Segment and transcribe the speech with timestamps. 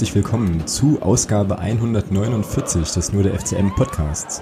[0.00, 4.40] und herzlich willkommen zu Ausgabe 149 des Nur der FCM Podcasts.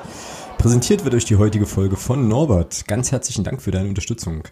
[0.56, 2.86] Präsentiert wird euch die heutige Folge von Norbert.
[2.86, 4.44] Ganz herzlichen Dank für deine Unterstützung.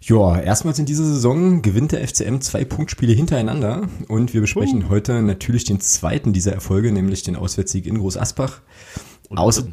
[0.00, 4.88] Ja, erstmals in dieser Saison gewinnt der FCM zwei Punktspiele hintereinander und wir besprechen uh.
[4.88, 8.62] heute natürlich den zweiten dieser Erfolge, nämlich den Auswärtssieg in Groß Asbach.
[9.30, 9.68] Außer,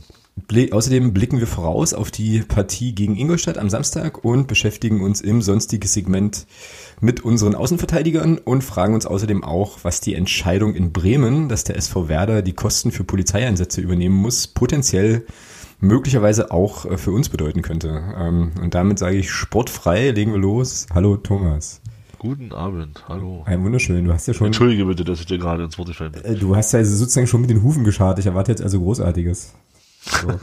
[0.72, 5.42] Außerdem blicken wir voraus auf die Partie gegen Ingolstadt am Samstag und beschäftigen uns im
[5.42, 6.48] sonstigen Segment
[7.00, 11.78] mit unseren Außenverteidigern und fragen uns außerdem auch, was die Entscheidung in Bremen, dass der
[11.78, 15.26] SV Werder die Kosten für Polizeieinsätze übernehmen muss, potenziell
[15.80, 18.02] möglicherweise auch äh, für uns bedeuten könnte.
[18.18, 20.88] Ähm, und damit sage ich sportfrei, legen wir los.
[20.94, 21.82] Hallo Thomas.
[22.18, 23.44] Guten Abend, hallo.
[23.46, 24.06] Ein wunderschön.
[24.06, 24.48] Du hast ja schon.
[24.48, 26.24] Entschuldige bitte, dass ich dir gerade ins Wort gefallen bin.
[26.24, 28.18] Äh, du hast ja sozusagen schon mit den Hufen geschart.
[28.20, 29.54] Ich erwarte jetzt also Großartiges.
[30.04, 30.40] So.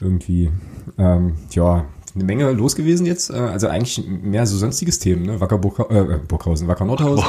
[0.00, 0.50] Irgendwie.
[0.96, 3.30] Ähm, ja, eine Menge los gewesen jetzt.
[3.30, 5.40] Äh, also eigentlich mehr so sonstiges Themen, ne?
[5.40, 7.24] Wacker Burg, äh, Burghausen, Wacker Nordhausen.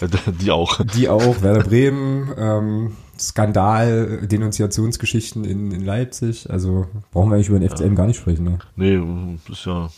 [0.40, 0.80] Die auch.
[0.84, 6.50] Die auch, Werder Bremen, ähm, Skandal, Denunziationsgeschichten in, in Leipzig.
[6.50, 7.94] Also brauchen wir eigentlich über den FCM ja.
[7.94, 8.58] gar nicht sprechen, ne?
[8.76, 9.00] Nee,
[9.50, 9.90] ist ja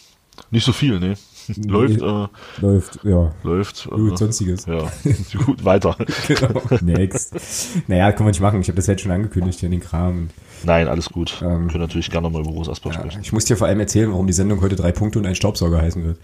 [0.51, 1.15] nicht so viel, ne?
[1.67, 2.29] läuft, äh,
[2.61, 3.33] läuft, ja.
[3.43, 3.89] Läuft.
[3.91, 4.67] Gut, äh, sonstiges.
[4.67, 4.91] Ja,
[5.47, 5.97] gut, weiter.
[6.29, 6.63] genau.
[6.81, 7.35] Next.
[7.89, 8.61] Naja, kann man nicht machen.
[8.61, 10.29] Ich habe das jetzt schon angekündigt hier in den Kram.
[10.65, 11.43] Nein, alles gut.
[11.43, 13.21] Ähm, Können natürlich gerne mal über Großasbach ja, sprechen.
[13.23, 15.81] Ich muss dir vor allem erzählen, warum die Sendung heute drei Punkte und ein Staubsauger
[15.81, 16.19] heißen wird.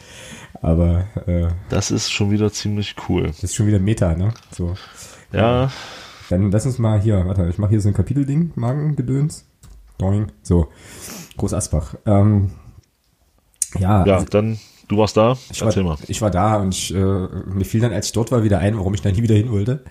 [0.62, 3.26] Aber äh, das ist schon wieder ziemlich cool.
[3.26, 4.32] Das ist schon wieder Meta, ne?
[4.50, 4.74] So.
[5.32, 5.70] Ja.
[6.30, 9.46] Dann lass uns mal hier, warte, ich mache hier so ein Kapitelding, Magengedöns.
[9.98, 10.30] Doing.
[10.42, 10.68] So.
[11.36, 11.94] Groß Asbach.
[12.06, 12.52] Ähm,
[13.78, 14.06] ja.
[14.06, 15.36] Ja, also, dann Du warst da?
[15.52, 16.04] Ich Erzähl war, mal.
[16.08, 18.76] Ich war da und ich, äh, mir fiel dann, als ich dort war, wieder ein,
[18.76, 19.84] warum ich da nie wieder hin wollte.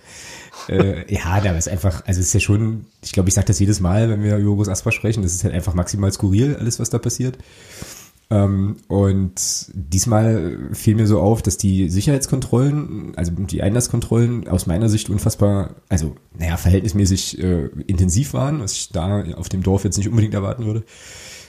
[0.67, 3.59] äh, ja, da ist einfach, also es ist ja schon, ich glaube, ich sage das
[3.59, 6.79] jedes Mal, wenn wir über Groß Asper sprechen, das ist halt einfach maximal skurril, alles,
[6.79, 7.37] was da passiert.
[8.29, 9.39] Ähm, und
[9.73, 15.75] diesmal fiel mir so auf, dass die Sicherheitskontrollen, also die Einlasskontrollen aus meiner Sicht unfassbar,
[15.87, 20.33] also naja, verhältnismäßig äh, intensiv waren, was ich da auf dem Dorf jetzt nicht unbedingt
[20.33, 20.83] erwarten würde.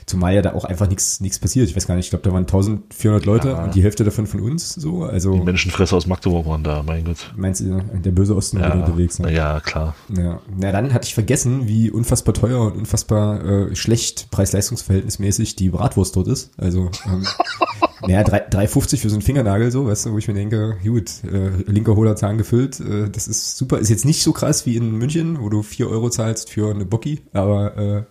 [0.08, 1.69] Zumal ja da auch einfach nichts nichts passiert.
[1.69, 3.64] Ich weiß gar nicht, ich glaube, da waren 1400 Leute ja.
[3.64, 5.04] und die Hälfte davon von uns so.
[5.04, 7.32] Also die Menschenfresser aus Magdeburg waren da, mein Gott.
[7.36, 9.19] Meinst du, der böse Osten ja, unterwegs?
[9.19, 9.32] Ne?
[9.32, 9.94] Ja, klar.
[10.16, 10.41] Ja.
[10.56, 16.16] Na, dann hatte ich vergessen, wie unfassbar teuer und unfassbar äh, schlecht preis-leistungsverhältnismäßig die Bratwurst
[16.16, 16.50] dort ist.
[16.56, 17.26] Also ähm,
[18.06, 21.50] naja, 3,50 für so einen Fingernagel so, weißt du, wo ich mir denke, gut, äh,
[21.70, 23.78] linker hohler Zahn gefüllt, äh, das ist super.
[23.78, 26.84] Ist jetzt nicht so krass wie in München, wo du 4 Euro zahlst für eine
[26.84, 28.02] Bocki, aber äh,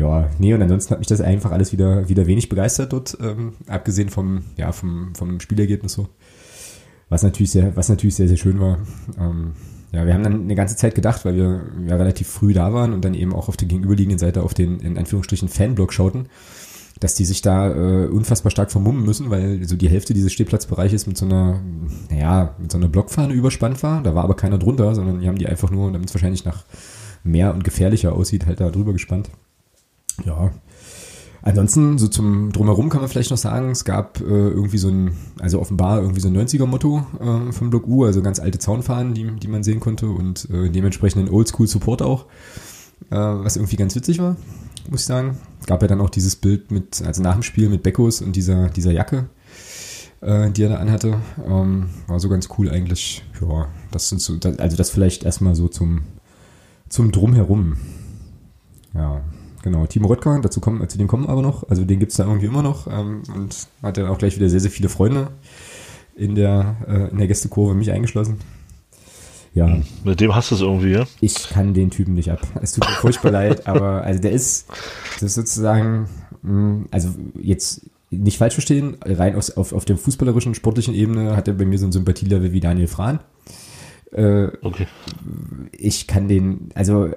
[0.00, 3.52] ja, nee, und ansonsten hat mich das einfach alles wieder, wieder wenig begeistert dort, ähm,
[3.66, 6.08] abgesehen vom, ja, vom, vom Spielergebnis so.
[7.10, 8.78] Was natürlich sehr, was natürlich sehr, sehr schön war.
[9.18, 9.52] Ähm,
[9.92, 12.94] ja, wir haben dann eine ganze Zeit gedacht, weil wir ja relativ früh da waren
[12.94, 16.28] und dann eben auch auf der gegenüberliegenden Seite auf den, in Anführungsstrichen, Fanblock schauten,
[17.00, 21.06] dass die sich da äh, unfassbar stark vermummen müssen, weil so die Hälfte dieses Stehplatzbereiches
[21.06, 21.60] mit so einer,
[22.08, 24.02] naja, mit so einer Blockfahne überspannt war.
[24.02, 26.64] Da war aber keiner drunter, sondern die haben die einfach nur, damit es wahrscheinlich nach
[27.22, 29.30] mehr und gefährlicher aussieht, halt da drüber gespannt.
[30.24, 30.50] Ja.
[31.42, 35.16] Ansonsten, so zum Drumherum kann man vielleicht noch sagen, es gab äh, irgendwie so ein,
[35.40, 39.24] also offenbar irgendwie so ein 90er-Motto äh, vom Block U, also ganz alte Zaunfahnen, die,
[39.36, 42.26] die man sehen konnte und äh, dementsprechend ein Oldschool-Support auch,
[43.10, 44.36] äh, was irgendwie ganz witzig war,
[44.90, 45.38] muss ich sagen.
[45.60, 48.36] Es gab ja dann auch dieses Bild mit, also nach dem Spiel mit Beckos und
[48.36, 49.30] dieser, dieser Jacke,
[50.20, 51.20] äh, die er da anhatte.
[51.46, 53.24] Ähm, war so ganz cool eigentlich.
[53.40, 56.02] Ja, das sind so, also das vielleicht erstmal so zum,
[56.90, 57.76] zum Drumherum.
[58.92, 59.22] Ja.
[59.62, 61.68] Genau, Timo Röttger, dazu kommen, zu dem kommen aber noch.
[61.68, 64.48] Also den gibt es da irgendwie immer noch ähm, und hat dann auch gleich wieder
[64.48, 65.28] sehr, sehr viele Freunde
[66.16, 68.38] in der, äh, in der Gästekurve, mich eingeschlossen.
[69.52, 69.78] Ja.
[70.04, 71.06] Mit dem hast du es irgendwie, ja?
[71.20, 72.40] Ich kann den Typen nicht ab.
[72.62, 74.66] Es tut mir furchtbar leid, aber also der ist,
[75.14, 76.08] das ist sozusagen,
[76.42, 77.10] mh, hm, also
[77.40, 81.64] jetzt nicht falsch verstehen, rein aus, auf, auf der fußballerischen, sportlichen Ebene hat er bei
[81.64, 83.20] mir so ein Sympathielevel wie Daniel Frahn.
[84.12, 84.86] Äh, okay.
[85.72, 87.10] Ich kann den, also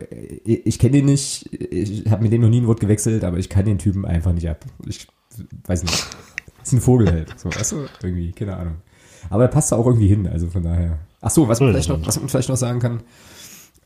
[0.44, 3.38] ich, ich kenne den nicht, ich habe mit dem noch nie ein Wort gewechselt, aber
[3.38, 4.66] ich kann den Typen einfach nicht ab.
[4.86, 5.07] Ich
[5.66, 6.06] weiß nicht.
[6.63, 7.38] Ist ein Vogel halt.
[7.38, 8.75] So, weißt du, irgendwie, keine Ahnung.
[9.30, 11.00] Aber er passt da auch irgendwie hin, also von daher.
[11.22, 13.01] Ach so, was man vielleicht noch, was man vielleicht noch sagen kann,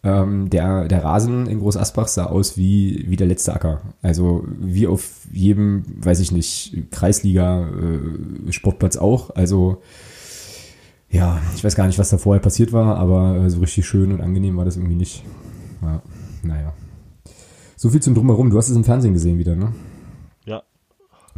[0.03, 3.81] ähm, der, der Rasen in Groß Asbach sah aus wie, wie der letzte Acker.
[4.01, 9.35] Also wie auf jedem, weiß ich nicht, Kreisliga äh, Sportplatz auch.
[9.35, 9.81] Also
[11.09, 14.11] ja, ich weiß gar nicht, was da vorher passiert war, aber äh, so richtig schön
[14.11, 15.23] und angenehm war das irgendwie nicht.
[15.81, 16.01] Ja,
[16.43, 16.73] naja.
[17.75, 18.49] So viel zum Drumherum.
[18.49, 19.73] Du hast es im Fernsehen gesehen wieder, ne?
[20.45, 20.63] Ja.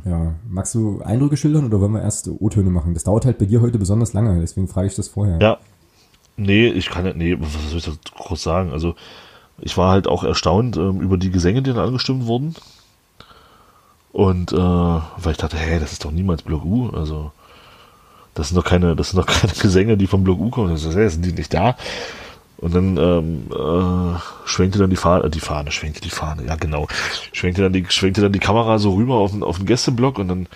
[0.06, 0.36] Ja.
[0.48, 2.94] Magst du Eindrücke schildern oder wollen wir erst O-Töne machen?
[2.94, 5.40] Das dauert halt bei dir heute besonders lange, deswegen frage ich das vorher.
[5.42, 5.58] Ja.
[6.38, 8.72] Nee, ich kann nicht, nee, was soll ich da groß sagen?
[8.72, 8.96] Also,
[9.60, 12.56] ich war halt auch erstaunt ähm, über die Gesänge, die dann angestimmt wurden.
[14.12, 16.90] Und äh, weil ich dachte, hey, das ist doch niemals Block U.
[16.90, 17.32] Also
[18.40, 20.72] das sind doch keine, das sind doch keine Gesänge, die vom Block U kommen.
[20.72, 21.76] Das ist, sind die nicht da?
[22.58, 26.56] Und dann ähm, äh, schwenkte dann die Fahne, äh, die Fahne, schwenkte die Fahne, ja
[26.56, 26.88] genau,
[27.32, 30.28] schwenkte dann die, schwenkte dann die Kamera so rüber auf den, auf den Gästeblock und
[30.28, 30.48] dann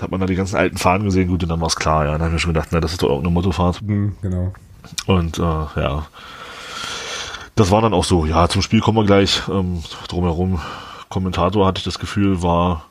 [0.00, 2.12] hat man da die ganzen alten Fahnen gesehen, gut, und dann war es klar, ja.
[2.12, 3.82] Dann habe ich mir schon gedacht, na, das ist doch irgendeine Mottofahrt.
[3.82, 4.52] Mhm, genau.
[5.06, 6.06] Und äh, ja,
[7.54, 8.24] das war dann auch so.
[8.24, 9.42] Ja, zum Spiel kommen wir gleich.
[9.48, 10.60] Ähm, drumherum,
[11.08, 12.84] Kommentator hatte ich das Gefühl, war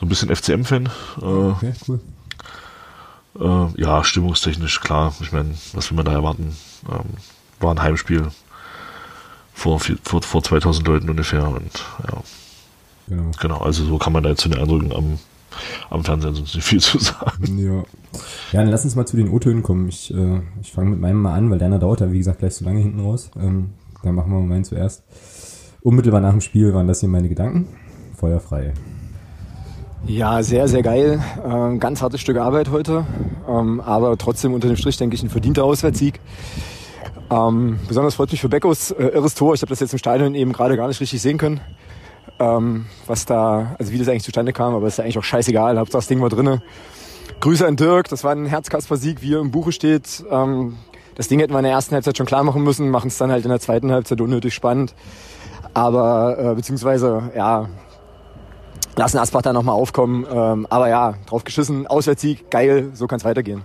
[0.00, 0.86] so ein bisschen FCM-Fan.
[1.22, 2.00] Äh, okay, cool.
[3.38, 5.14] Äh, ja, stimmungstechnisch, klar.
[5.20, 6.56] Ich meine, was will man da erwarten?
[6.90, 7.10] Ähm,
[7.60, 8.28] war ein Heimspiel
[9.52, 11.48] vor, vor, vor 2000 Leuten ungefähr.
[11.48, 12.22] Und ja,
[13.08, 13.30] genau.
[13.40, 15.18] genau, also so kann man da jetzt zu den Eindrücken am
[15.90, 17.58] am Fernsehen sonst nicht viel zu sagen.
[17.64, 17.84] Ja.
[18.52, 19.88] Ja, dann lass uns mal zu den O-Tönen kommen.
[19.88, 22.54] Ich, äh, ich fange mit meinem mal an, weil deiner dauert ja, wie gesagt, gleich
[22.54, 23.30] so lange hinten raus.
[23.36, 23.70] Ähm,
[24.02, 25.02] dann machen wir mal meinen zuerst.
[25.82, 27.68] Unmittelbar nach dem Spiel waren das hier meine Gedanken.
[28.16, 28.72] Feuerfrei.
[30.06, 31.22] Ja, sehr, sehr geil.
[31.44, 33.06] Ähm, ganz hartes Stück Arbeit heute.
[33.48, 36.20] Ähm, aber trotzdem unter dem Strich, denke ich, ein verdienter Auswärtssieg.
[37.30, 39.54] Ähm, besonders freut mich für Beckos äh, irres Tor.
[39.54, 41.60] Ich habe das jetzt im Stadion eben gerade gar nicht richtig sehen können
[42.38, 45.78] ähm, was da, also wie das eigentlich zustande kam, aber ist ja eigentlich auch scheißegal,
[45.78, 46.62] Hauptsache das Ding war drinne.
[47.40, 50.24] Grüße an Dirk, das war ein Herzkasper-Sieg, wie er im Buche steht.
[50.30, 50.76] Ähm,
[51.14, 53.30] das Ding hätten wir in der ersten Halbzeit schon klar machen müssen, machen es dann
[53.30, 54.94] halt in der zweiten Halbzeit unnötig spannend.
[55.74, 57.68] Aber, äh, beziehungsweise, ja,
[58.96, 60.26] lassen Asbach da nochmal aufkommen.
[60.30, 63.62] Ähm, aber ja, drauf geschissen, Auswärtssieg, geil, so kann es weitergehen.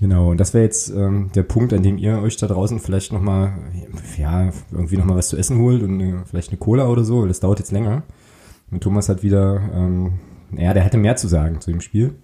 [0.00, 3.12] Genau, und das wäre jetzt ähm, der Punkt, an dem ihr euch da draußen vielleicht
[3.12, 3.54] nochmal,
[4.18, 7.28] ja, irgendwie nochmal was zu essen holt und eine, vielleicht eine Cola oder so, weil
[7.28, 8.02] das dauert jetzt länger.
[8.70, 10.18] Und Thomas hat wieder, ähm,
[10.56, 12.16] ja, der hatte mehr zu sagen zu dem Spiel.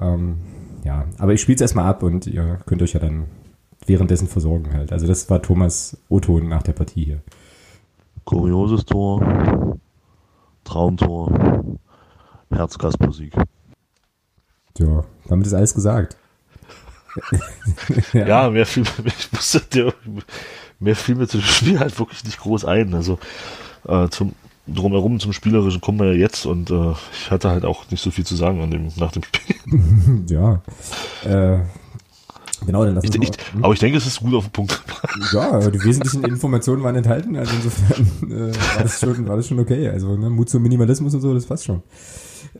[0.00, 0.38] Ähm,
[0.84, 3.26] ja, aber ich spiele es erstmal ab und ihr könnt euch ja dann
[3.84, 4.92] währenddessen versorgen halt.
[4.92, 7.20] Also das war Thomas O-Ton nach der Partie hier.
[8.24, 9.78] Kurioses Tor,
[10.68, 11.78] Traumtor,
[12.50, 13.32] Herzkasper-Sieg.
[14.76, 16.16] Ja, damit ist alles gesagt.
[18.12, 18.26] ja.
[18.26, 19.94] ja, mehr fiel, ich musste,
[20.78, 22.94] mehr fiel mir zu dem Spiel halt wirklich nicht groß ein.
[22.94, 23.18] Also
[23.86, 24.34] äh, zum
[24.66, 28.10] drumherum zum Spielerischen kommen wir ja jetzt und äh, ich hatte halt auch nicht so
[28.10, 29.56] viel zu sagen an dem, nach dem Spiel.
[30.28, 30.60] ja.
[31.24, 31.60] Äh,
[32.66, 33.30] genau, dann lass ich, ich,
[33.62, 34.82] Aber ich denke, es ist gut auf den Punkt.
[35.32, 39.58] ja, die wesentlichen Informationen waren enthalten, also insofern äh, war, das schon, war das schon
[39.60, 39.88] okay.
[39.88, 41.82] Also ne, Mut zum Minimalismus und so, das passt schon.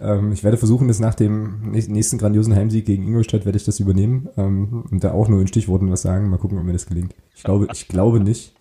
[0.00, 3.80] Ähm, ich werde versuchen, das nach dem nächsten grandiosen Heimsieg gegen Ingolstadt werde ich das
[3.80, 6.28] übernehmen ähm, und da auch nur in Stichworten was sagen.
[6.28, 7.14] Mal gucken, ob mir das gelingt.
[7.34, 8.54] Ich glaube, ich glaube nicht.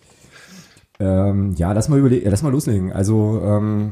[1.00, 2.92] Ähm, ja, lass mal überlegen, lass mal loslegen.
[2.92, 3.92] Also, ähm,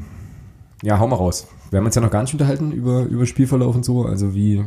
[0.82, 1.46] ja, hau mal raus.
[1.70, 4.04] Wir haben uns ja noch gar nicht unterhalten über, über Spielverlauf und so.
[4.04, 4.64] Also wie,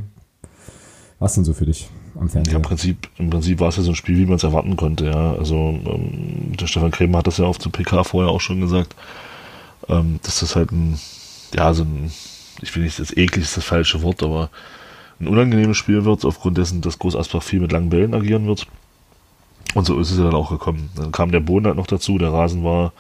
[1.20, 2.52] was denn so für dich am Fernsehen?
[2.52, 4.76] Ja, im Prinzip, im Prinzip war es ja so ein Spiel, wie man es erwarten
[4.78, 5.34] konnte, ja.
[5.34, 8.96] Also ähm, der Stefan Krämer hat das ja auf dem PK vorher auch schon gesagt,
[9.88, 11.00] ähm, dass das halt ein,
[11.54, 12.12] ja, so ein
[12.62, 14.50] ich will nicht, das eklig ist das falsche Wort, aber
[15.20, 18.68] ein unangenehmes Spiel wird, aufgrund dessen, dass Groß Asbach viel mit langen Bällen agieren wird.
[19.76, 20.90] Und so ist es ja dann auch gekommen.
[20.96, 22.94] Dann kam der Boden halt noch dazu, der Rasen war,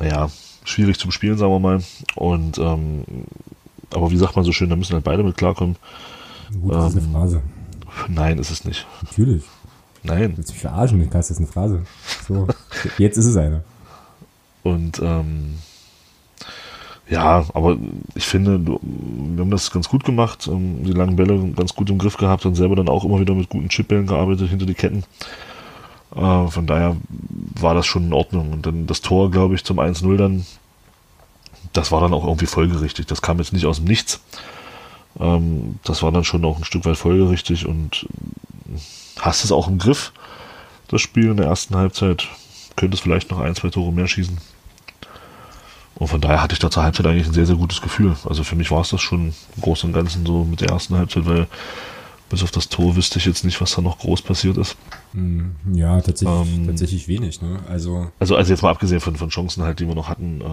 [0.00, 0.30] naja,
[0.64, 1.82] schwierig zum Spielen, sagen wir mal.
[2.14, 3.04] Und, ähm,
[3.92, 5.76] aber wie sagt man so schön, da müssen halt beide mit klarkommen.
[6.60, 7.42] Gut, das ähm, ist eine ähm, Phrase.
[8.08, 8.86] Nein, ist es nicht.
[9.02, 9.44] Natürlich.
[10.02, 10.32] Nein.
[10.32, 11.82] Du willst mich verarschen, das ist eine Phrase.
[12.28, 12.46] So,
[12.98, 13.64] jetzt ist es eine.
[14.62, 15.58] Und, ähm,
[17.08, 17.76] ja, aber
[18.14, 21.98] ich finde, wir haben das ganz gut gemacht, ähm, die langen Bälle ganz gut im
[21.98, 25.04] Griff gehabt und selber dann auch immer wieder mit guten Chipbällen gearbeitet hinter die Ketten.
[26.14, 26.96] Äh, von daher
[27.60, 28.52] war das schon in Ordnung.
[28.52, 30.46] Und dann das Tor, glaube ich, zum 1-0 dann,
[31.72, 33.06] das war dann auch irgendwie folgerichtig.
[33.06, 34.20] Das kam jetzt nicht aus dem Nichts.
[35.20, 38.06] Ähm, das war dann schon auch ein Stück weit folgerichtig und
[39.20, 40.12] hast es auch im Griff,
[40.88, 42.28] das Spiel in der ersten Halbzeit.
[42.76, 44.38] Könntest vielleicht noch ein, zwei Tore mehr schießen.
[45.96, 48.16] Und von daher hatte ich da zur Halbzeit eigentlich ein sehr, sehr gutes Gefühl.
[48.24, 50.96] Also für mich war es das schon im Großen und Ganzen so mit der ersten
[50.96, 51.46] Halbzeit, weil
[52.30, 54.76] bis auf das Tor wüsste ich jetzt nicht, was da noch groß passiert ist.
[55.12, 57.40] Hm, ja, tatsächlich, ähm, tatsächlich wenig.
[57.40, 57.60] Ne?
[57.68, 60.40] Also, also, also jetzt mal abgesehen von, von Chancen halt, die wir noch hatten.
[60.40, 60.44] Äh,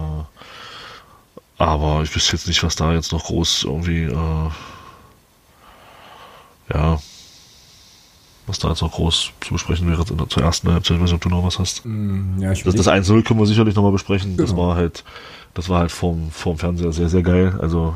[1.66, 4.50] aber ich wüsste jetzt nicht, was da jetzt noch groß irgendwie, äh,
[6.72, 6.98] ja,
[8.46, 10.96] was da jetzt noch groß zu besprechen wäre zur ersten Halbzeit.
[10.96, 11.84] Ich weiß nicht, ob du noch was hast.
[11.84, 14.36] Mm, ja, ich das, das 1-0 können wir sicherlich nochmal besprechen.
[14.36, 14.48] Genau.
[14.48, 15.04] Das war halt,
[15.54, 17.56] das war halt vorm, vorm Fernseher sehr, sehr geil.
[17.60, 17.94] Also,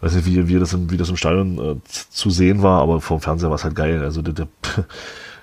[0.00, 1.76] weiß nicht, wie, wie, das, im, wie das im Stadion äh,
[2.10, 4.02] zu sehen war, aber vorm Fernseher war es halt geil.
[4.02, 4.48] Also, der, der,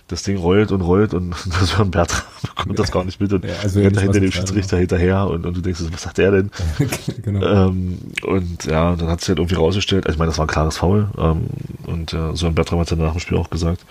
[0.10, 2.24] das Ding rollt und rollt und das Jörn Bertram
[2.56, 5.56] bekommt das gar nicht mit und ja, also rennt hinter dem Schiedsrichter hinterher und, und
[5.56, 6.52] du denkst, was sagt der denn?
[7.24, 7.68] genau.
[7.68, 10.50] ähm, und ja, dann hat es halt irgendwie rausgestellt, also ich meine, das war ein
[10.50, 11.48] klares Foul ähm,
[11.86, 13.86] und ja, Sören Bertram hat ja nach dem Spiel auch gesagt,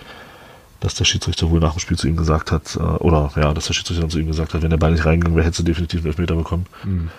[0.81, 3.67] dass der Schiedsrichter wohl nach dem Spiel zu ihm gesagt hat, äh, oder ja, dass
[3.67, 5.71] der Schiedsrichter dann zu ihm gesagt hat, wenn der Ball nicht reingegangen wäre, hätte du
[5.71, 6.67] definitiv einen Elfmeter bekommen.
[6.85, 7.11] Mhm.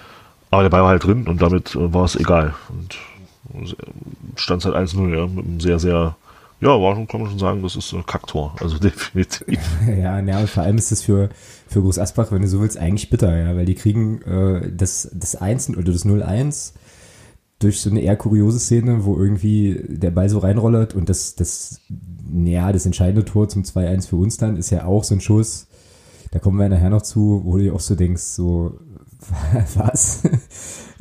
[0.52, 2.54] Aber der Ball war halt drin und damit äh, war es egal.
[2.70, 2.98] Und
[4.36, 6.16] stand es halt 1-0, ja, mit einem sehr, sehr,
[6.62, 9.60] ja, war schon, kann man schon sagen, das ist ein Kacktor, also definitiv.
[9.88, 11.30] ja, ja, vor allem ist das für,
[11.68, 15.10] für Groß Asbach, wenn du so willst, eigentlich bitter, ja, weil die kriegen äh, das,
[15.14, 16.74] das 1 oder das 0-1
[17.60, 21.82] durch so eine eher kuriose Szene, wo irgendwie der Ball so reinrollert und das, das,
[22.34, 25.68] ja, das entscheidende Tor zum 2-1 für uns dann ist ja auch so ein Schuss,
[26.32, 28.80] da kommen wir nachher noch zu, wo du dir auch so denkst, so,
[29.76, 30.24] was?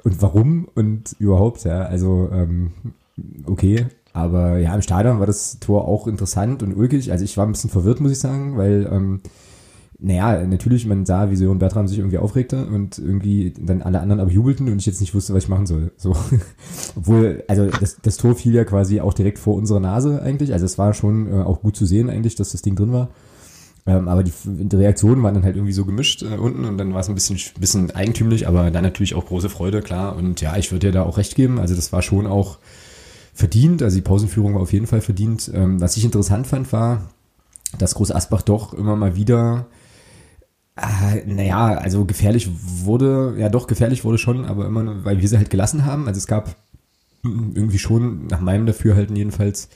[0.05, 2.73] und warum und überhaupt, ja, also, ähm,
[3.47, 3.87] okay,
[4.19, 7.53] aber ja, im Stadion war das Tor auch interessant und ulkig, also ich war ein
[7.53, 9.21] bisschen verwirrt, muss ich sagen, weil, ähm,
[10.01, 14.21] naja, natürlich, man sah, wie Sören Bertram sich irgendwie aufregte und irgendwie dann alle anderen
[14.21, 15.91] aber jubelten und ich jetzt nicht wusste, was ich machen soll.
[15.97, 16.15] So.
[16.97, 20.53] Obwohl, also das, das Tor fiel ja quasi auch direkt vor unserer Nase eigentlich.
[20.53, 23.09] Also es war schon äh, auch gut zu sehen eigentlich, dass das Ding drin war.
[23.87, 26.93] Ähm, aber die, die Reaktionen waren dann halt irgendwie so gemischt äh, unten und dann
[26.93, 30.15] war es ein bisschen, bisschen eigentümlich, aber dann natürlich auch große Freude, klar.
[30.15, 31.59] Und ja, ich würde dir da auch recht geben.
[31.59, 32.59] Also das war schon auch
[33.39, 33.83] verdient.
[33.83, 35.49] Also die Pausenführung war auf jeden Fall verdient.
[35.55, 37.09] Ähm, was ich interessant fand, war,
[37.79, 39.67] dass Groß Asbach doch immer mal wieder
[40.77, 42.49] äh, naja, also gefährlich
[42.85, 46.09] wurde, ja doch, gefährlich wurde schon, aber immer, weil wir sie halt gelassen haben.
[46.09, 46.57] Also es gab
[47.23, 49.69] irgendwie schon, nach meinem Dafürhalten jedenfalls,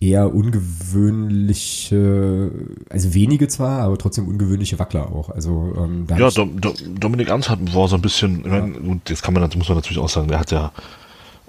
[0.00, 2.50] eher ungewöhnliche,
[2.88, 5.28] also wenige zwar, aber trotzdem ungewöhnliche Wackler auch.
[5.30, 8.66] Also ähm, da ja, Dom, Dom, Dominik Ernst hat war so ein bisschen, ja.
[8.66, 10.72] ich meine, jetzt kann man, muss man natürlich auch sagen, der hat ja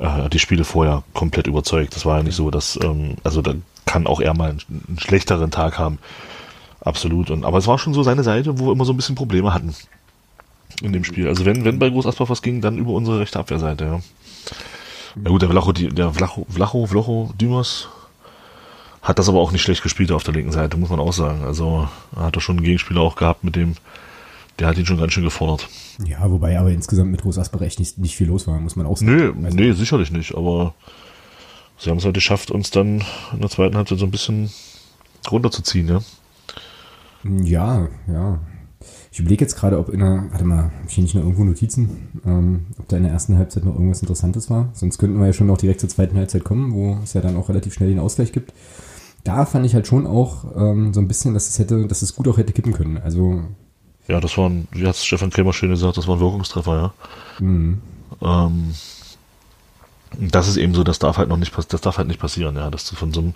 [0.02, 1.96] äh, die Spiele vorher komplett überzeugt.
[1.96, 3.54] Das war ja nicht so, dass, ähm, also da
[3.86, 6.00] kann auch er mal einen, einen schlechteren Tag haben.
[6.82, 7.30] Absolut.
[7.30, 9.54] Und, aber es war schon so seine Seite, wo wir immer so ein bisschen Probleme
[9.54, 9.76] hatten
[10.82, 11.28] in dem Spiel.
[11.28, 14.00] Also wenn, wenn bei Groß Asbach was ging, dann über unsere rechte Abwehrseite, ja.
[15.16, 17.90] Na gut, der Vlacho, der Vlacho, Vlacho, Vlacho Dümers
[19.02, 21.44] hat das aber auch nicht schlecht gespielt auf der linken Seite, muss man auch sagen.
[21.44, 23.76] Also hat er schon einen Gegenspieler auch gehabt, mit dem,
[24.62, 25.68] der hat ihn schon ganz schön gefordert.
[26.06, 28.86] Ja, wobei aber insgesamt mit Groß Asbach echt nicht, nicht viel los war, muss man
[28.86, 29.12] auch sagen.
[29.12, 30.76] Nö, also, nee, sicherlich nicht, aber
[31.80, 33.04] sie haben es halt geschafft, uns dann
[33.34, 34.52] in der zweiten Halbzeit so ein bisschen
[35.32, 36.02] runterzuziehen, ja.
[37.24, 38.40] Ja, ja.
[39.12, 41.44] Ich überlege jetzt gerade, ob in der, warte mal, habe ich hier nicht noch irgendwo
[41.44, 44.70] Notizen, ähm, ob da in der ersten Halbzeit noch irgendwas Interessantes war.
[44.74, 47.36] Sonst könnten wir ja schon noch direkt zur zweiten Halbzeit kommen, wo es ja dann
[47.36, 48.54] auch relativ schnell den Ausgleich gibt.
[49.24, 52.16] Da fand ich halt schon auch ähm, so ein bisschen, dass es hätte, dass es
[52.16, 53.00] gut auch hätte kippen können.
[53.00, 53.42] Also
[54.08, 56.94] ja, das war ein, wie hat Stefan Krämer schön gesagt, das war ein Wirkungstreffer, ja.
[57.40, 57.82] Mhm.
[58.22, 58.74] Ähm,
[60.20, 62.70] das ist eben so, das darf halt noch nicht, das darf halt nicht passieren, ja,
[62.70, 63.34] dass du von so einem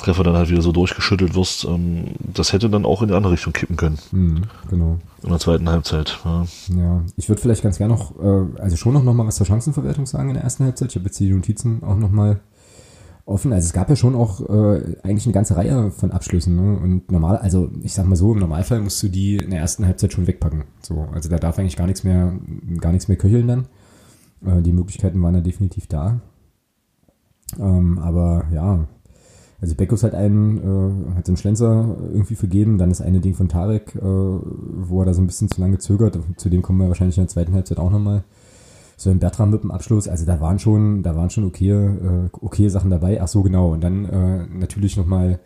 [0.00, 3.34] Treffer dann halt wieder so durchgeschüttelt wirst, ähm, das hätte dann auch in die andere
[3.34, 3.98] Richtung kippen können.
[4.12, 4.98] Mhm, genau.
[5.22, 6.18] In der zweiten Halbzeit.
[6.24, 9.36] Ja, ja ich würde vielleicht ganz gerne noch, äh, also schon noch, noch mal was
[9.36, 10.90] zur Chancenverwertung sagen in der ersten Halbzeit.
[10.90, 12.40] Ich habe jetzt die Notizen auch noch mal
[13.30, 13.52] offen.
[13.52, 16.56] Also es gab ja schon auch äh, eigentlich eine ganze Reihe von Abschlüssen.
[16.56, 16.78] Ne?
[16.78, 19.86] Und normal, also ich sag mal so, im Normalfall musst du die in der ersten
[19.86, 20.64] Halbzeit schon wegpacken.
[20.82, 22.32] So, also da darf eigentlich gar nichts mehr,
[22.80, 23.66] gar nichts mehr köcheln dann.
[24.44, 26.20] Äh, die Möglichkeiten waren da definitiv da.
[27.58, 28.86] Ähm, aber ja,
[29.60, 33.48] also Beckus hat einen, äh, hat den Schlenzer irgendwie vergeben, dann das eine Ding von
[33.48, 36.18] Tarek, äh, wo er da so ein bisschen zu lange zögert.
[36.36, 38.24] Zu dem kommen wir wahrscheinlich in der zweiten Halbzeit auch nochmal.
[39.00, 42.28] So ein Bertram mit dem Abschluss, also da waren schon, da waren schon okay, äh,
[42.42, 43.22] okay Sachen dabei.
[43.22, 43.72] Ach so, genau.
[43.72, 45.40] Und dann äh, natürlich nochmal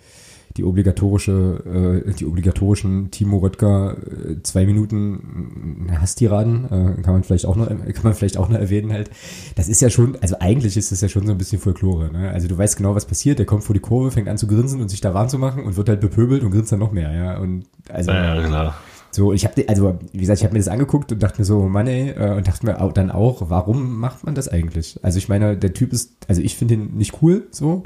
[0.56, 7.22] die obligatorische, äh, die obligatorischen Timo Röttger äh, zwei Minuten äh, Hasstiraden, äh, kann man
[7.22, 9.10] vielleicht auch noch, kann man vielleicht auch noch erwähnen halt.
[9.54, 12.30] Das ist ja schon, also eigentlich ist das ja schon so ein bisschen Folklore, ne?
[12.30, 14.80] Also du weißt genau, was passiert, der kommt vor die Kurve, fängt an zu grinsen
[14.80, 17.12] und sich da warm zu machen und wird halt bepöbelt und grinst dann noch mehr,
[17.12, 17.38] ja.
[17.38, 18.10] Und also.
[18.10, 18.74] Ja, ja klar.
[19.14, 21.68] So, ich habe, also wie gesagt, ich habe mir das angeguckt und dachte mir so,
[21.68, 24.98] Mann ey, äh, und dachte mir dann auch, warum macht man das eigentlich?
[25.02, 27.84] Also ich meine, der Typ ist, also ich finde ihn nicht cool, so,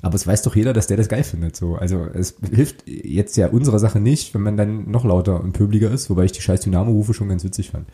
[0.00, 1.54] aber es weiß doch jeder, dass der das geil findet.
[1.54, 1.74] So.
[1.74, 5.90] Also es hilft jetzt ja unserer Sache nicht, wenn man dann noch lauter und pöbliger
[5.90, 7.86] ist, wobei ich die scheiß Dynamo-Rufe schon ganz witzig fand.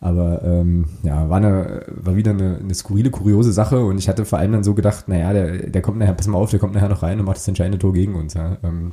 [0.00, 4.24] Aber ähm, ja, war, eine, war wieder eine, eine skurrile, kuriose Sache und ich hatte
[4.24, 6.74] vor allem dann so gedacht, naja, der, der kommt nachher, pass mal auf, der kommt
[6.74, 8.32] nachher noch rein und macht das entscheidende Tor gegen uns.
[8.32, 8.56] Ja.
[8.62, 8.92] Ähm,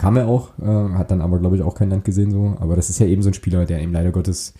[0.00, 2.56] kam er auch, äh, hat dann aber, glaube ich, auch kein Land gesehen so.
[2.58, 4.54] Aber das ist ja eben so ein Spieler, der eben leider Gottes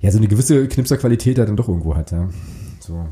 [0.00, 2.10] ja so eine gewisse Knipserqualität dann doch irgendwo hat.
[2.12, 2.28] Ja.
[2.78, 3.06] So,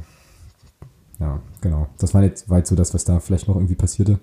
[1.19, 1.89] ja, genau.
[1.97, 4.19] Das war jetzt weit so das, was da vielleicht noch irgendwie passierte.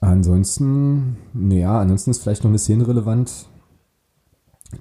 [0.00, 3.46] Ansonsten, naja, ansonsten ist vielleicht noch eine Szene relevant,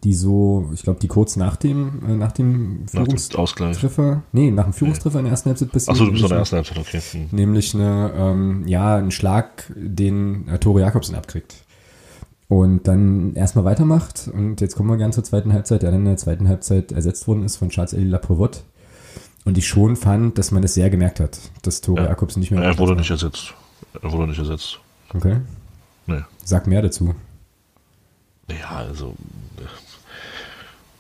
[0.04, 4.74] die so, ich glaube, die kurz nach dem, äh, nach dem Führungstreffer, nee, nach dem
[4.74, 5.92] Führungstreffer in der ersten Halbzeit passiert.
[5.92, 7.00] Achso, du bist in der ersten Halbzeit, okay.
[7.12, 7.28] Hm.
[7.32, 11.56] Nämlich eine, ähm, ja, ein Schlag, den äh, Tore Jakobsen abkriegt.
[12.50, 16.06] Und dann erstmal weitermacht und jetzt kommen wir gern zur zweiten Halbzeit, der dann in
[16.06, 18.62] der zweiten Halbzeit ersetzt worden ist von Charles-Elie Laprevotte
[19.44, 22.10] und ich schon fand, dass man das sehr gemerkt hat, dass Tore ja.
[22.10, 22.62] Jakobsen nicht mehr.
[22.64, 23.54] Er wurde nicht ersetzt.
[24.02, 24.80] Er wurde nicht ersetzt.
[25.14, 25.38] Okay.
[26.06, 26.22] Nee.
[26.44, 27.16] Sag mehr dazu.
[28.50, 29.16] Ja, also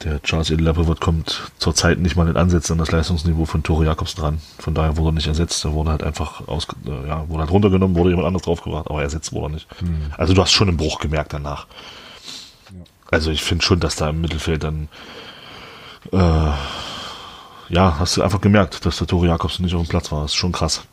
[0.04, 4.16] der Charles Edelapperwood kommt zurzeit nicht mal in Ansätze an das Leistungsniveau von Tore Jakobs
[4.16, 4.39] dran.
[4.60, 5.66] Von daher wurde er nicht ersetzt.
[5.66, 9.01] Er wurde halt einfach aus, äh, ja, wurde halt runtergenommen, wurde jemand anderes draufgebracht, aber
[9.01, 9.82] ersetzt wurde er nicht.
[9.82, 10.13] Mhm.
[10.18, 11.66] Also du hast schon einen Bruch gemerkt danach.
[12.72, 12.84] Ja.
[13.10, 14.88] Also ich finde schon, dass da im Mittelfeld dann
[16.12, 16.51] äh,
[17.70, 20.22] ja, hast du einfach gemerkt, dass der Tore Jakobs nicht auf dem Platz war.
[20.22, 20.84] Das ist schon krass.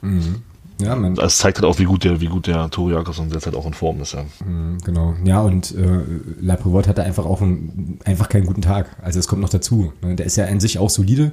[0.00, 0.42] Mhm.
[0.80, 1.14] Ja, man.
[1.14, 3.74] Das zeigt halt auch, wie gut der, wie gut der Tore Jakobsen derzeit auch in
[3.74, 4.24] Form ist, ja.
[4.44, 5.14] Mhm, genau.
[5.24, 6.00] Ja, und äh,
[6.40, 8.96] La hatte einfach auch einen, einfach keinen guten Tag.
[9.02, 9.92] Also es kommt noch dazu.
[10.02, 10.16] Ne?
[10.16, 11.32] Der ist ja an sich auch solide.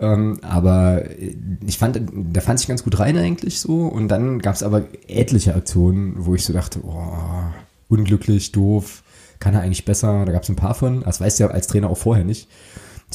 [0.00, 1.04] Ähm, aber
[1.64, 3.86] ich fand, der fand sich ganz gut rein eigentlich so.
[3.86, 7.12] Und dann gab es aber etliche Aktionen, wo ich so dachte, oh,
[7.88, 9.02] unglücklich, doof,
[9.38, 10.24] kann er eigentlich besser.
[10.24, 11.02] Da gab es ein paar von.
[11.02, 12.48] Das weißt du ja als Trainer auch vorher nicht.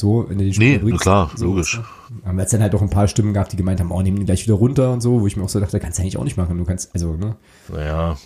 [0.00, 1.02] So, wenn du die Spiele nee, bringst.
[1.02, 1.78] klar, so, logisch.
[2.24, 4.18] Haben wir jetzt dann halt auch ein paar Stimmen gehabt, die gemeint haben, oh, nehmen
[4.18, 6.16] die gleich wieder runter und so, wo ich mir auch so dachte, kannst du eigentlich
[6.16, 6.56] auch nicht machen.
[6.56, 7.36] Du kannst, also, ne?
[7.68, 8.16] Naja.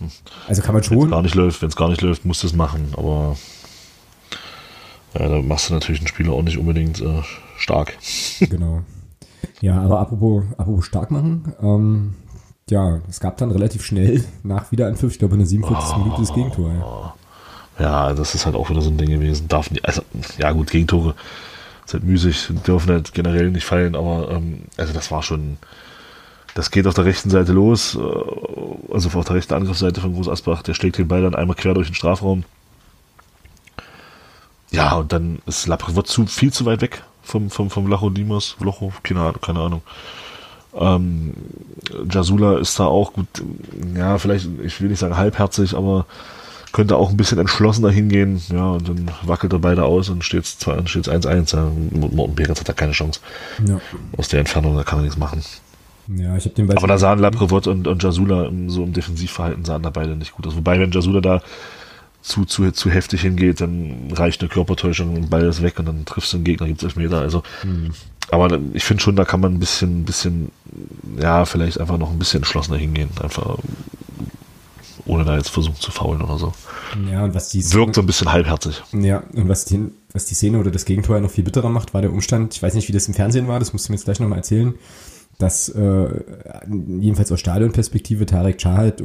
[0.47, 0.99] Also kann man schon.
[0.99, 3.37] Wenn es gar nicht läuft, wenn es gar nicht läuft, musst du es machen, aber
[5.19, 7.23] ja, da machst du natürlich einen Spieler auch nicht unbedingt äh,
[7.59, 7.99] stark.
[8.39, 8.83] Genau.
[9.61, 12.15] Ja, aber apropos, apropos stark machen, ähm,
[12.71, 15.91] ja, es gab dann relativ schnell nach Wiederanpfiff, ich glaube in der 47.
[15.93, 17.15] Oh, Minute das Gegentor.
[17.79, 17.85] Ja.
[17.85, 19.49] ja, das ist halt auch wieder so ein Ding gewesen.
[19.49, 20.03] Darf nicht, also,
[20.39, 21.17] ja gut, Gegentore
[21.87, 25.59] ist halt müßig, dürfen halt generell nicht fallen, aber ähm, also das war schon,
[26.55, 30.29] das geht auf der rechten Seite los, äh, also auf der rechten Angriffsseite von Groß
[30.29, 32.45] Asbach, der schlägt den Ball dann einmal quer durch den Strafraum.
[34.71, 38.57] Ja, und dann ist Laprevot zu, viel zu weit weg vom, vom, vom Lacho Dimas,
[38.61, 39.83] Locho, keine keine Ahnung.
[40.77, 41.35] Ähm,
[42.11, 43.29] Jasula ist da auch gut,
[43.95, 46.07] ja, vielleicht, ich will nicht sagen halbherzig, aber
[46.75, 50.43] könnte auch ein bisschen entschlossener hingehen, ja, und dann wackelt er beide aus und steht
[50.43, 51.55] es 1-1.
[51.55, 51.71] Ja.
[52.11, 53.21] Morten Behrens hat da keine Chance.
[53.65, 53.81] Ja.
[54.17, 55.41] Aus der Entfernung, da kann er nichts machen.
[56.09, 59.85] Ja, ich habe den Aber da sahen Laprevot und, und Jasula so im Defensivverhalten sahen
[59.85, 60.57] da beide nicht gut aus.
[60.57, 61.43] Wobei, wenn Jasula da
[62.23, 66.05] zu, zu, zu heftig hingeht, dann reicht eine Körpertäuschung und Ball ist weg und dann
[66.05, 67.21] triffst du den Gegner, gibt es Elfmeter.
[67.21, 67.93] Also, mhm.
[68.33, 70.51] aber ich finde schon, da kann man ein bisschen, bisschen,
[71.21, 73.11] ja, vielleicht einfach noch ein bisschen entschlossener hingehen.
[73.23, 73.59] Einfach
[75.07, 76.53] ohne da jetzt versuchen zu faulen oder so.
[77.11, 78.83] Ja, und was die wirkt so ein bisschen halbherzig.
[78.93, 82.03] Ja, und was die, was die Szene oder das Gegentor noch viel bitterer macht, war
[82.03, 84.05] der Umstand, ich weiß nicht, wie das im Fernsehen war, das musst du mir jetzt
[84.05, 84.75] gleich nochmal erzählen,
[85.39, 86.09] dass äh,
[87.01, 89.03] jedenfalls aus Stadionperspektive Tarek Chah halt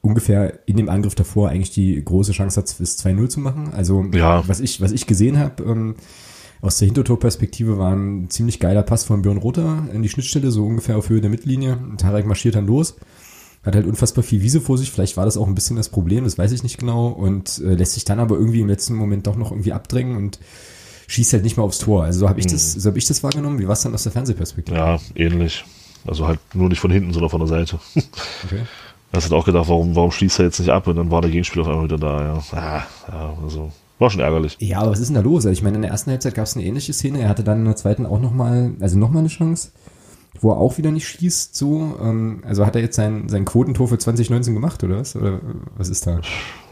[0.00, 3.72] ungefähr in dem Angriff davor eigentlich die große Chance hat, das 2-0 zu machen.
[3.72, 4.46] Also ja.
[4.48, 5.94] was ich, was ich gesehen habe, ähm,
[6.60, 10.66] aus der Hintertorperspektive war ein ziemlich geiler Pass von Björn Rother in die Schnittstelle, so
[10.66, 11.78] ungefähr auf Höhe der Mittellinie.
[11.96, 12.96] Tarek marschiert dann los
[13.62, 14.90] hat halt unfassbar viel Wiese vor sich.
[14.90, 17.08] Vielleicht war das auch ein bisschen das Problem, das weiß ich nicht genau.
[17.08, 20.38] Und äh, lässt sich dann aber irgendwie im letzten Moment doch noch irgendwie abdrängen und
[21.08, 22.04] schießt halt nicht mal aufs Tor.
[22.04, 22.52] Also so habe ich hm.
[22.52, 23.58] das, so habe ich das wahrgenommen.
[23.58, 24.76] Wie war es dann aus der Fernsehperspektive?
[24.76, 25.64] Ja, ähnlich.
[26.06, 27.78] Also halt nur nicht von hinten, sondern von der Seite.
[28.44, 28.62] Okay.
[29.12, 30.86] Hast halt auch gedacht, warum, warum schließt er jetzt nicht ab?
[30.86, 32.42] Und dann war der Gegenspieler auf einmal wieder da, ja.
[32.52, 34.56] Ah, ja, also war schon ärgerlich.
[34.60, 35.44] Ja, aber was ist denn da los?
[35.44, 37.20] Also ich meine, in der ersten Halbzeit gab es eine ähnliche Szene.
[37.20, 39.72] Er hatte dann in der zweiten auch nochmal, also nochmal eine Chance
[40.40, 41.98] wo er auch wieder nicht schießt, so.
[42.02, 45.16] Ähm, also hat er jetzt sein, sein Quotentor für 2019 gemacht, oder was?
[45.16, 45.40] Oder
[45.76, 46.20] was ist da?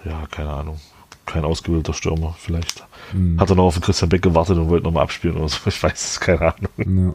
[0.04, 0.78] Ja, keine Ahnung.
[1.26, 2.86] Kein ausgebildeter Stürmer, vielleicht.
[3.12, 3.38] Hm.
[3.38, 5.58] Hat er noch auf den Christian Beck gewartet und wollte nochmal abspielen oder so.
[5.66, 7.14] Ich weiß es, keine Ahnung.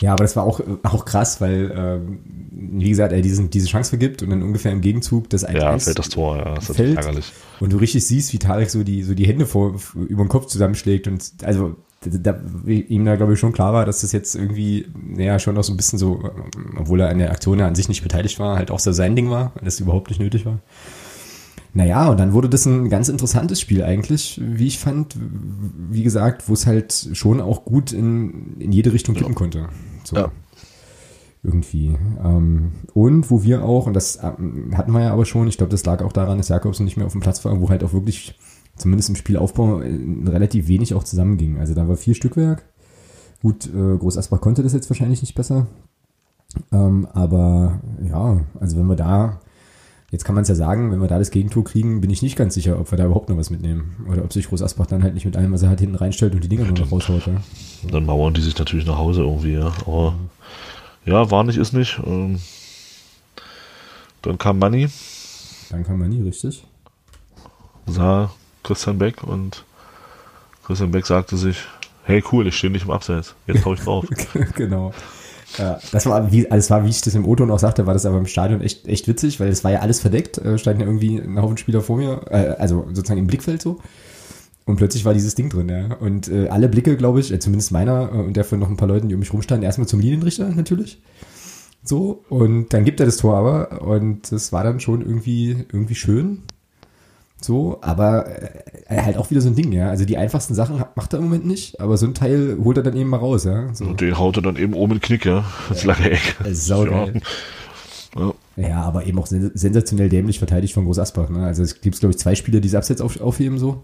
[0.00, 2.18] Ja, aber das war auch, auch krass, weil, ähm,
[2.50, 5.78] wie gesagt, er diesen, diese Chance vergibt und dann ungefähr im Gegenzug das 1 Ja,
[5.78, 7.32] fällt das Tor, ja, das fällt, ärgerlich.
[7.60, 10.46] Und du richtig siehst, wie Tarek so die, so die Hände vor, über den Kopf
[10.46, 14.86] zusammenschlägt und, also, da, ihm da, glaube ich, schon klar war, dass das jetzt irgendwie,
[15.02, 16.30] naja, schon auch so ein bisschen so,
[16.76, 19.16] obwohl er an der Aktion ja an sich nicht beteiligt war, halt auch so sein
[19.16, 20.60] Ding war, weil das überhaupt nicht nötig war.
[21.76, 25.16] Naja, und dann wurde das ein ganz interessantes Spiel eigentlich, wie ich fand,
[25.90, 29.68] wie gesagt, wo es halt schon auch gut in, in jede Richtung kippen konnte.
[30.04, 30.16] So.
[30.16, 30.30] Ja.
[31.42, 31.96] Irgendwie.
[32.24, 35.72] Ähm, und wo wir auch, und das ähm, hatten wir ja aber schon, ich glaube,
[35.72, 37.92] das lag auch daran, dass Jakobsen nicht mehr auf dem Platz war, wo halt auch
[37.92, 38.38] wirklich
[38.84, 41.58] zumindest im Spielaufbau äh, relativ wenig auch zusammenging.
[41.58, 42.66] Also da war viel Stückwerk.
[43.40, 45.66] Gut, äh, Groß Asbach konnte das jetzt wahrscheinlich nicht besser.
[46.70, 49.40] Ähm, aber ja, also wenn wir da,
[50.10, 52.36] jetzt kann man es ja sagen, wenn wir da das Gegentor kriegen, bin ich nicht
[52.36, 54.04] ganz sicher, ob wir da überhaupt noch was mitnehmen.
[54.06, 56.34] Oder ob sich Groß Asbach dann halt nicht mit allem, was er hat, hinten reinstellt
[56.34, 57.26] und die Dinger nur noch raushaut.
[57.26, 57.40] Ja.
[57.90, 59.72] Dann mauern die sich natürlich nach Hause irgendwie, ja.
[59.86, 60.14] Aber
[61.06, 61.98] ja, war nicht, ist nicht.
[62.04, 62.38] Ähm,
[64.20, 64.88] dann kam Money.
[65.70, 66.66] Dann kam Money, richtig.
[67.86, 68.30] Sah
[68.64, 69.64] Christian Beck und
[70.64, 71.58] Christian Beck sagte sich,
[72.04, 74.06] hey cool, ich stehe nicht im Abseits, jetzt hau ich drauf.
[74.56, 74.92] genau.
[75.58, 78.06] Ja, das war, wie, also war, wie ich das im O-Ton auch sagte, war das
[78.06, 80.86] aber im Stadion echt, echt witzig, weil es war ja alles verdeckt, äh, standen ja
[80.86, 83.78] irgendwie ein Haufen Spieler vor mir, äh, also sozusagen im Blickfeld so.
[84.66, 85.94] Und plötzlich war dieses Ding drin, ja.
[85.96, 88.78] Und äh, alle Blicke, glaube ich, äh, zumindest meiner äh, und der von noch ein
[88.78, 91.00] paar Leuten, die um mich rumstanden, erstmal zum Linienrichter natürlich.
[91.84, 95.94] So, und dann gibt er das Tor aber und das war dann schon irgendwie, irgendwie
[95.94, 96.42] schön
[97.44, 98.26] So, aber
[98.88, 99.90] äh, halt auch wieder so ein Ding, ja.
[99.90, 102.82] Also die einfachsten Sachen macht er im Moment nicht, aber so ein Teil holt er
[102.82, 103.72] dann eben mal raus, ja.
[103.74, 103.84] So.
[103.84, 105.44] Und den haut er dann eben oben in den Knick, ja.
[105.68, 106.36] Das lange Eck.
[106.50, 107.20] Saugeil.
[108.16, 108.32] Ja.
[108.56, 111.28] ja, aber eben auch sensationell dämlich verteidigt von Groß Asbach.
[111.28, 111.44] Ne?
[111.44, 113.82] Also es gibt, glaube ich, zwei Spieler, die es abseits auf, aufheben so.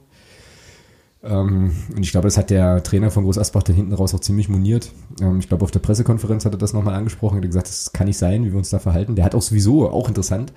[1.22, 4.20] Ähm, und ich glaube, das hat der Trainer von Groß Asbach dann hinten raus auch
[4.20, 4.92] ziemlich moniert.
[5.20, 8.06] Ähm, ich glaube, auf der Pressekonferenz hat er das nochmal angesprochen und gesagt, das kann
[8.06, 9.16] nicht sein, wie wir uns da verhalten.
[9.16, 10.52] Der hat auch sowieso, auch interessant,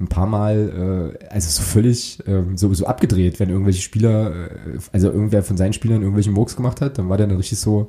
[0.00, 4.78] ein paar Mal, äh, also so völlig ähm, so, so abgedreht, wenn irgendwelche Spieler, äh,
[4.92, 7.86] also irgendwer von seinen Spielern irgendwelchen Murks gemacht hat, dann war der dann richtig so,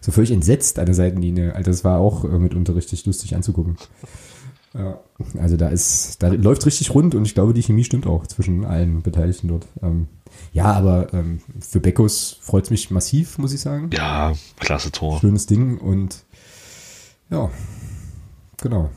[0.00, 1.54] so völlig entsetzt an der Seitenlinie.
[1.54, 3.76] Also das war auch äh, mitunter richtig lustig anzugucken.
[4.74, 5.00] Ja,
[5.40, 8.64] also da ist, da läuft richtig rund und ich glaube, die Chemie stimmt auch zwischen
[8.64, 9.66] allen Beteiligten dort.
[9.82, 10.08] Ähm,
[10.52, 13.90] ja, aber ähm, für Beckos freut es mich massiv, muss ich sagen.
[13.92, 15.18] Ja, klasse Tor.
[15.20, 16.24] Schönes Ding und
[17.30, 17.50] ja,
[18.60, 18.90] genau.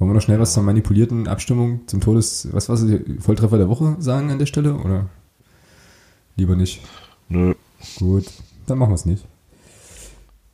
[0.00, 3.68] Wollen wir noch schnell was zur manipulierten Abstimmung zum Todes, was war es, Volltreffer der
[3.68, 5.10] Woche sagen an der Stelle oder
[6.36, 6.80] lieber nicht?
[7.28, 7.54] Nö.
[7.98, 8.24] Gut,
[8.66, 9.26] dann machen wir es nicht.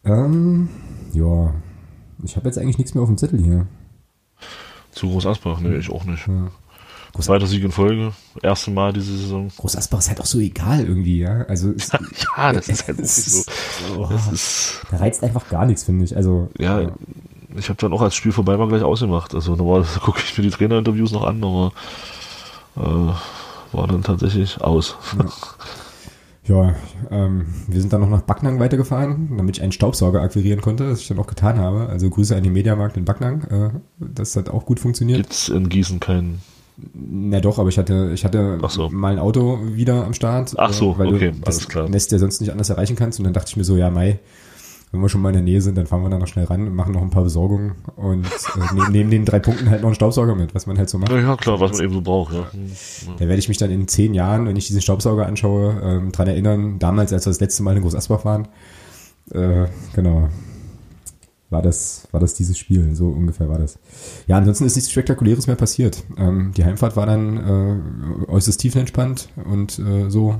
[0.04, 0.68] Ähm,
[1.12, 1.54] ja,
[2.24, 3.68] ich habe jetzt eigentlich nichts mehr auf dem Zettel hier.
[4.90, 6.26] Zu Groß Asbach, nee, ich auch nicht.
[6.26, 6.50] Ja.
[7.20, 9.48] Zweiter Sieg in Folge, erste Mal diese Saison.
[9.56, 11.42] Groß Asbach ist halt auch so egal irgendwie, ja.
[11.42, 11.92] Also ist,
[12.36, 13.44] ja, das ist halt wirklich so.
[13.96, 16.16] Oh, das ist, da reizt einfach gar nichts, finde ich.
[16.16, 16.92] Also ja, ja
[17.56, 19.34] ich habe dann auch als Spiel vorbei war gleich ausgemacht.
[19.34, 21.72] Also normalerweise gucke ich mir die Trainerinterviews noch an, aber
[22.76, 24.96] äh, war dann tatsächlich aus.
[26.48, 26.76] Ja,
[27.10, 31.00] ähm, wir sind dann noch nach Backnang weitergefahren, damit ich einen Staubsauger akquirieren konnte, was
[31.00, 31.88] ich dann auch getan habe.
[31.88, 33.42] Also Grüße an den Mediamarkt in Backnang.
[33.50, 35.22] Äh, das hat auch gut funktioniert.
[35.22, 36.40] Gibt's in Gießen keinen
[36.92, 38.90] na doch, aber ich hatte, ich hatte so.
[38.90, 40.54] mal ein Auto wieder am Start.
[40.58, 43.18] Ach so, weil okay, du das Nest ja sonst nicht anders erreichen kannst.
[43.18, 44.18] Und dann dachte ich mir so, ja, Mai,
[44.92, 46.66] wenn wir schon mal in der Nähe sind, dann fahren wir da noch schnell ran
[46.66, 49.88] und machen noch ein paar Besorgungen und äh, neben, neben den drei Punkten halt noch
[49.88, 51.10] einen Staubsauger mit, was man halt so macht.
[51.10, 52.34] Ja, ja klar, was man eben so braucht.
[52.34, 52.46] Ja.
[53.18, 56.28] Da werde ich mich dann in zehn Jahren, wenn ich diesen Staubsauger anschaue, ähm, dran
[56.28, 58.48] erinnern, damals, als wir das letzte Mal in Groß Asbach waren,
[59.32, 60.28] äh, genau,
[61.50, 63.78] war das, war das dieses Spiel, so ungefähr war das.
[64.26, 66.04] Ja, ansonsten ist nichts Spektakuläres mehr passiert.
[66.18, 70.36] Ähm, die Heimfahrt war dann äh, äußerst tiefenentspannt und äh, so,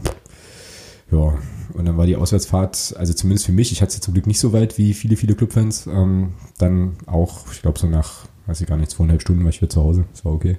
[1.11, 1.39] ja,
[1.75, 4.27] und dann war die Auswärtsfahrt, also zumindest für mich, ich hatte es ja zum Glück
[4.27, 8.61] nicht so weit wie viele, viele Clubfans, ähm, dann auch, ich glaube so nach, weiß
[8.61, 10.59] ich gar nicht, zweieinhalb Stunden war ich wieder zu Hause, das war okay.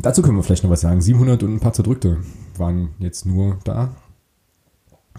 [0.00, 1.00] Dazu können wir vielleicht noch was sagen.
[1.00, 2.18] 700 und ein paar Zerdrückte
[2.56, 3.94] waren jetzt nur da.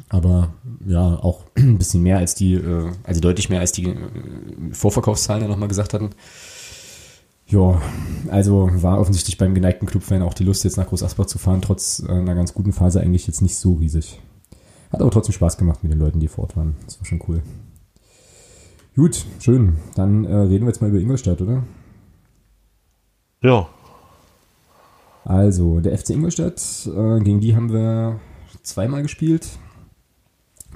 [0.09, 0.53] Aber
[0.85, 3.95] ja, auch ein bisschen mehr als die, äh, also deutlich mehr als die äh,
[4.71, 6.11] Vorverkaufszahlen ja nochmal gesagt hatten.
[7.47, 7.81] Ja,
[8.29, 11.61] also war offensichtlich beim geneigten Clubfan auch die Lust, jetzt nach Groß Asbach zu fahren,
[11.61, 14.19] trotz äh, einer ganz guten Phase eigentlich jetzt nicht so riesig.
[14.91, 16.75] Hat aber trotzdem Spaß gemacht mit den Leuten, die vor Ort waren.
[16.85, 17.41] Das war schon cool.
[18.95, 19.77] Gut, schön.
[19.95, 21.63] Dann äh, reden wir jetzt mal über Ingolstadt, oder?
[23.41, 23.67] Ja.
[25.23, 28.19] Also, der FC Ingolstadt, äh, gegen die haben wir
[28.63, 29.47] zweimal gespielt.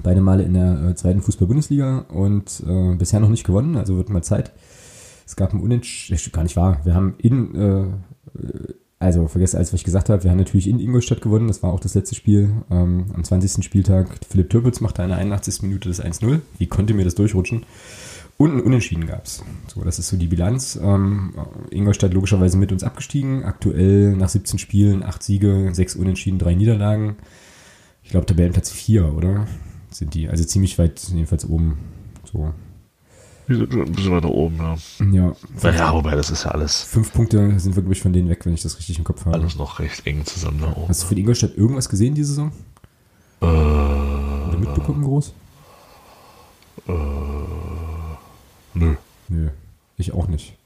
[0.02, 4.08] Beide Male in der äh, zweiten Fußball-Bundesliga und äh, bisher noch nicht gewonnen, also wird
[4.08, 4.52] mal Zeit.
[5.32, 6.82] Es gab ein Unentschieden, gar nicht wahr.
[6.84, 7.86] Wir haben in, äh,
[8.98, 11.72] also vergesst alles, was ich gesagt habe, wir haben natürlich in Ingolstadt gewonnen, das war
[11.72, 12.52] auch das letzte Spiel.
[12.70, 13.64] Ähm, am 20.
[13.64, 15.62] Spieltag, Philipp Türpitz machte in der 81.
[15.62, 16.40] Minute das 1-0.
[16.58, 17.64] Wie konnte mir das durchrutschen?
[18.36, 19.42] Und ein Unentschieden gab es.
[19.68, 20.78] So, das ist so die Bilanz.
[20.82, 21.32] Ähm,
[21.70, 23.42] Ingolstadt logischerweise mit uns abgestiegen.
[23.44, 27.16] Aktuell nach 17 Spielen, 8 Siege, 6 Unentschieden, 3 Niederlagen.
[28.02, 29.46] Ich glaube, Tabellenplatz 4, oder?
[29.88, 30.28] Sind die.
[30.28, 31.78] Also ziemlich weit, jedenfalls oben.
[32.30, 32.52] So.
[33.48, 34.76] Die sind schon ein bisschen weiter oben, ja.
[35.12, 35.72] Ja.
[35.72, 36.82] Ja, wobei, das ist ja alles.
[36.82, 39.24] Fünf Punkte sind wir, glaube ich, von denen weg, wenn ich das richtig im Kopf
[39.26, 39.36] habe.
[39.36, 40.88] Alles noch recht eng zusammen da oben.
[40.88, 42.52] Hast du für Ingolstadt irgendwas gesehen diese Saison?
[43.40, 45.32] Äh, Oder mitbekommen groß?
[46.88, 46.92] Äh,
[48.74, 48.94] nö.
[49.28, 49.48] Nö,
[49.96, 50.56] ich auch nicht.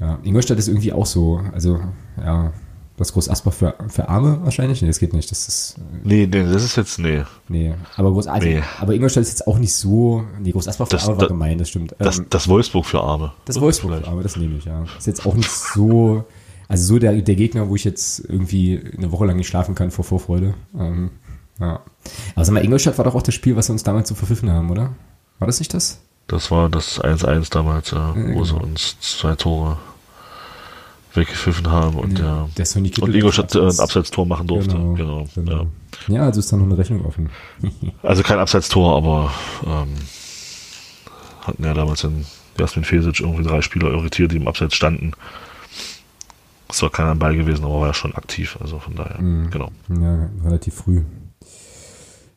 [0.00, 1.80] Ja, Ingolstadt ist irgendwie auch so, also,
[2.18, 2.52] ja,
[2.96, 4.80] das Groß Asbach für, für Arme wahrscheinlich?
[4.80, 5.30] Nee, das geht nicht.
[5.30, 5.76] Das ist.
[5.78, 7.24] Äh, nee, nee, das ist jetzt, nee.
[7.48, 8.62] Nee, aber Groß also, nee.
[8.80, 10.24] aber Ingolstadt ist jetzt auch nicht so.
[10.40, 11.94] Nee, Groß Asbach für das, Arme war gemein, das stimmt.
[11.98, 13.32] Das, ähm, das Wolfsburg für Arme.
[13.46, 14.84] Das Wolfsburg für Arme, das nehme ich, ja.
[14.96, 16.24] Ist jetzt auch nicht so.
[16.66, 19.90] Also so der, der Gegner, wo ich jetzt irgendwie eine Woche lang nicht schlafen kann
[19.90, 20.54] vor Vorfreude.
[20.78, 21.10] Ähm,
[21.60, 21.80] ja.
[22.34, 24.50] Aber sag mal, Ingolstadt war doch auch das Spiel, was wir uns damals so verpfiffen
[24.50, 24.94] haben, oder?
[25.38, 26.00] War das nicht das?
[26.26, 28.44] Das war das 1-1 damals, ja, ja, wo genau.
[28.44, 29.76] sie uns zwei Tore
[31.14, 34.74] weggepfiffen haben und ja, der Sonny und Ingolstadt äh, ein Abseitstor machen durfte.
[34.74, 35.66] Genau, genau, genau.
[36.08, 36.14] Ja.
[36.14, 36.22] ja.
[36.22, 37.30] also ist da noch eine Rechnung offen.
[38.02, 39.32] also kein Abseitstor, aber
[39.64, 39.94] ähm,
[41.42, 42.24] hatten ja damals in
[42.58, 45.12] Jasmin Fesic irgendwie drei Spieler irritiert, die im Abseits standen.
[46.68, 49.50] Es war keiner am Ball gewesen, aber war ja schon aktiv, also von daher, mhm.
[49.50, 49.70] genau.
[49.88, 51.02] Ja, relativ früh.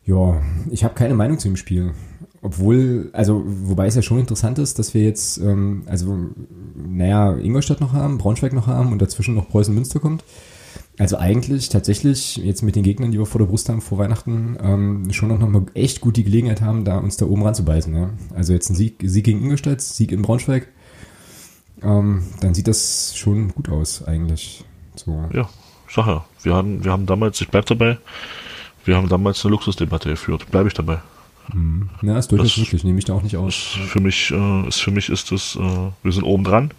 [0.04, 1.92] Ja, ich habe keine Meinung zu dem Spiel.
[2.40, 6.16] Obwohl, also, wobei es ja schon interessant ist, dass wir jetzt, ähm, also,
[6.76, 10.22] naja, Ingolstadt noch haben, Braunschweig noch haben und dazwischen noch Preußen-Münster kommt.
[10.98, 14.58] Also eigentlich tatsächlich jetzt mit den Gegnern, die wir vor der Brust haben vor Weihnachten,
[14.60, 17.94] ähm, schon noch mal echt gut die Gelegenheit haben, da uns da oben ranzubeißen.
[17.94, 18.10] Ja?
[18.34, 20.66] Also jetzt ein Sieg, Sieg gegen Ingolstadt, Sieg in Braunschweig,
[21.82, 24.64] ähm, dann sieht das schon gut aus eigentlich.
[24.96, 25.22] So.
[25.32, 25.48] Ja,
[25.94, 26.24] ja.
[26.42, 27.98] Wir haben, wir haben damals, ich bleib dabei,
[28.84, 30.50] wir haben damals eine Luxusdebatte geführt.
[30.50, 30.98] Bleibe ich dabei.
[31.52, 31.88] Mhm.
[32.02, 33.54] Ja, ist durchaus Das- wirklich, nehme ich da auch nicht aus.
[33.88, 36.70] Für mich, äh, ist für mich ist das, äh, wir sind oben dran.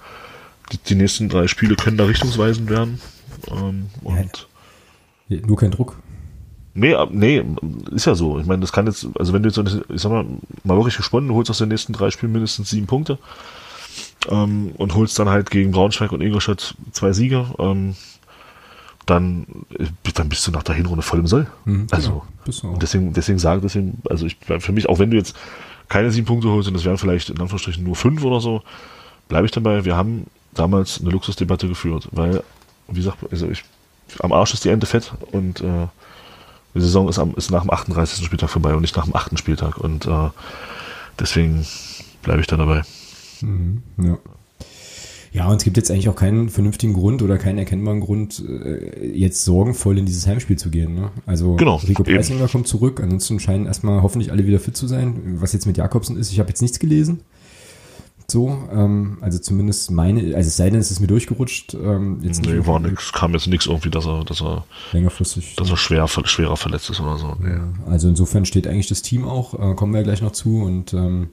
[0.72, 3.00] Die, die nächsten drei Spiele können da richtungsweisend werden.
[3.52, 4.48] Ähm, und
[5.30, 5.98] Nur kein Druck.
[6.76, 7.44] Nee, nee,
[7.92, 8.40] ist ja so.
[8.40, 9.58] Ich meine, das kann jetzt, also wenn du jetzt,
[9.90, 10.26] ich sag mal,
[10.64, 13.18] mal wirklich gesponnen, du holst aus den nächsten drei Spielen mindestens sieben Punkte
[14.30, 17.96] ähm, und holst dann halt gegen Braunschweig und Ingolstadt zwei Siege, ähm,
[19.10, 19.46] dann,
[19.78, 21.48] äh, dann bist du nach der Hinrunde voll im Soll.
[21.66, 22.58] Mhm, also, genau.
[22.70, 22.74] Auch.
[22.74, 25.36] und deswegen, deswegen sage deswegen, also ich für mich, auch wenn du jetzt
[25.88, 28.62] keine sieben Punkte holst und das wären vielleicht in Anführungsstrichen nur fünf oder so,
[29.28, 29.86] bleibe ich dabei.
[29.86, 32.44] Wir haben damals eine Luxusdebatte geführt, weil,
[32.88, 33.64] wie gesagt, also ich,
[34.20, 35.88] am Arsch ist die Ente fett und äh,
[36.76, 38.24] die Saison ist, am, ist nach dem 38.
[38.24, 39.38] Spieltag vorbei und nicht nach dem 8.
[39.40, 40.30] Spieltag und äh,
[41.20, 41.66] deswegen
[42.22, 42.84] bleibe ich da dabei.
[43.42, 44.18] Mhm, ja.
[45.32, 49.08] Ja, und es gibt jetzt eigentlich auch keinen vernünftigen Grund oder keinen erkennbaren Grund, äh,
[49.16, 50.96] jetzt sorgenvoll in dieses Heimspiel zu gehen.
[50.96, 51.12] Ne?
[51.26, 52.04] Also Genau, Rico.
[52.04, 55.38] Preisinger kommt zurück, ansonsten scheinen erstmal hoffentlich alle wieder fit zu sein.
[55.40, 57.22] Was jetzt mit Jakobsen ist, ich habe jetzt nichts gelesen.
[58.32, 61.74] So, ähm, also zumindest meine, also es sei denn, es ist mir durchgerutscht.
[61.74, 65.56] Ähm, jetzt Nee, war nix, kam jetzt nichts irgendwie, dass er, dass er, längerfristig.
[65.56, 67.36] dass er schwer, schwerer verletzt ist oder so.
[67.40, 67.58] Nee.
[67.90, 70.94] Also insofern steht eigentlich das Team auch, äh, kommen wir ja gleich noch zu und
[70.94, 71.30] ähm,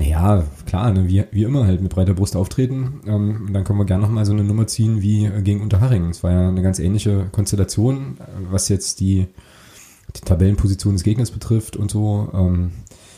[0.00, 3.00] naja, klar, ne, wie, wie immer halt mit breiter Brust auftreten.
[3.06, 6.08] Ähm, und dann können wir gerne nochmal so eine Nummer ziehen wie äh, gegen Unterhaching.
[6.08, 9.26] Es war ja eine ganz ähnliche Konstellation, äh, was jetzt die,
[10.16, 12.30] die Tabellenposition des Gegners betrifft und so.
[12.32, 12.70] Ähm,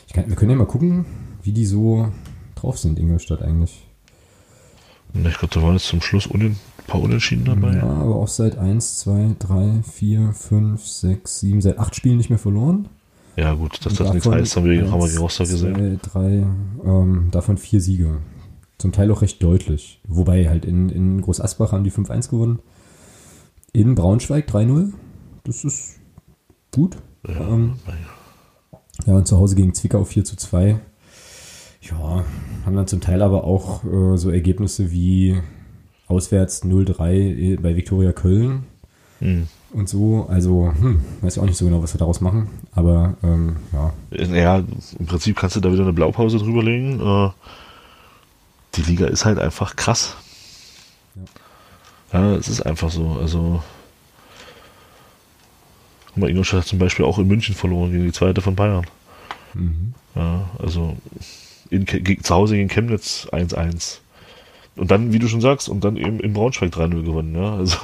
[0.08, 1.06] ich kann, wir können ja mal gucken,
[1.44, 2.10] wie die so
[2.56, 3.86] drauf sind, Ingolstadt eigentlich.
[5.12, 6.56] Nee, Ich glaube, da waren jetzt zum Schluss ein
[6.88, 7.76] paar Unentschieden dabei.
[7.76, 12.30] Ja, aber auch seit 1, 2, 3, 4, 5, 6, 7, seit 8 Spielen nicht
[12.30, 12.88] mehr verloren.
[13.36, 16.00] Ja, gut, dass das nichts davon heißt, haben wir, haben wir eins, Rostock gesehen.
[16.02, 16.46] Zwei, drei,
[16.84, 18.18] ähm, davon vier Siege.
[18.78, 20.00] Zum Teil auch recht deutlich.
[20.06, 22.58] Wobei halt in, in Groß Asbach haben die 5-1 gewonnen.
[23.72, 24.92] In Braunschweig 3-0.
[25.44, 26.00] Das ist
[26.70, 26.96] gut.
[27.26, 27.74] Ja, ähm.
[29.06, 30.80] Ja, und zu Hause gegen Zwickau 4 zu 2.
[31.80, 32.24] Ja,
[32.64, 35.40] haben dann zum Teil aber auch äh, so Ergebnisse wie
[36.06, 38.64] auswärts 0-3 bei Viktoria Köln
[39.22, 39.46] Hm.
[39.72, 40.26] Und so.
[40.28, 42.48] Also, hm, weiß ich auch nicht so genau, was wir daraus machen.
[42.72, 43.92] Aber ähm, ja,
[44.34, 44.58] Ja,
[44.98, 47.00] im Prinzip kannst du da wieder eine Blaupause drüberlegen.
[47.00, 47.30] Äh,
[48.74, 50.16] die Liga ist halt einfach krass.
[52.12, 53.16] Ja, es ist einfach so.
[53.20, 53.62] Also,
[56.08, 58.86] guck mal, Ingolstadt hat zum Beispiel auch in München verloren gegen die zweite von Bayern.
[59.54, 59.94] mhm.
[60.14, 60.94] Ja, also
[61.70, 63.98] in, zu Hause gegen Chemnitz 1-1.
[64.76, 67.34] Und dann, wie du schon sagst, und dann eben in Braunschweig 3-0 gewonnen.
[67.34, 67.78] Ja, also,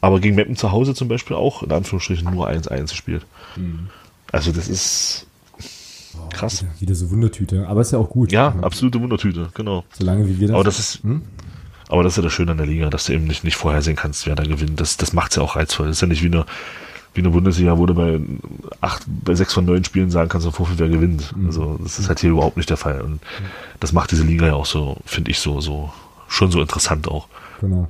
[0.00, 3.26] aber gegen Meppen zu Hause zum Beispiel auch in Anführungsstrichen nur 1-1 gespielt.
[4.32, 5.26] Also das ist
[6.32, 6.62] krass.
[6.62, 7.66] Wieder, wieder so Wundertüte.
[7.68, 8.32] Aber ist ja auch gut.
[8.32, 9.84] Ja, absolute Wundertüte, genau.
[9.92, 10.54] Solange wie wir das.
[10.54, 11.22] Aber das ist, Hm?
[11.88, 13.96] aber das ist ja das Schöne an der Liga, dass du eben nicht, nicht vorhersehen
[13.96, 14.80] kannst, wer da gewinnt.
[14.80, 15.88] Das, das macht's ja auch reizvoll.
[15.88, 16.46] Das ist ja nicht wie eine,
[17.14, 18.20] wie eine Bundesliga, wo du bei
[18.80, 21.34] acht, bei sechs von neun Spielen sagen kannst, Vorfeld wer gewinnt.
[21.46, 23.00] Also, das ist halt hier überhaupt nicht der Fall.
[23.02, 23.20] Und
[23.80, 25.92] das macht diese Liga ja auch so, finde ich, so, so,
[26.28, 27.26] schon so interessant auch.
[27.60, 27.88] Genau.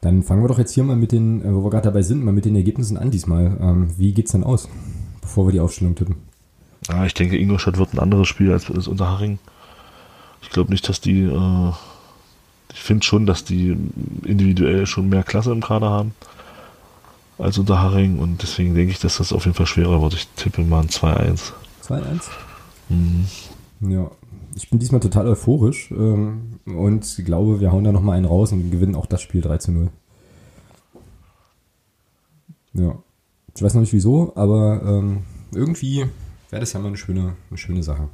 [0.00, 2.24] Dann fangen wir doch jetzt hier mal mit den, äh, wo wir gerade dabei sind,
[2.24, 3.56] mal mit den Ergebnissen an diesmal.
[3.60, 4.68] Ähm, wie geht's denn aus,
[5.20, 6.16] bevor wir die Aufstellung tippen?
[6.88, 9.38] Ah, ich denke, Ingolstadt wird ein anderes Spiel als, als Unterhaching.
[10.42, 11.72] Ich glaube nicht, dass die, äh,
[12.72, 13.76] ich finde schon, dass die
[14.24, 16.12] individuell schon mehr Klasse im Kader haben
[17.38, 20.14] als Unterhaching und deswegen denke ich, dass das auf jeden Fall schwerer wird.
[20.14, 21.52] Ich tippe mal ein 2-1.
[21.86, 22.02] 2-1?
[22.88, 23.26] Mhm.
[23.80, 24.10] Ja.
[24.54, 28.70] Ich bin diesmal total euphorisch ähm, und glaube, wir hauen da nochmal einen raus und
[28.70, 29.88] gewinnen auch das Spiel 3 zu 0.
[32.74, 32.96] Ja.
[33.54, 36.06] Ich weiß noch nicht wieso, aber ähm, irgendwie
[36.50, 38.08] wäre das ja mal eine schöne, eine schöne Sache.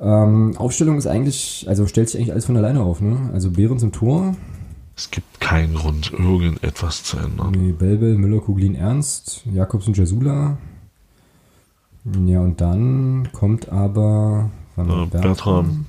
[0.00, 3.30] Ähm, Aufstellung ist eigentlich, also stellt sich eigentlich alles von alleine auf, ne?
[3.32, 4.34] Also Behrens im Tor,
[4.96, 7.52] Es gibt keinen Grund, irgendetwas zu ändern.
[7.52, 10.58] Nee, Belbel, Müller, Kuglin, Ernst, Jakobs und Jasula.
[12.26, 15.86] Ja, und dann kommt aber Äh, Bertram.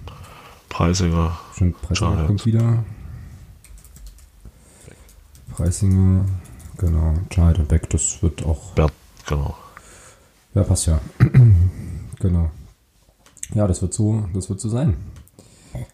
[0.69, 1.37] Preisinger.
[1.63, 2.27] Stimmt, Preisinger Jarhead.
[2.27, 2.83] kommt wieder.
[5.55, 6.25] Preisinger,
[6.77, 8.91] genau, Jarhead und Beck, das wird auch, Bert,
[9.27, 9.55] genau.
[10.55, 10.99] ja, passt ja.
[12.19, 12.49] genau.
[13.53, 14.97] Ja, das wird so, das wird so sein.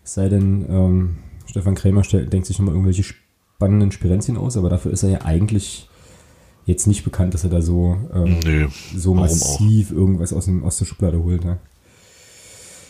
[0.03, 4.69] Es sei denn, ähm, Stefan Krämer stell, denkt sich nochmal irgendwelche spannenden Spirenzien aus, aber
[4.69, 5.89] dafür ist er ja eigentlich
[6.65, 10.77] jetzt nicht bekannt, dass er da so, ähm, Nö, so massiv irgendwas aus, dem, aus
[10.77, 11.43] der Schublade holt.
[11.43, 11.57] Ne?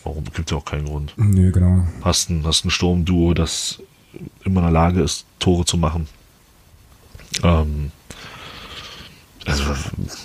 [0.03, 0.23] Warum?
[0.33, 1.13] Gibt ja auch keinen Grund.
[1.17, 1.85] Nö, genau.
[2.01, 3.81] Hast ein, hast ein Sturmduo, das
[4.43, 6.07] immer in der Lage ist, Tore zu machen.
[7.43, 7.91] Ähm,
[9.45, 9.63] also,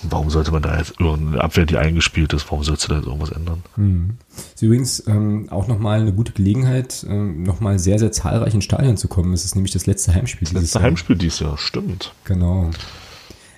[0.03, 3.07] warum sollte man da jetzt irgendeine Abwehr, die eingespielt ist, warum sollst du da jetzt
[3.07, 3.63] irgendwas ändern?
[3.75, 4.17] Hm.
[4.53, 8.97] Ist übrigens ähm, auch nochmal eine gute Gelegenheit, ähm, nochmal sehr, sehr zahlreich ins Stadion
[8.97, 9.33] zu kommen.
[9.33, 10.47] Es ist nämlich das letzte Heimspiel.
[10.47, 10.87] Das letzte Jahr.
[10.87, 12.13] Heimspiel dieses Jahr, stimmt.
[12.25, 12.69] Genau.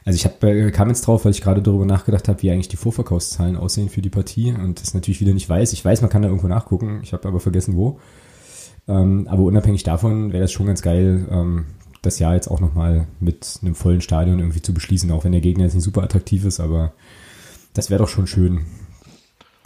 [0.08, 2.70] Also ich hab, äh, kam jetzt drauf, weil ich gerade darüber nachgedacht habe, wie eigentlich
[2.70, 5.74] die Vorverkaufszahlen aussehen für die Partie und das natürlich wieder nicht weiß.
[5.74, 8.00] Ich weiß, man kann da irgendwo nachgucken, ich habe aber vergessen, wo.
[8.88, 11.66] Ähm, aber unabhängig davon wäre das schon ganz geil, ähm,
[12.04, 15.42] das Jahr jetzt auch nochmal mit einem vollen Stadion irgendwie zu beschließen, auch wenn der
[15.42, 16.94] Gegner jetzt nicht super attraktiv ist, aber
[17.74, 18.62] das wäre doch schon schön.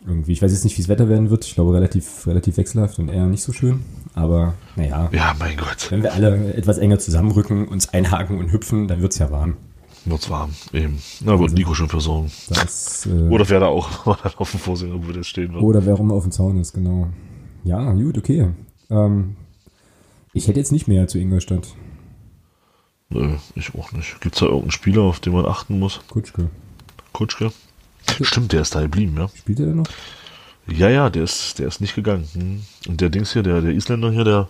[0.07, 0.31] Irgendwie.
[0.31, 1.45] Ich weiß jetzt nicht, wie das Wetter werden wird.
[1.45, 3.81] Ich glaube, relativ, relativ wechselhaft und eher nicht so schön.
[4.15, 5.91] Aber naja, Ja, mein Gott.
[5.91, 9.57] wenn wir alle etwas enger zusammenrücken, uns einhaken und hüpfen, dann wird's ja warm.
[10.05, 10.97] Wird's warm, eben.
[11.23, 12.31] Na, wird Nico schon versorgen.
[12.49, 15.63] Das, äh, Oder wer da auch auf dem Vorsehen, wo das stehen wird.
[15.63, 17.07] Oder wer auch immer auf dem Zaun ist, genau.
[17.63, 18.49] Ja, gut, okay.
[18.89, 19.35] Ähm,
[20.33, 21.75] ich hätte jetzt nicht mehr zu Ingolstadt.
[23.09, 24.19] Nö, ich auch nicht.
[24.21, 25.99] Gibt's da irgendeinen Spieler, auf den man achten muss?
[26.09, 26.49] Kutschke.
[27.11, 27.51] Kutschke?
[28.21, 29.29] Stimmt, der ist da geblieben, ja.
[29.35, 29.87] Spielt er denn noch?
[30.67, 32.27] Ja, ja, der ist, der ist nicht gegangen.
[32.33, 32.61] Hm.
[32.87, 34.49] Und der Dings hier, der, der Isländer hier, der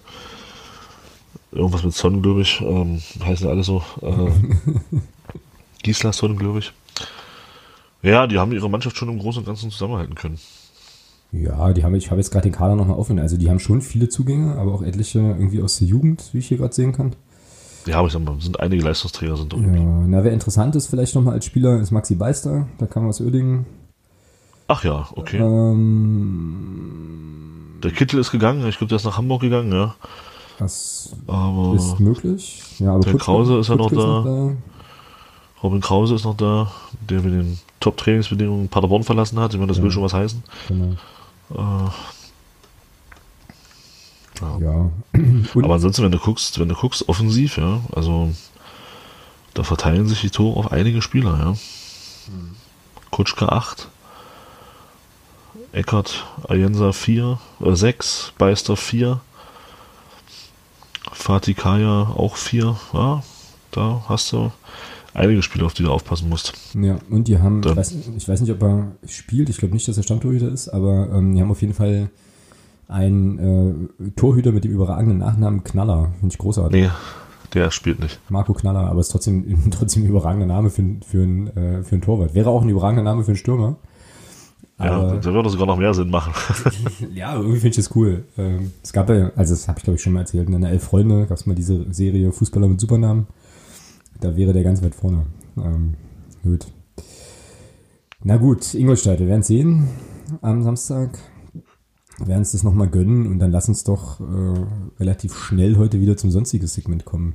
[1.51, 3.83] irgendwas mit Sonnen, glaube ich, ähm, heißen alle so.
[4.01, 4.31] Äh,
[5.83, 6.73] Gislason, glaube ich.
[8.03, 10.39] Ja, die haben ihre Mannschaft schon im Großen und Ganzen zusammenhalten können.
[11.31, 13.19] Ja, die haben, ich habe jetzt gerade den Kader nochmal offen.
[13.19, 16.47] Also die haben schon viele Zugänge, aber auch etliche irgendwie aus der Jugend, wie ich
[16.47, 17.15] hier gerade sehen kann.
[17.85, 20.09] Ja, aber ich sag mal, sind einige Leistungsträger sind Ja, drin.
[20.09, 22.67] na, wer interessant ist vielleicht nochmal als Spieler, ist Maxi Beister.
[22.79, 23.65] Der kam aus Oerdingen.
[24.67, 25.39] Ach ja, okay.
[26.41, 29.95] Ähm, Der Kittel ist gegangen, ich glaube, der ist nach Hamburg gegangen, ja.
[30.59, 32.63] das Aber ist möglich.
[32.79, 34.51] Ja, aber Der Krause ist ja noch Kutschke da.
[35.63, 36.71] Robin Krause ist noch da,
[37.09, 39.53] der mit den Top-Trainingsbedingungen Paderborn verlassen hat.
[39.53, 39.83] Ich meine, das Ja.
[39.83, 40.43] will schon was heißen.
[40.67, 40.95] Genau.
[41.53, 41.89] Äh,
[44.41, 44.57] ja.
[44.59, 44.89] Ja.
[45.63, 48.31] Aber ansonsten, wenn du guckst, wenn du guckst, offensiv, ja, also
[49.53, 51.53] da verteilen sich die Tore auf einige Spieler, ja.
[53.11, 53.87] Kutschke 8,
[55.73, 59.19] Eckert, Ayensa 4, äh 6, Beister 4,
[61.11, 63.21] Fatih Kaya auch 4, ja,
[63.71, 64.51] da hast du
[65.13, 66.53] einige Spieler, auf die du aufpassen musst.
[66.73, 69.87] Ja, und die haben, ich weiß, ich weiß nicht, ob er spielt, ich glaube nicht,
[69.87, 72.09] dass er Stammtorhüter ist, aber ähm, die haben auf jeden Fall
[72.87, 76.11] einen äh, Torhüter mit dem überragenden Nachnamen Knaller.
[76.19, 76.81] Finde ich großartig.
[76.81, 76.89] Nee,
[77.53, 78.19] der spielt nicht.
[78.29, 82.01] Marco Knaller, aber ist trotzdem, trotzdem ein überragender Name für, für, ein, äh, für einen
[82.01, 82.35] Torwart.
[82.35, 83.77] Wäre auch ein überragender Name für einen Stürmer.
[84.79, 86.33] Ja, Aber, da würde sogar noch mehr Sinn machen.
[87.13, 88.25] ja, irgendwie finde ich das cool.
[88.37, 90.71] Ähm, es gab ja, also das habe ich glaube ich schon mal erzählt, in der
[90.71, 93.27] Elf Freunde gab es mal diese Serie Fußballer mit Supernamen.
[94.21, 95.25] Da wäre der ganz weit vorne.
[95.57, 95.95] Ähm,
[96.43, 96.67] gut.
[98.23, 99.87] Na gut, Ingolstadt, wir werden sehen
[100.41, 101.17] am Samstag.
[102.19, 104.65] Wir werden uns das nochmal gönnen und dann lass uns doch äh,
[104.99, 107.33] relativ schnell heute wieder zum sonstiges Segment kommen.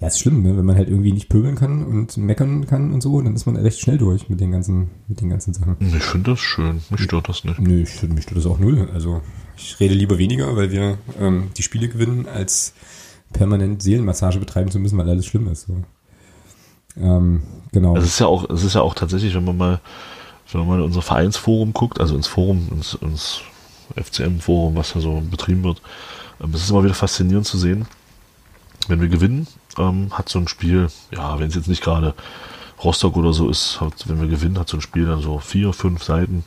[0.00, 0.56] Ja, ist schlimm, ne?
[0.56, 3.56] wenn man halt irgendwie nicht pöbeln kann und meckern kann und so, dann ist man
[3.56, 5.76] recht schnell durch mit den ganzen, mit den ganzen Sachen.
[5.80, 6.80] Ich finde das schön.
[6.88, 7.60] Mich stört das nicht.
[7.60, 8.88] Nö, ich, mich stört das auch null.
[8.94, 9.20] Also
[9.58, 12.72] ich rede lieber weniger, weil wir ähm, die Spiele gewinnen, als
[13.32, 15.66] permanent Seelenmassage betreiben zu müssen, weil alles schlimm ist.
[15.66, 15.82] So.
[16.96, 17.96] Ähm, genau.
[17.96, 19.80] Es ist ja auch, es ist ja auch tatsächlich, wenn man mal,
[20.52, 23.40] wenn man mal in unser Vereinsforum guckt, also ins Forum, ins, ins
[23.96, 25.80] FCM-Forum, was da so betrieben wird,
[26.42, 27.86] ähm, es ist immer wieder faszinierend zu sehen,
[28.88, 29.46] wenn wir gewinnen,
[29.78, 32.14] ähm, hat so ein Spiel, ja, wenn es jetzt nicht gerade
[32.82, 35.72] Rostock oder so ist, hat, wenn wir gewinnen, hat so ein Spiel dann so vier,
[35.72, 36.44] fünf Seiten.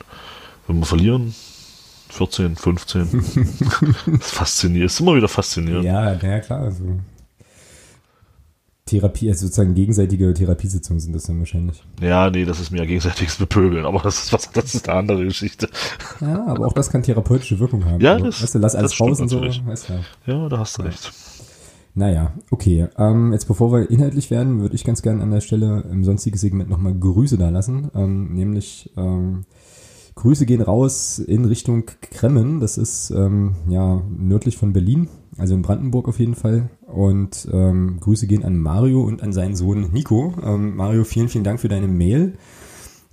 [0.66, 1.34] Wenn wir verlieren,
[2.14, 3.08] 14, 15.
[3.12, 3.36] das
[4.06, 5.84] ist faszinierend, ist immer wieder faszinierend.
[5.84, 6.60] ja, na ja, klar.
[6.60, 6.84] Also
[8.86, 11.82] Therapie, also sozusagen gegenseitige Therapiesitzungen sind das dann wahrscheinlich.
[12.02, 14.98] Ja, nee, das ist mir ja gegenseitiges Bepöbeln, aber das ist was, das ist eine
[14.98, 15.70] andere Geschichte.
[16.20, 18.00] Ja, aber auch das kann therapeutische Wirkung haben.
[18.02, 19.40] Ja, also, das- weißt du, lass alles raus und so.
[19.40, 20.00] Weißt du, ja.
[20.26, 21.12] Ja, da hast du recht.
[21.94, 22.88] Naja, okay.
[22.98, 26.36] Ähm, jetzt bevor wir inhaltlich werden, würde ich ganz gerne an der Stelle im sonstigen
[26.36, 27.90] Segment nochmal Grüße da lassen.
[27.94, 29.44] Ähm, nämlich ähm,
[30.14, 32.60] Grüße gehen raus in Richtung Kremmen.
[32.60, 35.08] Das ist ähm, ja nördlich von Berlin,
[35.38, 36.70] also in Brandenburg auf jeden Fall.
[36.86, 40.32] Und ähm, Grüße gehen an Mario und an seinen Sohn Nico.
[40.42, 42.34] Ähm, Mario, vielen, vielen Dank für deine Mail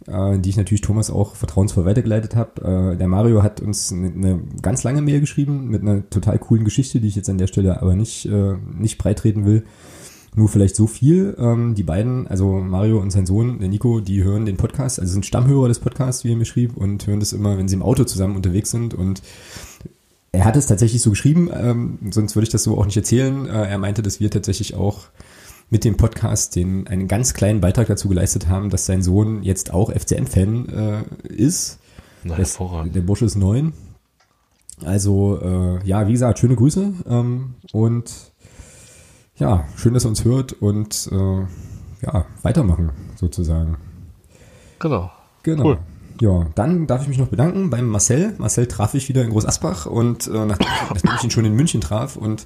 [0.08, 2.94] äh, die ich natürlich Thomas auch vertrauensvoll weitergeleitet habe.
[2.94, 6.66] Äh, der Mario hat uns eine, eine ganz lange Mail geschrieben mit einer total coolen
[6.66, 9.64] Geschichte, die ich jetzt an der Stelle aber nicht, äh, nicht breitreten will.
[10.36, 11.36] Nur vielleicht so viel.
[11.38, 15.12] Ähm, die beiden, also Mario und sein Sohn, der Nico, die hören den Podcast, also
[15.12, 17.84] sind Stammhörer des Podcasts, wie er mir schrieb, und hören das immer, wenn sie im
[17.84, 18.94] Auto zusammen unterwegs sind.
[18.94, 19.22] Und
[20.32, 23.46] er hat es tatsächlich so geschrieben, ähm, sonst würde ich das so auch nicht erzählen.
[23.46, 25.08] Äh, er meinte, dass wir tatsächlich auch
[25.70, 29.74] mit dem Podcast den einen ganz kleinen Beitrag dazu geleistet haben, dass sein Sohn jetzt
[29.74, 31.80] auch FCM-Fan äh, ist.
[32.24, 32.96] Na, Das, hervorragend.
[32.96, 33.74] der Bursche ist neun.
[34.84, 36.94] Also, äh, ja, wie gesagt, schöne Grüße.
[37.10, 38.31] Ähm, und
[39.42, 43.78] ja, schön, dass ihr uns hört und äh, ja, weitermachen sozusagen.
[44.80, 45.10] Genau.
[45.42, 45.66] Genau.
[45.66, 45.78] Cool.
[46.22, 48.36] Ja, dann darf ich mich noch bedanken beim Marcel.
[48.38, 51.56] Marcel traf ich wieder in Groß Asbach und äh, nachdem, nachdem ich ihn schon in
[51.56, 52.46] München traf und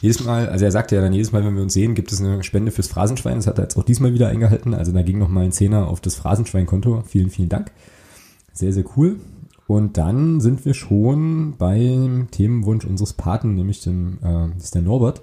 [0.00, 2.22] jedes Mal, also er sagte ja dann jedes Mal, wenn wir uns sehen, gibt es
[2.22, 3.36] eine Spende fürs Phrasenschwein.
[3.36, 4.72] Das hat er jetzt auch diesmal wieder eingehalten.
[4.72, 7.02] Also da ging noch mal ein Zehner auf das Phrasenschwein-Konto.
[7.06, 7.70] Vielen, vielen Dank.
[8.54, 9.20] Sehr, sehr cool.
[9.66, 15.20] Und dann sind wir schon beim Themenwunsch unseres Paten, nämlich dem, äh, ist der Norbert,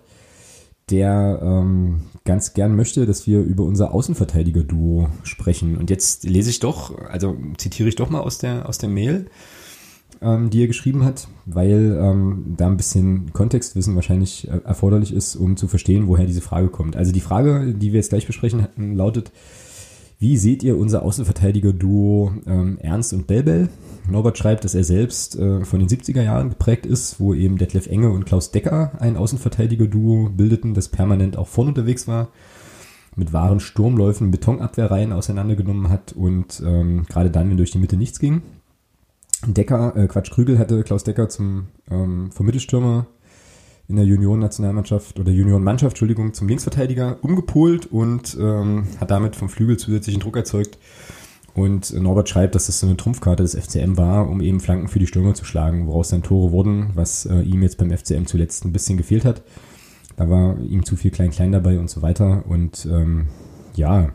[0.90, 5.78] der ähm, ganz gern möchte, dass wir über unser Außenverteidiger-Duo sprechen.
[5.78, 9.28] Und jetzt lese ich doch, also zitiere ich doch mal aus der, aus der Mail
[10.22, 15.36] ähm, die er geschrieben hat, weil ähm, da ein bisschen Kontextwissen wahrscheinlich äh, erforderlich ist,
[15.36, 16.96] um zu verstehen, woher diese Frage kommt.
[16.96, 19.32] Also die Frage, die wir jetzt gleich besprechen, lautet,
[20.20, 23.70] wie seht ihr unser Außenverteidiger-Duo ähm, Ernst und Belbel?
[24.10, 27.88] Norbert schreibt, dass er selbst äh, von den 70er Jahren geprägt ist, wo eben Detlef
[27.88, 32.30] Enge und Klaus Decker ein Außenverteidiger-Duo bildeten, das permanent auch vorn unterwegs war,
[33.16, 38.20] mit wahren Sturmläufen Betonabwehrreihen auseinandergenommen hat und ähm, gerade dann, wenn durch die Mitte nichts
[38.20, 38.42] ging.
[39.46, 43.06] Decker, äh, Quatsch, Krügel hatte Klaus Decker zum ähm, vom Mittelstürmer
[43.90, 49.78] in der Junioren-Nationalmannschaft oder Junioren-Mannschaft, Entschuldigung, zum Linksverteidiger umgepolt und ähm, hat damit vom Flügel
[49.78, 50.78] zusätzlichen Druck erzeugt.
[51.54, 55.00] Und Norbert schreibt, dass das so eine Trumpfkarte des FCM war, um eben Flanken für
[55.00, 58.64] die Stürmer zu schlagen, woraus dann Tore wurden, was äh, ihm jetzt beim FCM zuletzt
[58.64, 59.42] ein bisschen gefehlt hat.
[60.18, 62.44] Da war ihm zu viel Klein-Klein dabei und so weiter.
[62.48, 63.28] Und ähm,
[63.76, 64.10] ja,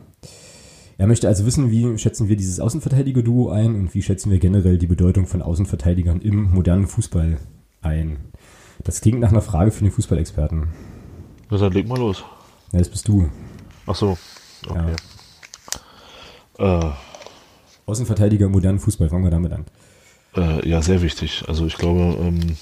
[0.98, 4.78] er möchte also wissen, wie schätzen wir dieses Außenverteidiger-Duo ein und wie schätzen wir generell
[4.78, 7.38] die Bedeutung von Außenverteidigern im modernen Fußball
[7.80, 8.18] ein.
[8.84, 10.68] Das klingt nach einer Frage für den Fußballexperten.
[11.50, 12.24] Na dann leg mal los.
[12.72, 13.28] Ja, das bist du.
[13.86, 14.16] Ach so,
[14.68, 14.94] okay.
[16.58, 16.88] Ja.
[16.88, 16.92] Äh,
[17.86, 19.64] Außenverteidiger im modernen Fußball, fangen wir damit an.
[20.36, 21.44] Äh, ja, sehr wichtig.
[21.48, 22.56] Also ich glaube, ähm,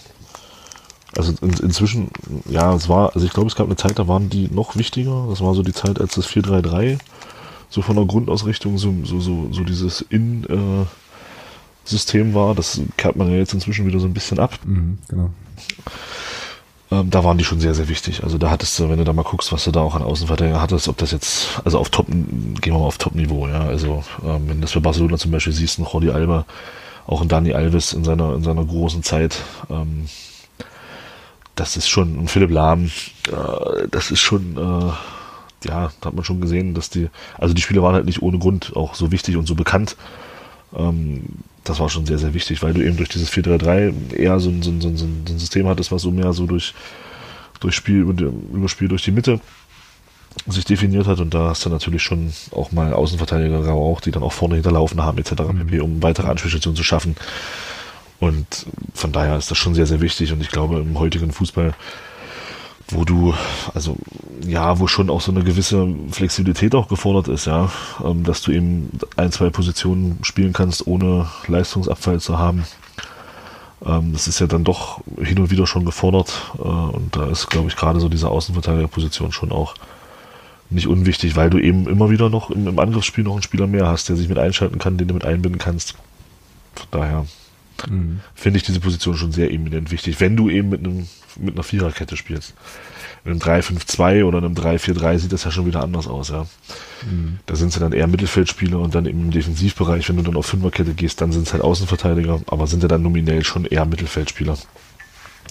[1.16, 2.11] also in, inzwischen,
[2.49, 5.27] ja, es war, also ich glaube, es gab eine Zeit, da waren die noch wichtiger.
[5.29, 6.99] Das war so die Zeit, als das 4-3-3
[7.71, 10.89] so von der Grundausrichtung so, so, so, so dieses In-System
[12.31, 12.55] äh, war.
[12.55, 14.59] Das kehrt man ja jetzt inzwischen wieder so ein bisschen ab.
[14.64, 15.31] Mhm, genau.
[16.90, 18.24] Ähm, da waren die schon sehr, sehr wichtig.
[18.24, 20.61] Also da hattest du, wenn du da mal guckst, was du da auch an Außenverteidiger
[20.61, 23.61] hattest, ob das jetzt, also auf Top, gehen wir mal auf Top-Niveau, ja.
[23.61, 26.46] Also ähm, wenn du das für Barcelona zum Beispiel siehst, ein Jordi Alba,
[27.06, 29.38] auch ein Dani Alves in seiner, in seiner großen Zeit,
[29.70, 30.06] ähm,
[31.54, 32.90] das ist schon, ein Philipp Lahm,
[33.28, 37.08] äh, das ist schon, äh, ja, da hat man schon gesehen, dass die,
[37.38, 39.96] also die Spiele waren halt nicht ohne Grund auch so wichtig und so bekannt.
[40.74, 41.24] Ähm,
[41.64, 44.62] das war schon sehr, sehr wichtig, weil du eben durch dieses 4-3-3 eher so ein,
[44.62, 46.74] so, ein, so, ein, so ein System hattest, was so mehr so durch,
[47.61, 49.40] durch Spiel, über Spiel durch die Mitte
[50.46, 54.22] sich definiert hat und da hast du natürlich schon auch mal Außenverteidiger auch, die dann
[54.22, 55.80] auch vorne hinterlaufen haben etc., mhm.
[55.80, 57.16] um weitere Anspielstationen zu schaffen.
[58.20, 61.74] Und von daher ist das schon sehr, sehr wichtig und ich glaube im heutigen Fußball
[62.93, 63.34] wo du,
[63.74, 63.97] also
[64.47, 67.70] ja, wo schon auch so eine gewisse Flexibilität auch gefordert ist, ja,
[68.05, 72.64] ähm, dass du eben ein, zwei Positionen spielen kannst, ohne Leistungsabfall zu haben.
[73.84, 77.49] Ähm, das ist ja dann doch hin und wieder schon gefordert äh, und da ist,
[77.49, 79.74] glaube ich, gerade so diese Außenverteidigerposition schon auch
[80.70, 83.86] nicht unwichtig, weil du eben immer wieder noch im, im Angriffsspiel noch einen Spieler mehr
[83.88, 85.95] hast, der sich mit einschalten kann, den du mit einbinden kannst.
[86.74, 87.26] Von daher
[87.89, 88.20] mhm.
[88.35, 91.07] finde ich diese Position schon sehr eminent wichtig, wenn du eben mit einem
[91.37, 92.55] mit einer Viererkette spielst.
[93.24, 96.47] In einem 3-5-2 oder einem 3-4-3 sieht das ja schon wieder anders aus, ja.
[97.05, 97.39] Mhm.
[97.47, 100.95] Da sind sie dann eher Mittelfeldspieler und dann im Defensivbereich, wenn du dann auf Fünferkette
[100.95, 104.57] gehst, dann sind es halt Außenverteidiger, aber sind ja dann nominell schon eher Mittelfeldspieler.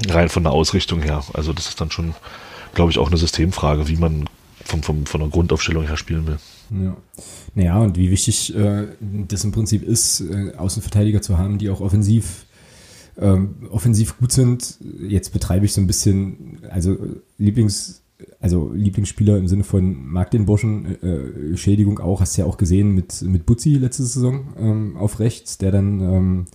[0.08, 1.24] Rein von der Ausrichtung her.
[1.34, 2.16] Also das ist dann schon,
[2.74, 4.26] glaube ich, auch eine Systemfrage, wie man
[4.64, 6.40] vom, vom, von der Grundaufstellung her spielen will.
[6.72, 6.96] Ja.
[7.56, 11.82] Naja, und wie wichtig äh, das im Prinzip ist, äh, Außenverteidiger zu haben, die auch
[11.82, 12.46] offensiv
[13.20, 14.78] ähm, offensiv gut sind.
[15.02, 16.98] Jetzt betreibe ich so ein bisschen, also
[17.38, 18.02] Lieblings,
[18.40, 22.58] also Lieblingsspieler im Sinne von mag den Burschen, äh, Schädigung auch, hast du ja auch
[22.58, 26.46] gesehen mit, mit Butzi letzte Saison ähm, auf rechts, der dann, ähm,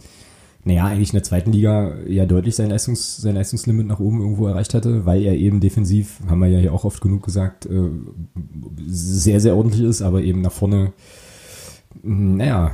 [0.65, 4.47] naja, eigentlich in der zweiten Liga ja deutlich sein, Leistungs, sein Leistungslimit nach oben irgendwo
[4.47, 7.91] erreicht hatte, weil er eben defensiv, haben wir ja hier auch oft genug gesagt, äh,
[8.87, 10.93] sehr, sehr ordentlich ist, aber eben nach vorne
[12.03, 12.73] naja,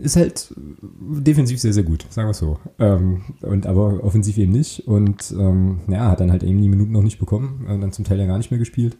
[0.00, 2.58] ist halt defensiv sehr, sehr gut, sagen wir es so.
[2.78, 4.86] Ähm, und aber offensiv eben nicht.
[4.86, 8.18] Und ähm, naja, hat dann halt eben die Minuten noch nicht bekommen, dann zum Teil
[8.18, 8.98] ja gar nicht mehr gespielt.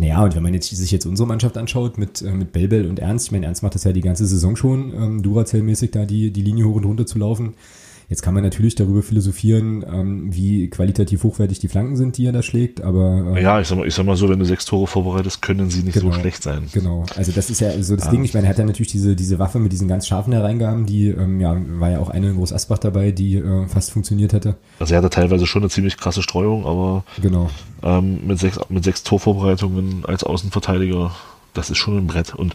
[0.00, 2.98] Naja, und wenn man jetzt sich jetzt unsere Mannschaft anschaut mit, äh, mit Belbel und
[2.98, 6.30] Ernst, ich meine, Ernst macht das ja die ganze Saison schon, ähm, Duracell-mäßig da die,
[6.30, 7.52] die Linie hoch und runter zu laufen.
[8.10, 12.32] Jetzt kann man natürlich darüber philosophieren, ähm, wie qualitativ hochwertig die Flanken sind, die er
[12.32, 14.64] da schlägt, aber äh, ja, ich sag mal, ich sag mal so, wenn du sechs
[14.64, 16.68] Tore vorbereitest, können sie nicht genau, so schlecht sein.
[16.72, 18.10] Genau, also das ist ja so das ja.
[18.10, 18.24] Ding.
[18.24, 21.08] Ich meine, er hat ja natürlich diese diese Waffe mit diesen ganz scharfen Hereingaben, die
[21.08, 24.56] ähm, ja war ja auch eine in Groß Asbach dabei, die äh, fast funktioniert hätte.
[24.80, 27.48] Also er hatte teilweise schon eine ziemlich krasse Streuung, aber genau
[27.82, 31.14] ähm, mit sechs mit sechs Torvorbereitungen als Außenverteidiger,
[31.54, 32.54] das ist schon ein Brett und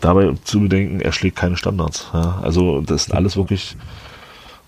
[0.00, 2.08] dabei zu bedenken, er schlägt keine Standards.
[2.12, 2.40] Ja?
[2.42, 3.76] Also das sind alles wirklich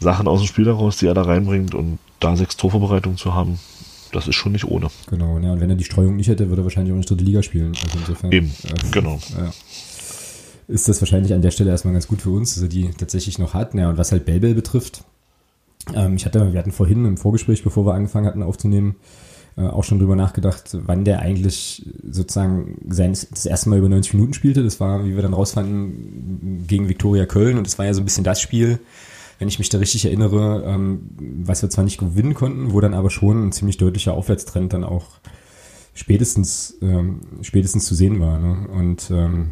[0.01, 3.59] Sachen aus dem Spiel heraus, die er da reinbringt und da sechs Torvorbereitungen zu haben,
[4.13, 4.89] das ist schon nicht ohne.
[5.11, 7.25] Genau, ja, und wenn er die Streuung nicht hätte, würde er wahrscheinlich auch nicht dritte
[7.25, 7.75] Liga spielen.
[7.83, 9.19] Also insofern, Eben, äh, genau.
[9.37, 9.53] Ja.
[10.67, 13.39] Ist das wahrscheinlich an der Stelle erstmal ganz gut für uns, dass er die tatsächlich
[13.39, 13.75] noch hat.
[13.75, 15.05] Ja, und was halt Belbel betrifft,
[15.95, 18.97] ähm, ich hatte, wir hatten vorhin im Vorgespräch, bevor wir angefangen hatten aufzunehmen,
[19.57, 24.15] äh, auch schon drüber nachgedacht, wann der eigentlich sozusagen sein, das erste Mal über 90
[24.15, 24.63] Minuten spielte.
[24.63, 28.05] Das war, wie wir dann rausfanden, gegen Viktoria Köln und das war ja so ein
[28.05, 28.79] bisschen das Spiel,
[29.39, 31.01] wenn ich mich da richtig erinnere, ähm,
[31.45, 34.85] was wir zwar nicht gewinnen konnten, wo dann aber schon ein ziemlich deutlicher Aufwärtstrend dann
[34.85, 35.07] auch
[35.95, 38.39] spätestens, ähm, spätestens zu sehen war.
[38.39, 38.69] Ne?
[38.69, 39.51] Und ähm,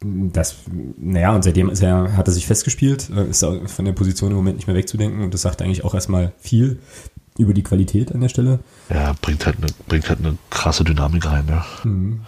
[0.00, 0.56] das,
[0.98, 4.36] naja, und seitdem ist er, hat er sich festgespielt, äh, ist von der Position im
[4.36, 6.80] Moment nicht mehr wegzudenken und das sagt eigentlich auch erstmal viel
[7.38, 8.58] über die Qualität an der Stelle.
[8.90, 11.64] Ja, bringt halt eine, bringt halt eine krasse Dynamik rein, ja.
[11.84, 12.20] Mhm.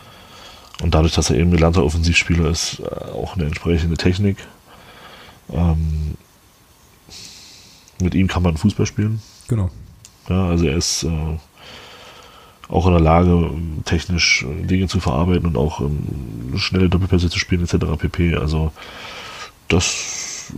[0.82, 4.38] Und dadurch, dass er eben gelernter Offensivspieler ist, äh, auch eine entsprechende Technik.
[5.52, 6.14] Ähm,
[8.00, 9.20] mit ihm kann man Fußball spielen.
[9.48, 9.70] Genau.
[10.28, 11.38] Ja, also er ist äh,
[12.68, 13.50] auch in der Lage,
[13.84, 17.86] technisch äh, Dinge zu verarbeiten und auch ähm, schnelle Doppelpässe zu spielen, etc.
[17.98, 18.36] pp.
[18.36, 18.72] Also
[19.68, 20.52] das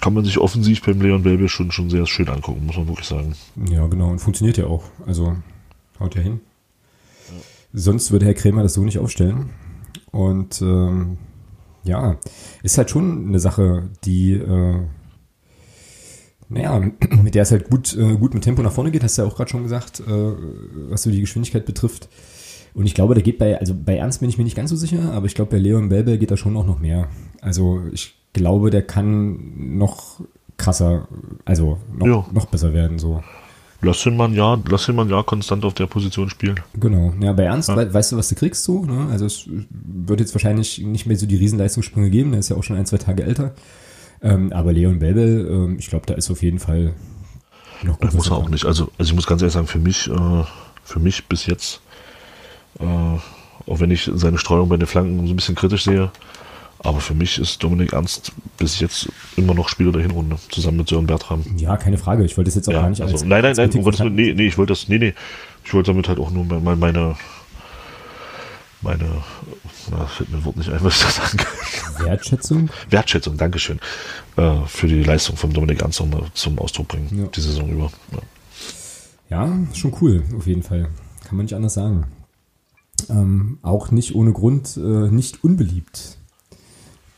[0.00, 3.06] kann man sich offensiv beim Leon Belbe schon, schon sehr schön angucken, muss man wirklich
[3.06, 3.34] sagen.
[3.70, 4.10] Ja, genau.
[4.10, 4.84] Und funktioniert ja auch.
[5.06, 5.36] Also
[6.00, 6.40] haut ja hin.
[7.28, 7.36] Ja.
[7.72, 9.50] Sonst würde Herr Krämer das so nicht aufstellen.
[10.10, 11.18] Und ähm,
[11.84, 12.16] ja,
[12.62, 14.80] ist halt schon eine Sache, die äh,
[16.52, 16.80] naja,
[17.22, 19.28] mit der es halt gut, äh, gut mit Tempo nach vorne geht, hast du ja
[19.28, 20.32] auch gerade schon gesagt, äh,
[20.90, 22.08] was so die Geschwindigkeit betrifft.
[22.74, 24.76] Und ich glaube, da geht bei, also bei Ernst bin ich mir nicht ganz so
[24.76, 27.08] sicher, aber ich glaube, bei Leon Belbel geht da schon auch noch mehr.
[27.40, 30.20] Also ich glaube, der kann noch
[30.56, 31.08] krasser,
[31.44, 32.26] also noch, ja.
[32.32, 33.22] noch besser werden, so.
[33.84, 36.60] Lass ihn mal ein Jahr, lass ihn mal ein Jahr konstant auf der Position spielen.
[36.78, 37.12] Genau.
[37.20, 37.76] Ja, bei Ernst, ja.
[37.76, 39.08] We weißt du, was du kriegst so, ne?
[39.10, 42.62] Also es wird jetzt wahrscheinlich nicht mehr so die Riesenleistungssprünge geben, der ist ja auch
[42.62, 43.54] schon ein, zwei Tage älter.
[44.22, 46.94] Ähm, aber Leon Belbel, ähm, ich glaube, da ist auf jeden Fall
[47.82, 48.08] noch gut.
[48.08, 48.64] Das muss er auch nicht.
[48.64, 50.44] Also, also ich muss ganz ehrlich sagen, für mich, äh,
[50.84, 51.80] für mich bis jetzt,
[52.78, 56.10] äh, auch wenn ich seine Streuung bei den Flanken so ein bisschen kritisch sehe,
[56.84, 60.88] aber für mich ist Dominik Ernst bis jetzt immer noch Spieler der Hinrunde, zusammen mit
[60.88, 61.44] Sören Bertram.
[61.56, 62.24] Ja, keine Frage.
[62.24, 63.24] Ich wollte das jetzt auch ja, gar nicht also, als.
[63.24, 65.14] Nein, nein, nein, als nee, nee, ich wollte das, nee, nee.
[65.64, 67.16] Ich wollte damit halt auch nur meine, meine,
[68.82, 69.22] meine,
[69.90, 72.06] na, fällt mir das Wort nicht ein, was ich das sagen kann.
[72.06, 72.70] Wertschätzung?
[72.90, 73.80] Wertschätzung, Dankeschön.
[74.36, 77.26] Äh, für die Leistung von Dominik Ernst nochmal zum Ausdruck bringen, ja.
[77.26, 77.90] die Saison über.
[79.30, 79.46] Ja.
[79.46, 80.88] ja, schon cool, auf jeden Fall.
[81.24, 82.06] Kann man nicht anders sagen.
[83.08, 84.80] Ähm, auch nicht ohne Grund äh,
[85.10, 86.18] nicht unbeliebt.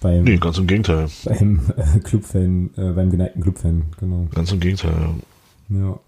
[0.01, 1.09] Beim, nee, ganz im Gegenteil.
[1.25, 4.29] Beim äh, Clubfan, äh, beim geneigten Clubfan, genau.
[4.35, 5.79] Ganz im Gegenteil, ja.
[5.79, 5.99] Ja.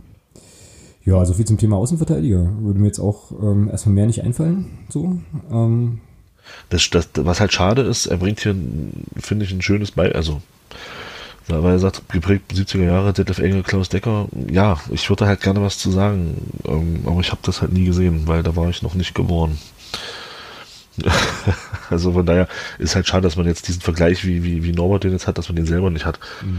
[1.06, 2.50] Ja, so viel zum Thema Außenverteidiger.
[2.60, 4.66] Würde mir jetzt auch ähm, erstmal mehr nicht einfallen.
[4.88, 5.18] So.
[5.50, 6.00] Ähm.
[6.68, 8.54] Das, das, was halt schade ist, er bringt hier,
[9.16, 10.16] finde ich, ein schönes Beispiel.
[10.16, 10.42] Also,
[11.46, 14.26] weil er sagt, geprägt 70er Jahre, Detlef Engel, Klaus Decker.
[14.50, 16.50] Ja, ich würde halt gerne was zu sagen.
[16.66, 19.58] Ähm, aber ich habe das halt nie gesehen, weil da war ich noch nicht geboren.
[21.90, 22.48] also von daher
[22.78, 25.38] ist halt schade, dass man jetzt diesen Vergleich, wie, wie, wie Norbert den jetzt hat,
[25.38, 26.18] dass man den selber nicht hat.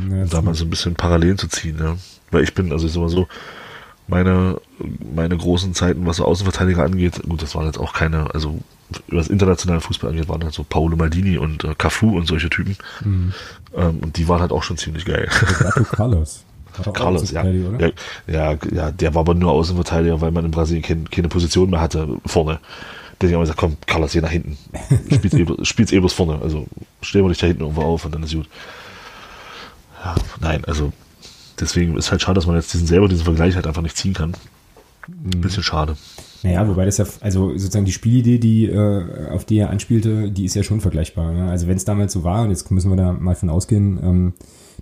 [0.09, 1.77] Ja, da mal so ein bisschen Parallelen zu ziehen.
[1.79, 1.97] Ja.
[2.31, 3.27] Weil ich bin, also ich sag mal so,
[4.07, 4.59] meine,
[5.13, 8.59] meine großen Zeiten, was so Außenverteidiger angeht, gut, das waren jetzt auch keine, also
[9.09, 12.77] was internationalen Fußball angeht, waren halt so Paolo Maldini und äh, Cafu und solche Typen.
[13.03, 13.33] Mhm.
[13.75, 15.27] Ähm, und die waren halt auch schon ziemlich geil.
[15.41, 16.43] Roberto Carlos.
[16.93, 17.43] Carlos, ja.
[17.43, 17.91] ja.
[18.27, 18.57] ja.
[18.71, 22.07] Ja, der war aber nur Außenverteidiger, weil man in Brasilien keine, keine Position mehr hatte
[22.25, 22.59] vorne.
[23.19, 24.57] Der hat immer gesagt, komm, Carlos, geh nach hinten.
[25.11, 26.39] Spiel's eh, spiel's eh bloß vorne.
[26.41, 26.67] Also
[27.01, 28.47] stellen wir dich da hinten irgendwo auf und dann ist gut.
[30.03, 30.93] Ja, nein, also
[31.59, 34.13] deswegen ist halt schade, dass man jetzt diesen selber diesen Vergleich halt einfach nicht ziehen
[34.13, 34.33] kann.
[35.07, 35.95] Ein bisschen schade.
[36.43, 40.45] Naja, wobei das ja, also sozusagen die Spielidee, die, äh, auf die er anspielte, die
[40.45, 41.33] ist ja schon vergleichbar.
[41.33, 41.49] Ne?
[41.49, 44.33] Also wenn es damals so war, und jetzt müssen wir da mal von ausgehen, ähm,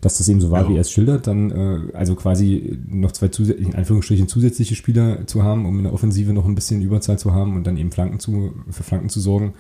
[0.01, 0.69] dass das eben so war, ja.
[0.69, 5.43] wie er es schildert, dann äh, also quasi noch zwei in Anführungsstrichen zusätzliche Spieler zu
[5.43, 8.19] haben, um in der Offensive noch ein bisschen Überzahl zu haben und dann eben Flanken
[8.19, 9.53] zu, für Flanken zu sorgen.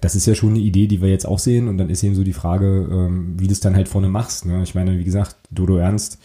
[0.00, 1.68] Das ist ja schon eine Idee, die wir jetzt auch sehen.
[1.68, 4.46] Und dann ist eben so die Frage, ähm, wie du es dann halt vorne machst.
[4.46, 4.62] Ne?
[4.62, 6.18] Ich meine, wie gesagt, Dodo Ernst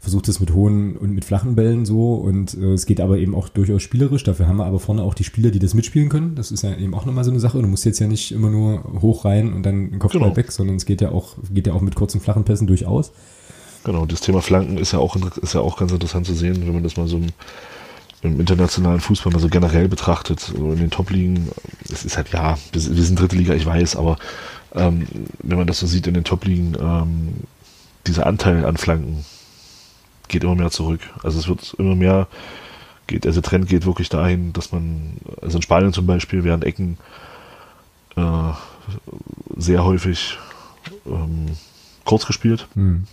[0.00, 2.14] versucht es mit hohen und mit flachen Bällen so.
[2.14, 4.24] Und äh, es geht aber eben auch durchaus spielerisch.
[4.24, 6.34] Dafür haben wir aber vorne auch die Spieler, die das mitspielen können.
[6.34, 7.62] Das ist ja eben auch nochmal so eine Sache.
[7.62, 10.36] Du musst jetzt ja nicht immer nur hoch rein und dann den Kopfball genau.
[10.36, 13.12] weg, sondern es geht ja auch, geht ja auch mit kurzen, flachen Pässen durchaus.
[13.84, 16.74] Genau, das Thema Flanken ist ja auch, ist ja auch ganz interessant zu sehen, wenn
[16.74, 17.28] man das mal so im,
[18.22, 20.40] im internationalen Fußball mal so generell betrachtet.
[20.40, 21.50] So in den Top-Ligen,
[21.90, 24.16] es ist halt, ja, wir, sind dritte Liga, ich weiß, aber
[24.74, 25.06] ähm,
[25.42, 27.34] wenn man das so sieht in den Top-Ligen, ähm,
[28.06, 29.24] dieser Anteil an Flanken
[30.28, 31.00] geht immer mehr zurück.
[31.22, 32.26] Also es wird immer mehr,
[33.06, 36.62] geht, also der Trend geht wirklich dahin, dass man, also in Spanien zum Beispiel werden
[36.62, 36.98] Ecken
[38.16, 38.52] äh,
[39.56, 40.38] sehr häufig
[41.06, 41.56] ähm,
[42.04, 42.66] kurz gespielt.
[42.74, 43.06] Mhm.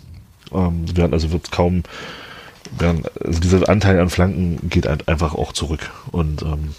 [0.51, 1.83] Ähm, also wird kaum,
[2.77, 5.91] werden, also dieser Anteil an Flanken geht einfach auch zurück.
[6.11, 6.75] Und ähm,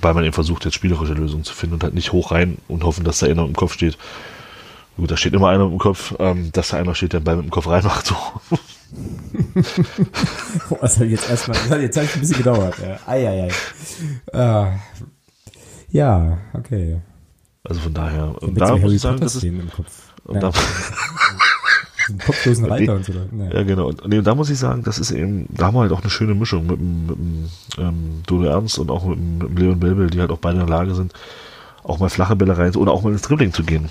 [0.00, 2.84] weil man eben versucht, jetzt spielerische Lösungen zu finden und halt nicht hoch rein und
[2.84, 3.98] hoffen, dass da einer im Kopf steht.
[4.96, 7.36] Gut, da steht immer einer im Kopf, ähm, dass da einer steht, der den Ball
[7.36, 8.06] mit dem Kopf reinmacht.
[8.06, 8.16] So.
[10.80, 12.74] das hat jetzt erstmal, das hat jetzt ein bisschen gedauert.
[12.80, 12.98] Ja.
[13.06, 13.48] Ei, ei.
[14.36, 14.72] Ah.
[15.90, 17.00] Ja, okay.
[17.64, 20.12] Also von daher, und da muss ich sagen, das ist, im Kopf.
[20.28, 20.40] Ja.
[20.40, 20.52] da,
[22.08, 23.12] einen kopflosen Reiter und so.
[23.30, 23.52] Nee.
[23.52, 23.88] Ja, genau.
[23.88, 26.10] Und nee, da muss ich sagen, das ist eben, da haben wir halt auch eine
[26.10, 27.48] schöne Mischung mit dem, mit dem
[27.78, 30.60] ähm, Dodo Ernst und auch mit dem, mit dem Leon Belbel, die halt auch beide
[30.60, 31.12] in der Lage sind,
[31.82, 33.88] auch mal flache Bälle rein oder auch mal ins Dribbling zu gehen.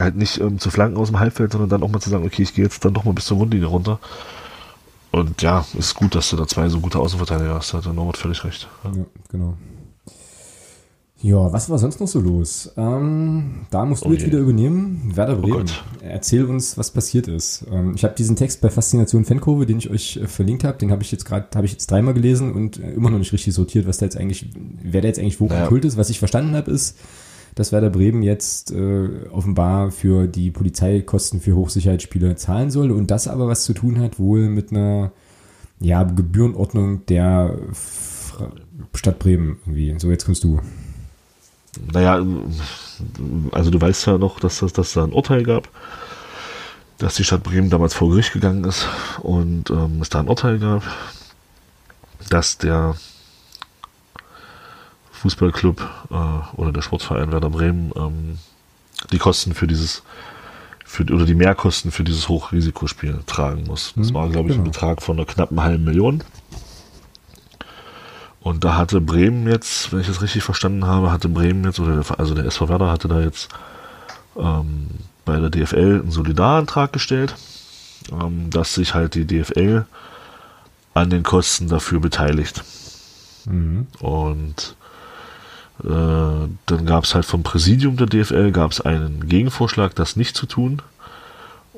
[0.00, 2.42] Halt nicht ähm, zu flanken aus dem Halbfeld, sondern dann auch mal zu sagen, okay,
[2.42, 3.98] ich gehe jetzt dann doch mal bis zur Wundlinie runter.
[5.10, 7.72] Und ja, ist gut, dass du da zwei so gute Außenverteidiger hast.
[7.72, 8.68] Da hat der Norbert völlig recht.
[8.84, 9.54] Ja, ja genau.
[11.20, 12.72] Ja, was war sonst noch so los?
[12.76, 15.10] Ähm, da musst du oh jetzt wieder übernehmen.
[15.16, 15.66] Werder oh Bremen.
[15.68, 17.66] Oh Erzähl uns, was passiert ist.
[17.72, 20.92] Ähm, ich habe diesen Text bei Faszination Fankurve, den ich euch äh, verlinkt habe, den
[20.92, 23.52] habe ich jetzt gerade, habe ich jetzt dreimal gelesen und äh, immer noch nicht richtig
[23.52, 24.48] sortiert, was da jetzt eigentlich,
[24.80, 25.66] wer da jetzt eigentlich wo naja.
[25.66, 25.96] Kult ist.
[25.96, 26.96] Was ich verstanden habe, ist,
[27.56, 33.26] dass Werder Bremen jetzt äh, offenbar für die Polizeikosten für Hochsicherheitsspiele zahlen soll und das
[33.26, 35.10] aber was zu tun hat wohl mit einer
[35.80, 37.58] ja, Gebührenordnung der
[38.94, 39.94] Stadt Bremen irgendwie.
[39.98, 40.60] So, jetzt kommst du
[41.92, 42.24] naja,
[43.52, 45.68] also du weißt ja noch, dass, das, dass da ein Urteil gab,
[46.98, 48.88] dass die Stadt Bremen damals vor Gericht gegangen ist
[49.22, 50.82] und ähm, es da ein Urteil gab,
[52.28, 52.96] dass der
[55.12, 58.38] Fußballclub äh, oder der Sportverein Werder Bremen ähm,
[59.12, 60.02] die Kosten für dieses
[60.84, 63.92] für, oder die Mehrkosten für dieses Hochrisikospiel tragen muss.
[63.94, 64.66] Das mhm, war, glaube ich, genau.
[64.66, 66.24] ein Betrag von einer knappen halben Million.
[68.40, 72.00] Und da hatte Bremen jetzt, wenn ich das richtig verstanden habe, hatte Bremen jetzt, oder
[72.00, 73.48] der, also der SV Werder hatte da jetzt
[74.36, 74.88] ähm,
[75.24, 77.34] bei der DFL einen Solidarantrag gestellt,
[78.12, 79.84] ähm, dass sich halt die DFL
[80.94, 82.62] an den Kosten dafür beteiligt.
[83.44, 83.86] Mhm.
[84.00, 84.76] Und
[85.84, 90.36] äh, dann gab es halt vom Präsidium der DFL gab es einen Gegenvorschlag, das nicht
[90.36, 90.82] zu tun.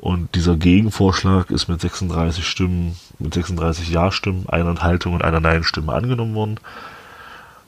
[0.01, 5.93] Und dieser Gegenvorschlag ist mit 36 Stimmen, mit 36 Ja-Stimmen, einer Enthaltung und einer Nein-Stimme
[5.93, 6.61] angenommen worden.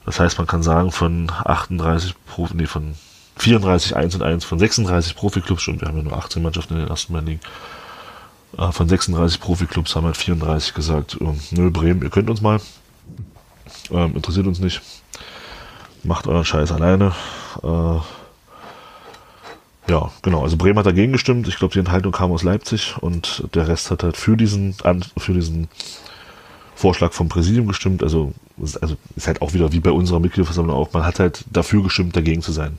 [0.06, 2.94] Das heißt, man kann sagen, von 38 Profi, nee, von
[3.36, 6.80] 34 1 und 1 von 36 Profiklubs, stimmt, wir haben ja nur 18 Mannschaften in
[6.80, 7.40] den ersten beiden Ligen,
[8.56, 12.60] äh, von 36 Profiklubs haben halt 34 gesagt, äh, nö, Bremen, ihr könnt uns mal,
[13.90, 14.80] ähm, interessiert uns nicht,
[16.02, 17.12] macht euren Scheiß alleine,
[17.62, 18.21] äh,
[19.88, 20.42] ja, genau.
[20.42, 21.48] Also Bremen hat dagegen gestimmt.
[21.48, 24.74] Ich glaube, die Enthaltung kam aus Leipzig und der Rest hat halt für diesen,
[25.16, 25.68] für diesen
[26.74, 28.02] Vorschlag vom Präsidium gestimmt.
[28.02, 28.32] Also,
[28.80, 30.92] also ist halt auch wieder wie bei unserer Mitgliederversammlung auch.
[30.92, 32.78] Man hat halt dafür gestimmt, dagegen zu sein.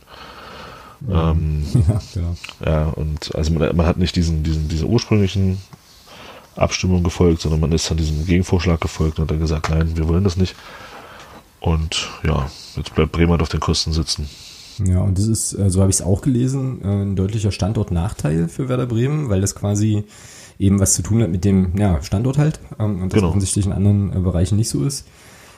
[1.08, 2.36] Ja, ähm, ja, genau.
[2.66, 5.58] ja und also man, man, hat nicht diesen, diesen, diese ursprünglichen
[6.56, 10.08] Abstimmung gefolgt, sondern man ist dann diesem Gegenvorschlag gefolgt und hat dann gesagt, nein, wir
[10.08, 10.56] wollen das nicht.
[11.60, 14.30] Und ja, jetzt bleibt Bremen halt auf den Kosten sitzen.
[14.80, 18.48] Ja, und das ist, äh, so habe ich es auch gelesen, äh, ein deutlicher Standortnachteil
[18.48, 20.04] für Werder Bremen, weil das quasi
[20.60, 23.30] eben was zu tun hat mit dem ja, Standort halt ähm, und das genau.
[23.30, 25.08] offensichtlich in anderen äh, Bereichen nicht so ist.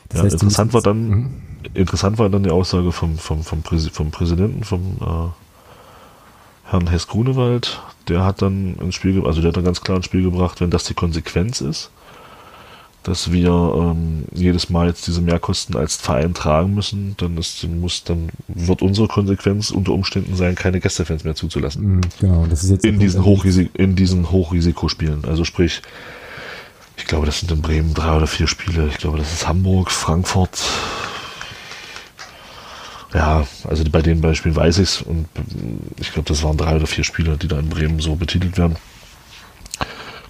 [0.09, 1.29] Das ja, heißt, interessant war dann mhm.
[1.73, 7.07] interessant war dann die Aussage vom, vom, vom, Präsi vom Präsidenten, vom äh, Herrn Hess
[7.07, 10.61] Grunewald, der hat dann ins Spiel, also der hat dann ganz klar ins Spiel gebracht,
[10.61, 11.91] wenn das die Konsequenz ist,
[13.05, 18.03] dass wir ähm, jedes Mal jetzt diese Mehrkosten als Verein tragen müssen, dann ist, muss,
[18.03, 21.97] dann wird unsere Konsequenz unter Umständen sein, keine Gästefans mehr zuzulassen.
[21.97, 25.23] Mhm, genau, das ist jetzt in diesen, Hochrisik in diesen Hochrisikospielen.
[25.25, 25.83] Also sprich,
[26.97, 28.87] ich glaube, das sind in Bremen drei oder vier Spiele.
[28.87, 30.63] Ich glaube, das ist Hamburg, Frankfurt.
[33.13, 35.27] Ja, also bei den Beispielen weiß ich es und
[35.99, 38.77] ich glaube, das waren drei oder vier Spiele, die da in Bremen so betitelt werden.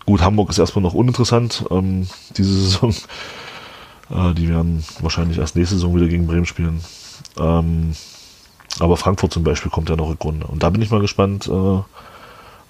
[0.06, 2.94] Gut, Hamburg ist erstmal noch uninteressant ähm, diese Saison.
[4.10, 6.82] Äh, die werden wahrscheinlich erst nächste Saison wieder gegen Bremen spielen.
[7.38, 7.94] Ähm,
[8.80, 10.48] aber Frankfurt zum Beispiel kommt ja noch Rückrunde.
[10.48, 11.80] Und da bin ich mal gespannt, äh,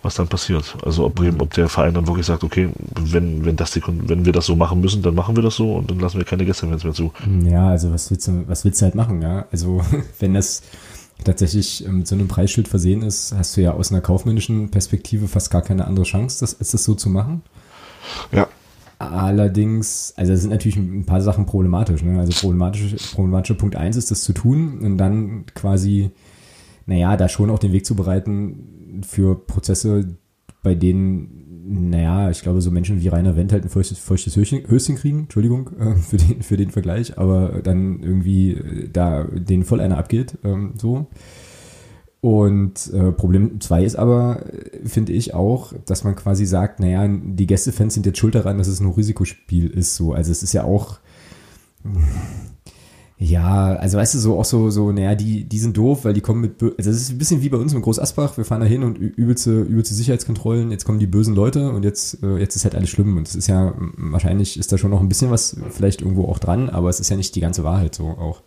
[0.02, 0.78] was dann passiert.
[0.86, 4.24] Also ob, Bremen, ob der Verein dann wirklich sagt, okay, wenn, wenn, das die, wenn
[4.24, 6.46] wir das so machen müssen, dann machen wir das so und dann lassen wir keine
[6.46, 7.12] Gäste mehr zu.
[7.44, 9.46] Ja, also was willst du, was willst du halt machen, ja?
[9.52, 9.82] Also
[10.20, 10.62] wenn das
[11.24, 15.28] tatsächlich mit ähm, so einem Preisschild versehen ist, hast du ja aus einer kaufmännischen Perspektive
[15.28, 17.42] fast gar keine andere Chance, das, ist das so zu machen.
[18.32, 18.48] Ja.
[18.98, 22.02] Allerdings, also es sind natürlich ein paar Sachen problematisch.
[22.02, 22.18] Ne?
[22.20, 26.12] Also problematisch, problematischer Punkt eins ist, das zu tun und dann quasi,
[26.86, 30.16] naja, da schon auch den Weg zu bereiten für Prozesse,
[30.64, 34.64] bei denen, naja, ich glaube, so Menschen wie Rainer Wendt halt ein feuchtes, feuchtes Höschen,
[34.64, 39.80] kriegen, Entschuldigung äh, für, den, für den Vergleich, aber dann irgendwie äh, da den voll
[39.80, 41.08] einer abgeht, ähm, so.
[42.22, 47.08] Und äh, Problem zwei ist aber, äh, finde ich auch, dass man quasi sagt, naja,
[47.08, 49.96] die Gästefans sind jetzt schuld daran, dass es ein Risikospiel ist.
[49.96, 50.14] So.
[50.14, 51.00] Also es ist ja auch,
[53.26, 56.22] ja, also weißt du, so auch so, so, naja, die, die sind doof, weil die
[56.22, 58.62] kommen mit, also es ist ein bisschen wie bei uns mit Groß Asbach, wir fahren
[58.62, 62.56] da hin und übelste, übelste Sicherheitskontrollen, jetzt kommen die bösen Leute und jetzt, äh, jetzt
[62.56, 65.32] ist halt alles schlimm und es ist ja, wahrscheinlich ist da schon noch ein bisschen
[65.32, 68.42] was vielleicht irgendwo auch dran, aber es ist ja nicht die ganze Wahrheit so auch.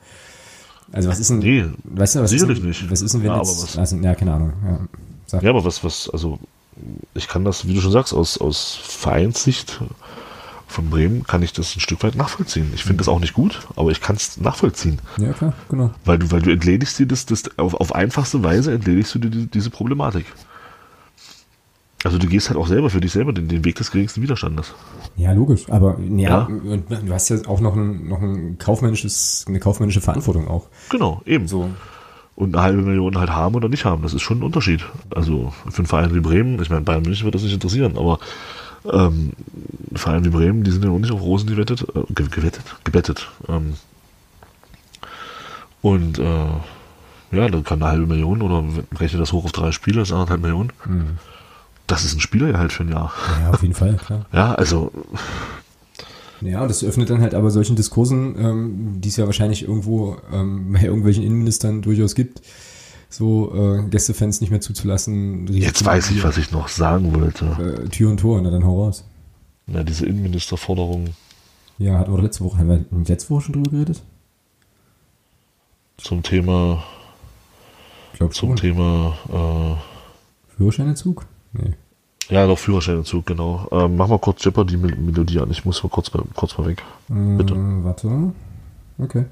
[0.92, 2.90] Also was ist denn, Nee, weißt du, was sicherlich ist denn, nicht.
[2.90, 4.80] Was ist denn, wenn Ja, jetzt, aber was- also, ja, keine Ahnung, ja.
[5.26, 5.42] Sag.
[5.42, 6.38] Ja, aber was, was, also
[7.14, 9.80] ich kann das, wie du schon sagst, aus, aus Vereinssicht
[10.68, 12.70] von Bremen kann ich das ein Stück weit nachvollziehen.
[12.74, 15.00] Ich finde das auch nicht gut, aber ich kann es nachvollziehen.
[15.16, 15.90] Ja, klar, genau.
[16.04, 19.30] Weil du, weil du entledigst dir das, das auf, auf einfachste Weise entledigst du dir
[19.30, 20.26] die, diese Problematik.
[22.04, 24.72] Also du gehst halt auch selber für dich selber den, den Weg des geringsten Widerstandes.
[25.16, 25.68] Ja, logisch.
[25.68, 26.44] Aber ja, Ja.
[26.44, 30.68] und du hast ja auch noch ein, noch ein kaufmännisches, eine kaufmännische Verantwortung auch.
[30.90, 31.48] Genau, eben.
[31.48, 31.70] So.
[32.38, 34.84] Und eine halbe Million halt haben oder nicht haben, das ist schon ein Unterschied.
[35.12, 38.20] Also für einen Verein wie Bremen, ich meine, Bayern München wird das nicht interessieren, aber
[38.84, 39.32] ähm,
[39.90, 42.62] ein Verein wie Bremen, die sind ja auch nicht auf Rosen gewettet, äh, ge- gewettet,
[42.84, 43.28] gebettet.
[43.48, 43.74] Ähm,
[45.82, 46.22] und äh,
[47.32, 48.62] ja, dann kann eine halbe Million oder
[49.00, 50.70] rechne das hoch auf drei Spiele, das ist anderthalb Millionen.
[51.88, 53.12] Das ist ein Spielergehalt für ein Jahr.
[53.42, 54.26] Ja, auf jeden Fall, klar.
[54.32, 54.92] Ja, also
[56.40, 60.72] Ja, das öffnet dann halt aber solchen Diskursen, ähm, die es ja wahrscheinlich irgendwo ähm,
[60.72, 62.42] bei irgendwelchen Innenministern durchaus gibt,
[63.10, 65.46] so äh, Gästefans nicht mehr zuzulassen.
[65.52, 67.84] jetzt weiß ich, was ich noch sagen wollte.
[67.84, 69.04] Äh, Tür und Tor, na dann hau raus.
[69.66, 71.08] Ja, diese Innenministerforderung
[71.78, 74.02] Ja, hatten wir letzte Woche, haben wir letzte Woche schon drüber geredet?
[75.98, 76.82] zum Thema,
[78.12, 78.56] Ich glaube zum schon.
[78.56, 81.26] Thema äh, Führerscheinentzug?
[81.52, 81.72] Nee.
[82.30, 83.66] Ja, doch, Führerscheinentzug, genau.
[83.72, 85.50] Ähm, mach mal kurz Jeopardy die Melodie an.
[85.50, 86.82] Ich muss mal kurz, mal- kurz mal weg.
[87.08, 87.54] Bitte.
[87.54, 88.32] Äh, warte.
[88.98, 89.24] Okay.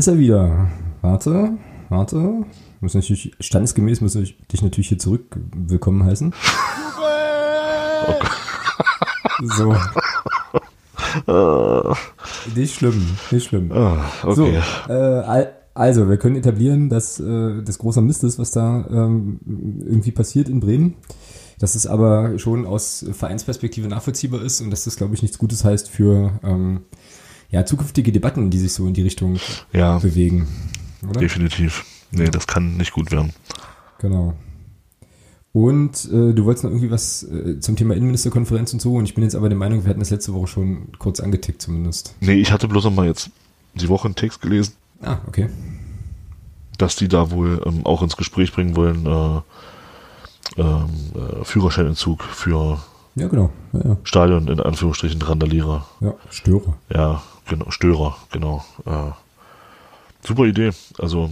[0.00, 0.70] Ist er wieder.
[1.02, 1.58] Warte,
[1.90, 2.46] warte.
[2.80, 6.32] Muss natürlich, standesgemäß muss ich dich natürlich hier zurück willkommen heißen.
[9.56, 9.76] so.
[12.56, 13.70] Nicht schlimm, nicht schlimm.
[13.72, 14.34] Ah, okay.
[14.86, 18.86] So, äh, al- also, wir können etablieren, dass äh, das große Mist ist, was da
[18.90, 19.38] ähm,
[19.84, 20.94] irgendwie passiert in Bremen.
[21.58, 25.62] Dass es aber schon aus Vereinsperspektive nachvollziehbar ist und dass das, glaube ich, nichts Gutes
[25.62, 26.84] heißt für ähm,
[27.50, 29.38] ja, zukünftige Debatten, die sich so in die Richtung
[29.72, 30.46] Ja, bewegen.
[31.08, 31.20] Oder?
[31.20, 31.84] definitiv.
[32.12, 33.32] Nee, das kann nicht gut werden.
[33.98, 34.34] Genau.
[35.52, 38.94] Und äh, du wolltest noch irgendwie was äh, zum Thema Innenministerkonferenz und so.
[38.94, 41.60] Und ich bin jetzt aber der Meinung, wir hatten das letzte Woche schon kurz angetickt
[41.62, 42.14] zumindest.
[42.20, 43.30] Nee, ich hatte bloß noch mal jetzt
[43.74, 45.48] die Woche einen Text gelesen, Ah, okay.
[46.78, 49.40] dass die da wohl ähm, auch ins Gespräch bringen wollen, äh,
[50.60, 50.84] ähm,
[51.14, 52.80] äh, Führerscheinentzug für
[53.16, 53.50] Ja, genau.
[53.72, 53.96] Ja, ja.
[54.04, 55.86] Stadion, in Anführungsstrichen, Randalierer.
[56.00, 56.76] ja Störer.
[56.94, 58.64] Ja, genau, Störer, genau.
[58.86, 59.12] Äh,
[60.26, 60.70] super Idee.
[60.98, 61.30] Also,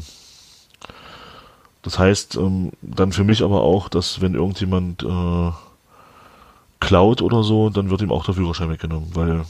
[1.80, 5.52] das heißt ähm, dann für mich aber auch, dass wenn irgendjemand äh,
[6.80, 9.44] klaut oder so, dann wird ihm auch der Führerschein weggenommen, weil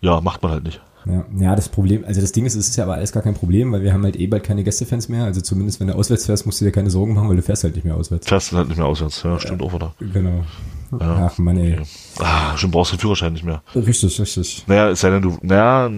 [0.00, 0.80] ja, macht man halt nicht.
[1.08, 3.34] Ja, ja, das Problem, also das Ding ist, es ist ja aber alles gar kein
[3.34, 5.24] Problem, weil wir haben halt eh bald keine Gästefans mehr.
[5.24, 7.64] Also zumindest wenn du auswärts fährst, musst du dir keine Sorgen machen, weil du fährst
[7.64, 8.28] halt nicht mehr auswärts.
[8.28, 9.94] Fährst dann halt nicht mehr auswärts, ja, stimmt auch wieder.
[10.00, 10.44] Genau.
[10.92, 11.30] Ja.
[11.30, 11.74] Ach Mann, ey.
[11.74, 11.82] Okay.
[12.18, 13.62] Ah, schon brauchst du den Führerschein nicht mehr.
[13.74, 14.64] Richtig, richtig.
[14.66, 15.90] Naja, es sei denn, du, naja,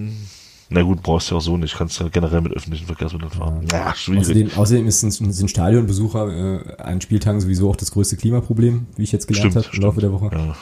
[0.73, 3.67] na gut, brauchst du ja auch so nicht, kannst ja generell mit öffentlichen Verkehrsmitteln fahren.
[3.71, 4.21] Naja, schwierig.
[4.21, 6.29] Außerdem, außerdem ist ein, sind Stadionbesucher
[6.69, 10.01] äh, an Spieltagen sowieso auch das größte Klimaproblem, wie ich jetzt gelernt habe im Laufe
[10.01, 10.31] der Woche.
[10.33, 10.55] Ja.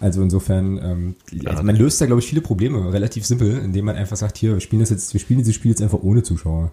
[0.00, 3.96] Also insofern, ähm, also man löst da, glaube ich, viele Probleme relativ simpel, indem man
[3.96, 6.72] einfach sagt, hier, wir spielen das jetzt, wir spielen dieses Spiel jetzt einfach ohne Zuschauer.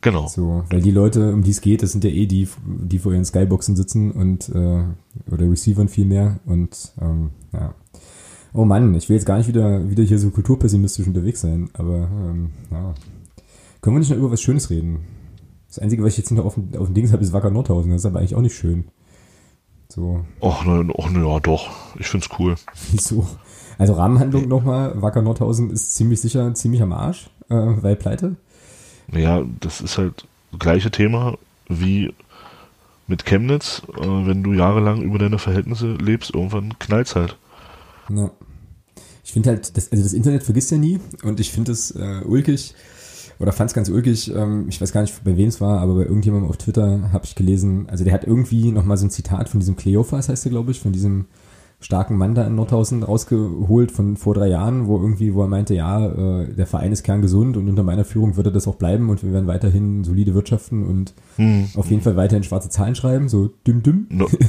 [0.00, 0.28] Genau.
[0.28, 3.12] So, weil die Leute, um die es geht, das sind ja eh die, die vor
[3.12, 4.84] ihren Skyboxen sitzen und äh,
[5.30, 7.74] oder Receivern viel mehr und ähm, ja.
[8.54, 12.08] Oh Mann, ich will jetzt gar nicht wieder, wieder hier so kulturpessimistisch unterwegs sein, aber
[12.28, 12.94] ähm, ja.
[13.80, 15.00] Können wir nicht noch über was Schönes reden?
[15.68, 17.90] Das Einzige, was ich jetzt noch auf dem, auf dem Dings habe, ist Wacker Nordhausen.
[17.90, 18.84] Das ist aber eigentlich auch nicht schön.
[19.88, 20.24] So.
[20.40, 21.70] Ach, ne, ach, ne, ja, doch.
[21.98, 22.56] Ich find's cool.
[22.92, 23.26] Wieso?
[23.78, 28.36] Also Rahmenhandlung nochmal, Wacker Nordhausen ist ziemlich sicher ziemlich am Arsch, äh, weil pleite.
[29.08, 31.36] Naja, das ist halt das gleiche Thema
[31.68, 32.12] wie
[33.06, 33.82] mit Chemnitz.
[33.98, 37.36] Äh, wenn du jahrelang über deine Verhältnisse lebst, irgendwann knallt's halt.
[38.08, 38.30] Ja.
[39.24, 42.22] Ich finde halt, das, also das Internet vergisst ja nie und ich finde es äh,
[42.24, 42.74] ulkig
[43.38, 45.94] oder fand es ganz ulkig, ähm, ich weiß gar nicht, bei wem es war, aber
[45.94, 49.48] bei irgendjemandem auf Twitter habe ich gelesen, also der hat irgendwie nochmal so ein Zitat
[49.48, 51.26] von diesem Kleophas, heißt der, glaube ich, von diesem
[51.78, 55.74] starken Mann da in Nordhausen rausgeholt von vor drei Jahren, wo irgendwie, wo er meinte,
[55.74, 59.22] ja, äh, der Verein ist kerngesund und unter meiner Führung würde das auch bleiben und
[59.22, 61.68] wir werden weiterhin solide wirtschaften und Hm.
[61.76, 64.06] auf jeden Fall weiterhin schwarze Zahlen schreiben, so düm düm.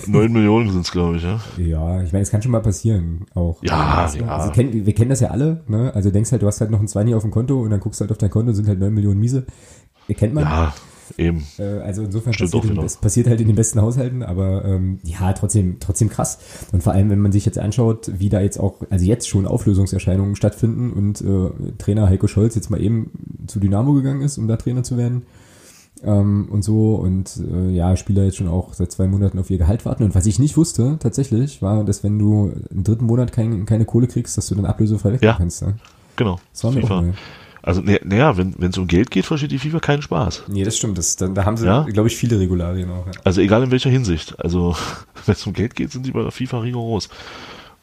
[0.08, 1.40] 9 Millionen sind's, glaube ich, ja.
[1.58, 3.62] Ja, ich meine, es kann schon mal passieren auch.
[3.62, 4.28] Ja, also, ja.
[4.28, 5.92] Also, kenn, wir kennen das ja alle, ne?
[5.94, 8.00] Also denkst halt, du hast halt noch ein Zwanni auf dem Konto und dann guckst
[8.00, 9.46] du halt auf dein Konto, sind halt 9 Millionen Miese.
[10.16, 10.46] Kennt man.
[10.46, 10.74] Ja,
[11.18, 11.44] eben.
[11.58, 15.00] Äh, also insofern Stimmt passiert, in, das passiert halt in den besten Haushalten, aber ähm,
[15.04, 16.40] ja, trotzdem, trotzdem krass.
[16.72, 19.46] Und vor allem, wenn man sich jetzt anschaut, wie da jetzt auch, also jetzt schon
[19.48, 23.12] Auflösungserscheinungen stattfinden und äh, Trainer Heiko Scholz jetzt mal eben
[23.48, 25.24] zu Dynamo gegangen ist, um da Trainer zu werden.
[26.04, 29.58] Ähm, und so und äh, ja, Spieler jetzt schon auch seit zwei Monaten auf ihr
[29.58, 30.04] Gehalt warten.
[30.04, 33.86] Und was ich nicht wusste, tatsächlich, war, dass wenn du im dritten Monat kein, keine
[33.86, 35.36] Kohle kriegst, dass du dann ablösefrei wechseln Ja.
[35.38, 35.64] kannst.
[35.64, 35.74] Ne?
[36.16, 36.40] Genau.
[36.54, 37.14] Das war mir.
[37.68, 40.44] Also, naja, ja, wenn es um Geld geht, versteht die FIFA keinen Spaß.
[40.48, 40.98] Nee, das stimmt.
[40.98, 41.82] Das, da, da haben sie, Ja?
[41.84, 43.06] glaube ich, viele Regularien auch.
[43.08, 43.12] Ja.
[43.26, 44.40] Also egal in welcher Hinsicht.
[44.40, 44.74] Also
[45.26, 47.10] wenn es um Geld geht, sind die bei der FIFA rigoros.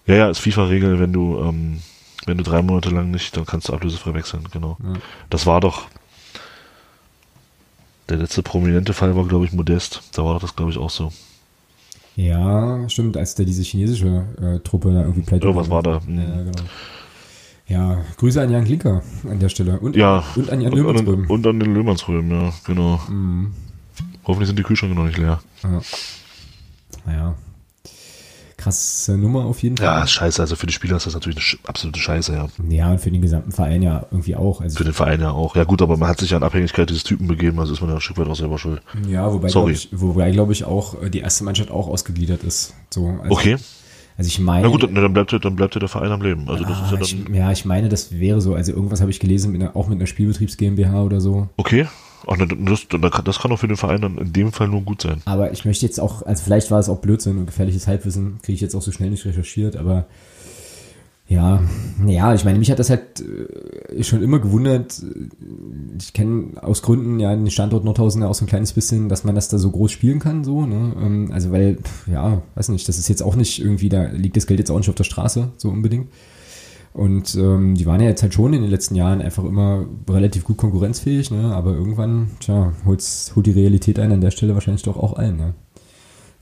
[0.07, 1.81] Ja, ja, ist FIFA-Regel, wenn du ähm,
[2.25, 4.79] wenn du drei Monate lang nicht, dann kannst du ablösefrei wechseln, genau.
[4.83, 4.95] Ja.
[5.29, 5.87] Das war doch
[8.09, 10.03] der letzte prominente Fall war, glaube ich, Modest.
[10.15, 11.13] Da war doch das, glaube ich, auch so.
[12.17, 15.93] Ja, stimmt, als da diese chinesische äh, Truppe da irgendwie pleite Irgendwas war da.
[15.93, 15.99] Ja,
[16.43, 16.63] genau.
[17.67, 19.79] Ja, Grüße an Jan Klinker an der Stelle.
[19.81, 20.23] Und, Ja.
[20.37, 21.31] und an Jan Löwensröm.
[21.31, 23.01] und, an den Löhmannsröhm, ja, genau.
[23.09, 23.53] Mhm.
[24.27, 25.41] Hoffentlich sind die Kühlschränke noch nicht leer.
[25.63, 25.81] Ja.
[27.07, 27.35] Naja.
[28.57, 30.05] Krasse Nummer auf jeden Ja, Fall.
[30.05, 30.41] ist scheiße.
[30.41, 32.49] Also für die Spieler ist das natürlich eine absolute Scheiße, ja.
[32.69, 34.61] Ja, und für den gesamten Verein ja irgendwie auch.
[34.63, 35.57] Also Für den Verein ja auch.
[35.57, 37.91] Ja gut, aber man hat sich ja in Abhängigkeit dieses Typen begeben, also ist man
[37.91, 38.81] ja ein Stück weit auch selber schuld.
[39.09, 42.73] ja, wobei glaube ich, wobei glaube ich auch äh, die erste Mannschaft auch ausgegliedert ist.
[42.91, 43.57] So, also, Okay.
[44.17, 44.67] Also ich meine.
[44.67, 46.49] Na gut, dann, bleibt ja- dann bleibt der Verein am Leben.
[46.49, 48.55] Also das ah, ist ja ich, dann ja, ich meine, das wäre so.
[48.55, 51.49] Also irgendwas habe ich gelesen, mit einer, auch mit einer Spielbetriebs GmbH oder so.
[51.57, 51.87] okay.
[52.27, 55.21] Ach, das, das kann doch für den Verein dann in dem Fall nur gut sein.
[55.27, 58.55] Aber ich möchte jetzt auch, also vielleicht war es auch Blödsinn und gefährliches Halbwissen, kriege
[58.55, 60.07] ich jetzt auch so schnell nicht recherchiert, aber
[61.27, 61.63] ja,
[62.07, 63.25] ja, ich meine, mich hat das halt
[63.91, 65.03] äh, schon immer gewundert.
[65.99, 69.25] Ich kenne aus Gründen ja den Standort Nordhausen ja auch so ein kleines bisschen, dass
[69.25, 70.95] man das da so groß spielen kann, so, ne?
[71.01, 74.47] Ähm, Also weil, ja, weiß nicht, das ist jetzt auch nicht irgendwie, da liegt das
[74.47, 76.09] Geld jetzt auch nicht auf der Straße, so unbedingt.
[76.93, 80.45] Und ähm, die waren ja jetzt halt schon in den letzten Jahren einfach immer relativ
[80.45, 81.53] gut konkurrenzfähig, ne?
[81.55, 85.37] aber irgendwann, tja, holt's, holt die Realität einen an der Stelle wahrscheinlich doch auch ein.
[85.37, 85.55] Ne?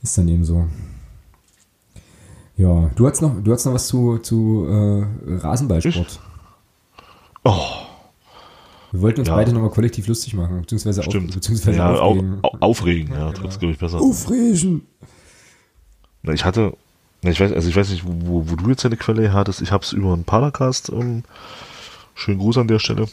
[0.03, 0.66] Ist dann eben so.
[2.62, 6.20] Ja, du hast noch, du hast noch was zu, zu äh, Rasenballsport.
[7.44, 7.58] Oh,
[8.92, 9.34] Wir wollten uns Ja.
[9.34, 11.34] beide nochmal kollektiv lustig machen, beziehungsweise, auf, stimmt.
[11.34, 12.38] beziehungsweise ja, au, aufregen.
[12.42, 13.46] au, aufregen, ja, genau.
[13.46, 14.00] das glaube ich besser.
[14.00, 14.86] Aufregen!
[16.22, 16.76] Na, Ich hatte,
[17.22, 19.60] na, ich weiß, also ich weiß nicht, wo, wo du jetzt deine Quelle hattest.
[19.60, 21.24] Ich habe es über einen Padercast, ähm,
[22.14, 23.06] schönen Gruß an der Stelle,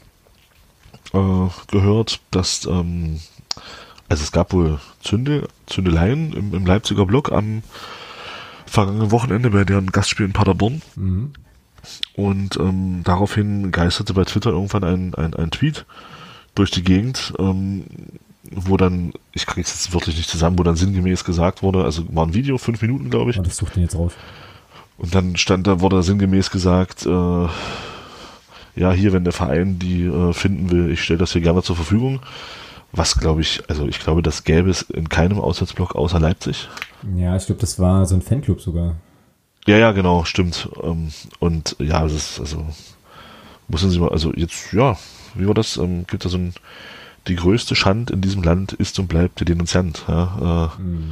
[1.13, 3.19] äh, gehört, dass, ähm,
[4.09, 7.63] also es gab wohl Zünde, Zündeleien im, im Leipziger Block am
[8.69, 10.81] vergangenen Wochenende bei deren Gastspiel in Paderborn.
[10.95, 11.31] Mhm.
[12.15, 15.85] Und ähm, daraufhin geisterte bei Twitter irgendwann ein, ein, ein Tweet
[16.55, 17.85] durch die Gegend, ähm,
[18.51, 22.03] wo dann, ich kriege es jetzt wirklich nicht zusammen, wo dann sinngemäß gesagt wurde, also
[22.13, 24.13] war ein Video, fünf Minuten glaube ich, Warte, ich such den jetzt raus.
[24.97, 27.47] und dann stand da, wurde sinngemäß gesagt, äh,
[28.75, 31.75] ja, hier, wenn der Verein die äh, finden will, ich stelle das hier gerne zur
[31.75, 32.21] Verfügung.
[32.91, 36.67] Was glaube ich, also ich glaube, das gäbe es in keinem Auswärtsblock außer Leipzig.
[37.15, 38.95] Ja, ich glaube, das war so ein Fanclub sogar.
[39.67, 40.69] Ja, ja, genau, stimmt.
[40.81, 42.65] Ähm, und ja, es ist, also,
[43.67, 44.97] müssen Sie mal, also jetzt, ja,
[45.35, 45.77] wie war das?
[45.77, 46.53] Ähm, gibt da so ein,
[47.27, 50.05] die größte Schand in diesem Land ist und bleibt der Denunziant.
[50.07, 50.71] Ja?
[50.77, 51.11] Äh, Mhm.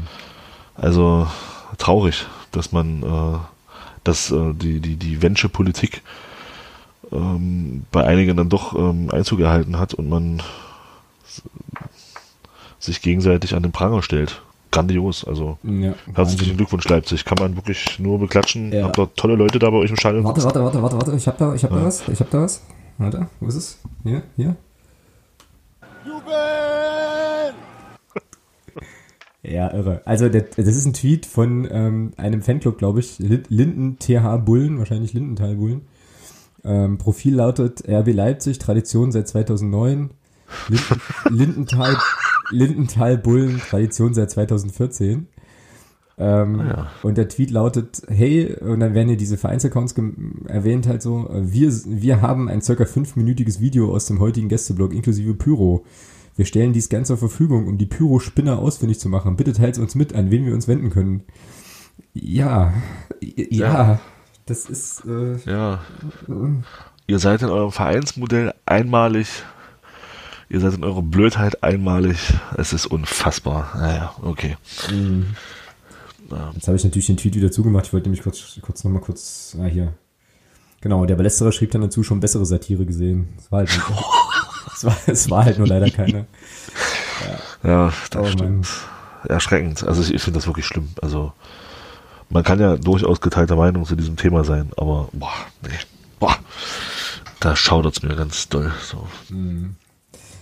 [0.75, 1.27] Also
[1.79, 3.37] traurig, dass man, äh,
[4.03, 6.03] dass äh, die, die, die Wensche Politik
[7.11, 8.75] ähm, bei einigen dann doch
[9.11, 10.43] Einzug erhalten hat und man
[12.79, 14.41] sich gegenseitig an den Pranger stellt.
[14.71, 18.71] Grandios, also Ja, herzlichen Glückwunsch Leipzig, kann man wirklich nur beklatschen.
[18.73, 18.83] Ja.
[18.85, 20.23] Habt ihr tolle Leute da bei euch im Stadion?
[20.25, 21.15] Warte, warte, warte, warte, warte.
[21.15, 21.85] Ich hab da, ich hab da Ja.
[21.85, 22.07] was.
[22.07, 22.63] Ich hab da was.
[22.97, 23.79] Warte, wo ist es?
[24.03, 24.55] Hier, hier.
[29.43, 30.01] Ja, irre.
[30.03, 34.37] Also der, das ist ein Tweet von ähm, einem Fanclub, glaube ich, Lin- Linden TH
[34.43, 35.81] Bullen, wahrscheinlich Lindenthal Bullen.
[36.65, 40.09] Ähm, Profil lautet RB Leipzig, Tradition seit 2009.
[40.69, 41.97] Linden, Lindenthal,
[42.51, 45.27] Lindenthal Bullen, Tradition seit 2014.
[46.19, 46.91] Ähm, Ah ja.
[47.03, 49.93] Und der Tweet lautet, hey, und dann werden hier diese Vereinsaccounts
[50.47, 54.93] erwähnt halt so, äh, wir, wir haben ein circa fünfminütiges Video aus dem heutigen Gästeblog
[54.93, 55.85] inklusive Pyro.
[56.35, 59.35] Wir stellen dies ganz zur Verfügung, um die Pyro-Spinner ausfindig zu machen.
[59.35, 61.23] Bitte teilt uns mit, an wen wir uns wenden können.
[62.13, 62.73] Ja,
[63.21, 63.99] ja, Ja.
[64.45, 65.81] das ist, äh, Ja.
[67.07, 69.27] Ihr seid in eurem Vereinsmodell einmalig.
[70.49, 72.33] Ihr seid in eurer Blödheit einmalig.
[72.55, 73.71] Es ist unfassbar.
[73.75, 74.55] Naja, okay.
[76.53, 77.87] Jetzt habe ich natürlich den Tweet wieder zugemacht.
[77.87, 79.93] Ich wollte nämlich kurz, kurz nochmal kurz, ah, hier.
[80.81, 83.29] Genau, der Belästerer schrieb dann dazu schon bessere Satire gesehen.
[83.37, 83.69] Es war halt,
[84.75, 86.27] es war, es war halt nur leider keine.
[87.63, 88.67] Ja, das Oh, stimmt.
[89.27, 89.83] Erschreckend.
[89.83, 90.89] Also ich, ich finde das wirklich schlimm.
[91.01, 91.33] Also
[92.29, 95.33] man kann ja durchaus geteilter Meinung zu diesem Thema sein, aber boah,
[95.63, 95.69] nee.
[96.19, 96.37] Boah,
[97.39, 98.71] da schaudert's mir ganz doll.
[98.83, 99.07] So.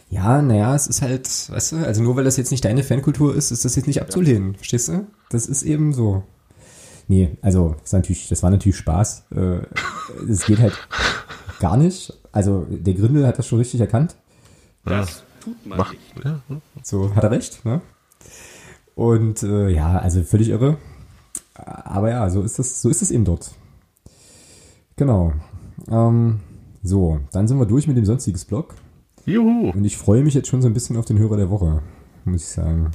[0.10, 3.36] Ja, naja, es ist halt, weißt du, also nur weil das jetzt nicht deine Fankultur
[3.36, 4.56] ist, ist das jetzt nicht abzulehnen.
[4.56, 5.08] Verstehst du?
[5.30, 6.24] Das ist eben so.
[7.08, 9.26] Nee, also, das, ist natürlich, das war natürlich Spaß.
[9.36, 9.60] Äh,
[10.30, 10.74] Es geht halt
[11.60, 12.14] gar nicht.
[12.32, 14.16] Also, der Grindel hat das schon richtig erkannt.
[14.86, 16.02] Das tut man Mach, nicht.
[16.24, 16.40] ja,
[16.84, 17.82] So hat er recht, ne?
[18.96, 20.78] Und äh, ja, also völlig irre.
[21.54, 23.52] Aber ja, so ist das, so ist es eben dort.
[24.96, 25.34] Genau.
[25.90, 26.40] Ähm,
[26.84, 28.76] so, dann sind wir durch mit dem sonstiges Blog.
[29.26, 29.72] Juhu.
[29.72, 31.82] Und ich freue mich jetzt schon so ein bisschen auf den Hörer der Woche,
[32.26, 32.92] muss ich sagen.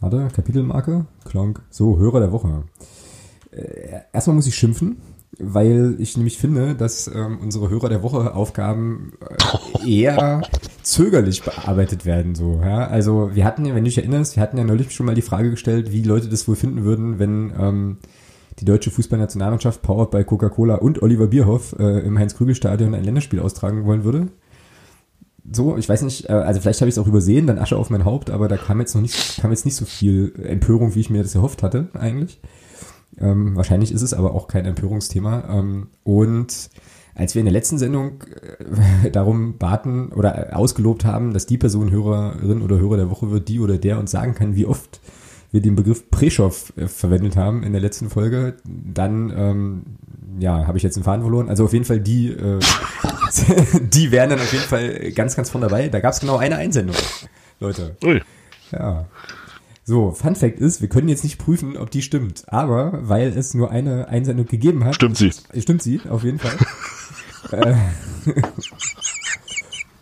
[0.00, 1.62] Warte, Kapitelmarke, Klonk.
[1.70, 2.64] So, Hörer der Woche.
[3.52, 4.96] Äh, erstmal muss ich schimpfen,
[5.38, 9.12] weil ich nämlich finde, dass ähm, unsere Hörer der Woche Aufgaben
[9.84, 10.42] äh, eher
[10.82, 12.34] zögerlich bearbeitet werden.
[12.34, 12.88] So, ja?
[12.88, 15.22] Also wir hatten ja, wenn du dich erinnerst, wir hatten ja neulich schon mal die
[15.22, 17.98] Frage gestellt, wie Leute das wohl finden würden, wenn ähm,
[18.58, 23.84] die deutsche Fußballnationalmannschaft powered bei Coca-Cola und Oliver Bierhoff äh, im Heinz-Krügel-Stadion ein Länderspiel austragen
[23.84, 24.28] wollen würde
[25.50, 27.90] so, ich weiß nicht, äh, also vielleicht habe ich es auch übersehen, dann Asche auf
[27.90, 31.00] mein Haupt, aber da kam jetzt noch nicht, kam jetzt nicht so viel Empörung, wie
[31.00, 32.40] ich mir das erhofft hatte, eigentlich.
[33.20, 35.44] Ähm, wahrscheinlich ist es aber auch kein Empörungsthema.
[35.48, 36.70] Ähm, und
[37.14, 38.22] als wir in der letzten Sendung
[39.02, 43.48] äh, darum baten oder ausgelobt haben, dass die Person Hörerin oder Hörer der Woche wird,
[43.48, 45.00] die oder der uns sagen kann, wie oft
[45.54, 49.82] wir den Begriff Preschow äh, verwendet haben in der letzten Folge, dann ähm,
[50.40, 51.48] ja, habe ich jetzt den Faden verloren.
[51.48, 52.58] Also auf jeden Fall die, äh,
[53.80, 55.88] die wären dann auf jeden Fall ganz, ganz von dabei.
[55.88, 56.96] Da gab es genau eine Einsendung,
[57.60, 57.96] Leute.
[58.04, 58.20] Ui.
[58.72, 59.06] Ja.
[59.84, 63.54] So, Fun Fact ist, wir können jetzt nicht prüfen, ob die stimmt, aber weil es
[63.54, 64.96] nur eine Einsendung gegeben hat.
[64.96, 65.30] Stimmt sie.
[65.56, 66.56] Stimmt sie, auf jeden Fall.
[67.52, 67.76] äh,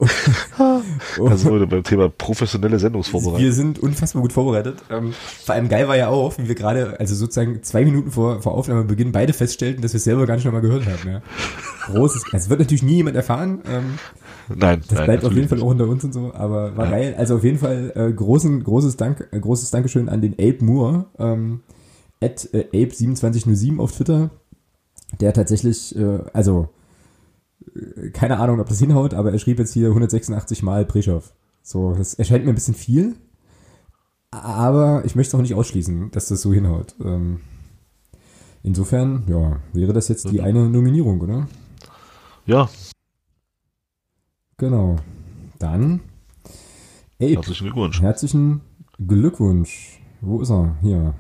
[1.17, 3.41] Wir beim Thema professionelle Sendungsvorbereitung.
[3.41, 4.83] Wir sind unfassbar gut vorbereitet.
[4.91, 5.13] Ähm,
[5.45, 8.55] vor allem geil war ja auch, wie wir gerade, also sozusagen zwei Minuten vor, vor
[8.55, 11.09] Aufnahmebeginn beide feststellten, dass wir es selber gar nicht nochmal gehört haben.
[11.09, 11.23] Ja.
[11.87, 13.61] Großes, es wird natürlich nie jemand erfahren.
[13.71, 13.99] Ähm,
[14.49, 17.15] Nein, das nein, bleibt auf jeden Fall auch unter uns und so, aber war geil.
[17.17, 21.07] Also auf jeden Fall äh, großen, großes Dank, äh, großes Dankeschön an den Abe Moore,
[21.19, 21.61] ähm,
[22.21, 24.31] at äh, Abe2707 auf Twitter,
[25.21, 26.69] der tatsächlich, äh, also
[28.13, 31.33] keine Ahnung, ob das hinhaut, aber er schrieb jetzt hier 186 Mal Preschow.
[31.63, 33.15] So, das erscheint mir ein bisschen viel,
[34.31, 36.95] aber ich möchte auch nicht ausschließen, dass das so hinhaut.
[37.05, 37.41] Ähm,
[38.63, 41.47] insofern, ja, wäre das jetzt die eine Nominierung, oder?
[42.47, 42.69] Ja,
[44.63, 44.95] Genau.
[45.59, 46.01] Dann
[47.21, 47.33] Abe.
[47.35, 48.01] herzlichen Glückwunsch.
[48.01, 48.61] Herzlichen
[49.05, 50.01] Glückwunsch.
[50.21, 50.77] Wo ist er?
[50.83, 51.15] Hier.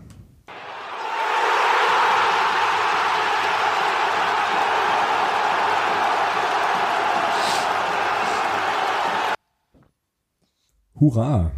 [11.03, 11.51] Hurra!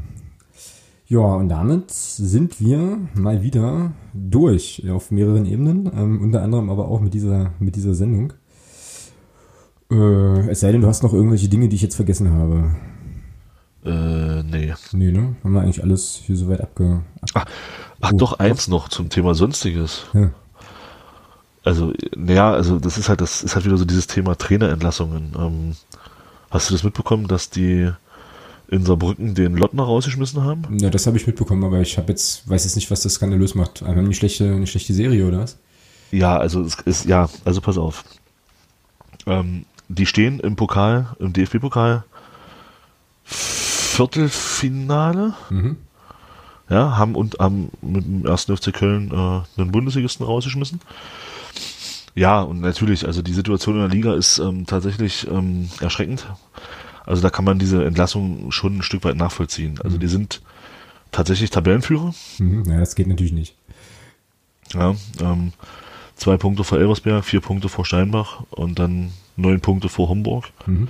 [1.07, 6.89] Ja, und damit sind wir mal wieder durch auf mehreren Ebenen, ähm, unter anderem aber
[6.89, 8.33] auch mit dieser, mit dieser Sendung.
[9.91, 12.75] Äh, es sei denn, du hast noch irgendwelche Dinge, die ich jetzt vergessen habe.
[13.85, 14.73] Äh, nee.
[14.93, 15.37] Nee, ne?
[15.45, 17.03] Haben wir eigentlich alles hier soweit abge...
[17.35, 17.47] Ab
[18.01, 20.07] Ach, Oh, doch eins noch zum Thema Sonstiges.
[20.15, 20.31] ja.
[21.65, 25.33] Also, naja, also das ist halt, das ist halt wieder so dieses Thema Trainerentlassungen.
[25.39, 25.73] Ähm,
[26.51, 27.91] hast du das mitbekommen, dass die
[28.69, 30.79] in Saarbrücken den Lottner rausgeschmissen haben?
[30.79, 33.55] ja, das habe ich mitbekommen, aber ich habe jetzt, weiß jetzt nicht, was das skandalös
[33.55, 33.83] macht.
[33.83, 35.59] Einfach eine schlechte, eine schlechte Serie, oder was?
[36.11, 38.05] Ja, also es ist, ja, also pass auf.
[39.27, 42.05] Ähm, die stehen im Pokal, im DFB-Pokal
[43.95, 45.77] Viertelfinale, Mhm.
[46.69, 50.81] ja, haben und haben mit dem ersten FC Köln äh, einen Bundesligisten rausgeschmissen.
[52.17, 56.27] Ja, und natürlich, also die Situation in der Liga ist ähm, tatsächlich ähm, erschreckend.
[57.05, 59.79] Also da kann man diese Entlassung schon ein Stück weit nachvollziehen.
[59.83, 60.41] Also die sind
[61.13, 62.15] tatsächlich Tabellenführer.
[62.39, 62.63] Mhm.
[62.63, 63.55] Naja, das geht natürlich nicht.
[64.73, 65.53] Ja, ähm,
[66.17, 70.47] zwei Punkte vor Elversberg, vier Punkte vor Steinbach und dann neun Punkte vor Homburg.
[70.67, 70.89] Mhm.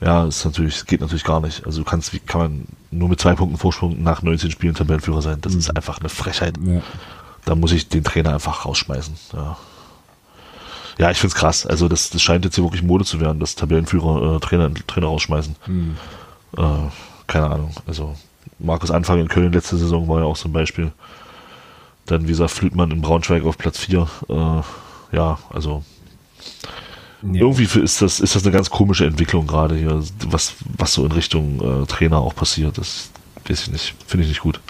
[0.00, 1.66] Ja, ist natürlich, geht natürlich gar nicht.
[1.66, 5.22] Also du kannst, wie kann man nur mit zwei Punkten Vorsprung nach 19 Spielen Tabellenführer
[5.22, 5.40] sein?
[5.40, 6.54] Das ist einfach eine Frechheit.
[6.64, 6.82] Ja.
[7.44, 9.14] Da muss ich den Trainer einfach rausschmeißen.
[9.32, 9.56] Ja,
[10.98, 11.66] ja ich find's krass.
[11.66, 15.06] Also das, das scheint jetzt hier wirklich Mode zu werden, dass Tabellenführer äh, Trainer, Trainer
[15.06, 15.56] rausschmeißen.
[16.56, 16.62] Äh,
[17.26, 17.70] keine Ahnung.
[17.86, 18.14] Also
[18.58, 20.92] Markus Anfang in Köln letzte Saison war ja auch so ein Beispiel.
[22.06, 24.08] Dann, wie gesagt, Flütmann in Braunschweig auf Platz 4.
[24.28, 24.34] Äh,
[25.16, 25.84] ja, also
[27.22, 27.40] Ja.
[27.42, 31.12] irgendwie ist das, ist das eine ganz komische Entwicklung gerade hier, was, was so in
[31.12, 32.78] Richtung äh, Trainer auch passiert.
[32.78, 33.10] Das
[33.46, 34.60] weiß ich nicht, finde ich nicht gut.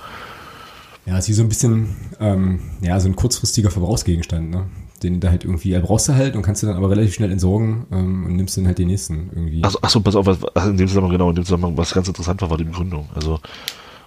[1.07, 4.67] Ja, ist wie so ein bisschen, ähm, ja, so ein kurzfristiger Verbrauchsgegenstand, ne?
[5.03, 7.31] Den da halt irgendwie, er brauchst du halt und kannst du dann aber relativ schnell
[7.31, 9.63] entsorgen ähm, und nimmst dann halt den nächsten irgendwie.
[9.63, 12.09] Achso, achso pass auf, was, ach, in dem Zusammenhang, genau, in dem Zusammenhang, was ganz
[12.09, 13.09] interessant war, war die Begründung.
[13.15, 13.41] Also,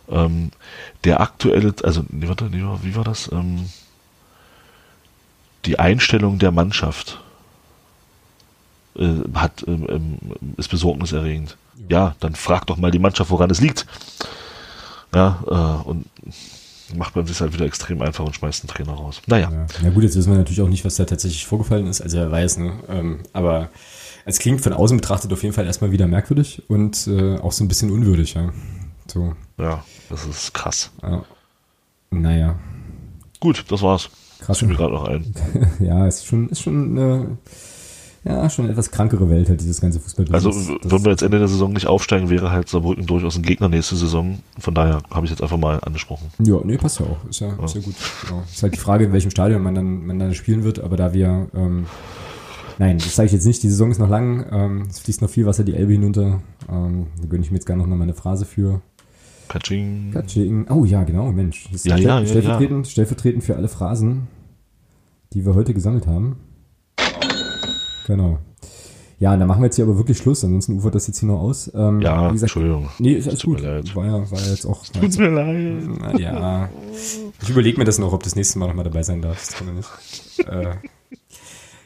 [0.09, 0.51] ähm,
[1.03, 3.31] der aktuelle, also, nee, warte, nee, wie war das?
[3.31, 3.67] Ähm,
[5.65, 7.21] die Einstellung der Mannschaft
[8.97, 10.17] äh, hat, ähm, ähm,
[10.57, 11.57] ist besorgniserregend.
[11.89, 13.85] Ja, dann frag doch mal die Mannschaft, woran es liegt.
[15.13, 16.05] Ja, äh, und
[16.95, 19.21] macht man sich halt wieder extrem einfach und schmeißt den Trainer raus.
[19.27, 19.65] Naja, Ja.
[19.83, 22.31] ja gut, jetzt wissen wir natürlich auch nicht, was da tatsächlich vorgefallen ist, also wer
[22.31, 22.73] weiß, ne?
[22.89, 23.69] Ähm, aber
[24.25, 27.63] es klingt von außen betrachtet auf jeden Fall erstmal wieder merkwürdig und äh, auch so
[27.63, 28.51] ein bisschen unwürdig, ja.
[29.07, 30.91] So, ja, das ist krass.
[31.01, 31.23] ja.
[32.11, 32.55] Naja,
[33.39, 34.09] Gut, das war's.
[34.39, 34.59] krass.
[34.59, 35.33] Fiel mir gerade noch ein.
[35.79, 37.37] ja, ist schon, ist schon eine,
[38.23, 40.51] ja, schon eine etwas krankere Welt halt, dieses ganze fußball Also,
[40.83, 43.95] würden wir jetzt Ende der Saison nicht aufsteigen, wäre halt Saarbrücken durchaus ein Gegner nächste
[43.95, 44.39] Saison.
[44.59, 46.29] Von daher habe ich jetzt einfach mal angesprochen.
[46.37, 47.27] Ja, nee, passt ja auch.
[47.27, 47.95] Ist ja, ist ja gut.
[48.27, 48.43] Genau.
[48.43, 51.13] Ist halt die Frage, in welchem Stadion man dann, man dann spielen wird, aber da
[51.13, 51.87] wir, ähm,
[52.77, 55.29] nein, das sage ich jetzt nicht, die Saison ist noch lang, ähm, es fließt noch
[55.29, 58.13] viel Wasser die Elbe hinunter, ähm, da gönne ich mir jetzt gar noch mal eine
[58.13, 58.81] Phrase für.
[59.47, 60.11] Katsching.
[60.13, 60.67] Katsching.
[60.69, 61.63] Oh ja, genau, Mensch.
[61.71, 64.27] Das ist Ja, ja, ja, stellvertretend, stellvertretend für alle Phrasen,
[65.33, 66.37] die wir heute gesammelt haben.
[68.07, 68.39] Genau.
[69.19, 71.27] Ja, und dann machen wir jetzt hier aber wirklich Schluss, ansonsten ufert das jetzt hier
[71.27, 71.71] noch aus.
[71.75, 72.89] Ähm, Ja, wie gesagt, Entschuldigung.
[72.97, 73.63] Nee, ist alles Tut gut.
[73.63, 73.95] mir leid.
[73.95, 74.83] War ja, war ja jetzt auch.
[74.87, 75.83] Tut mir leid.
[75.99, 76.69] Na ja.
[77.41, 79.37] Ich überlege mir das noch, ob das nächste Mal nochmal dabei sein darf.
[79.37, 79.89] Das kann man nicht.
[80.39, 80.75] äh,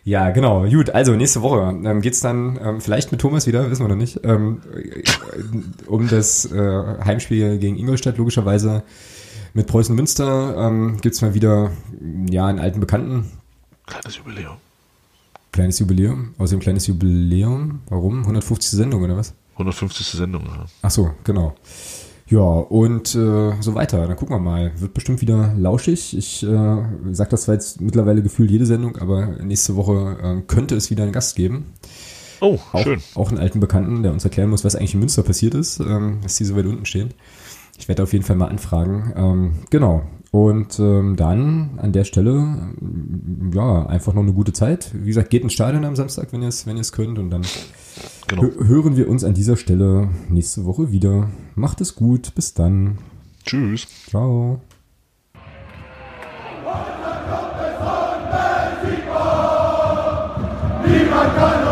[0.05, 0.65] ja, genau.
[0.69, 3.95] Gut, also nächste Woche ähm, geht's dann ähm, vielleicht mit Thomas wieder, wissen wir noch
[3.95, 8.83] nicht, ähm, äh, um das äh, Heimspiel gegen Ingolstadt, logischerweise.
[9.53, 11.71] Mit Preußen Münster ähm, gibt's mal wieder
[12.29, 13.31] ja einen alten Bekannten.
[13.87, 14.57] Kleines Jubiläum.
[15.55, 16.33] Kleines Jubiläum.
[16.37, 17.79] Außerdem kleines Jubiläum.
[17.87, 18.19] Warum?
[18.23, 18.71] 150.
[18.71, 19.33] Sendung oder was?
[19.53, 20.05] 150.
[20.05, 20.43] Sendung.
[20.43, 20.65] Ja.
[20.81, 21.55] Ach so, genau.
[22.27, 24.05] Ja, und äh, so weiter.
[24.05, 24.73] Dann gucken wir mal.
[24.75, 26.17] Wird bestimmt wieder lauschig.
[26.17, 26.77] Ich äh,
[27.13, 31.03] sag das zwar jetzt mittlerweile gefühlt jede Sendung, aber nächste Woche äh, könnte es wieder
[31.03, 31.67] einen Gast geben.
[32.41, 32.99] Oh, Auch, schön.
[33.13, 36.19] auch einen alten Bekannten, der uns erklären muss, was eigentlich in Münster passiert ist, ähm,
[36.21, 37.13] dass die so weit unten stehen.
[37.77, 39.13] Ich werde auf jeden Fall mal anfragen.
[39.15, 40.03] Ähm, genau.
[40.35, 42.73] Und ähm, dann an der Stelle,
[43.53, 44.91] ja, einfach noch eine gute Zeit.
[44.93, 47.17] Wie gesagt, geht ins Stadion am Samstag, wenn ihr es wenn ihr es könnt.
[47.19, 47.43] Und dann
[48.27, 48.41] Genau.
[48.43, 51.29] hö- hören wir uns an dieser Stelle nächste Woche wieder.
[51.55, 52.35] Macht es gut.
[52.35, 52.97] Bis dann.
[53.45, 53.87] Tschüss.
[54.09, 54.59] Ciao.
[60.85, 61.63] Niemand kann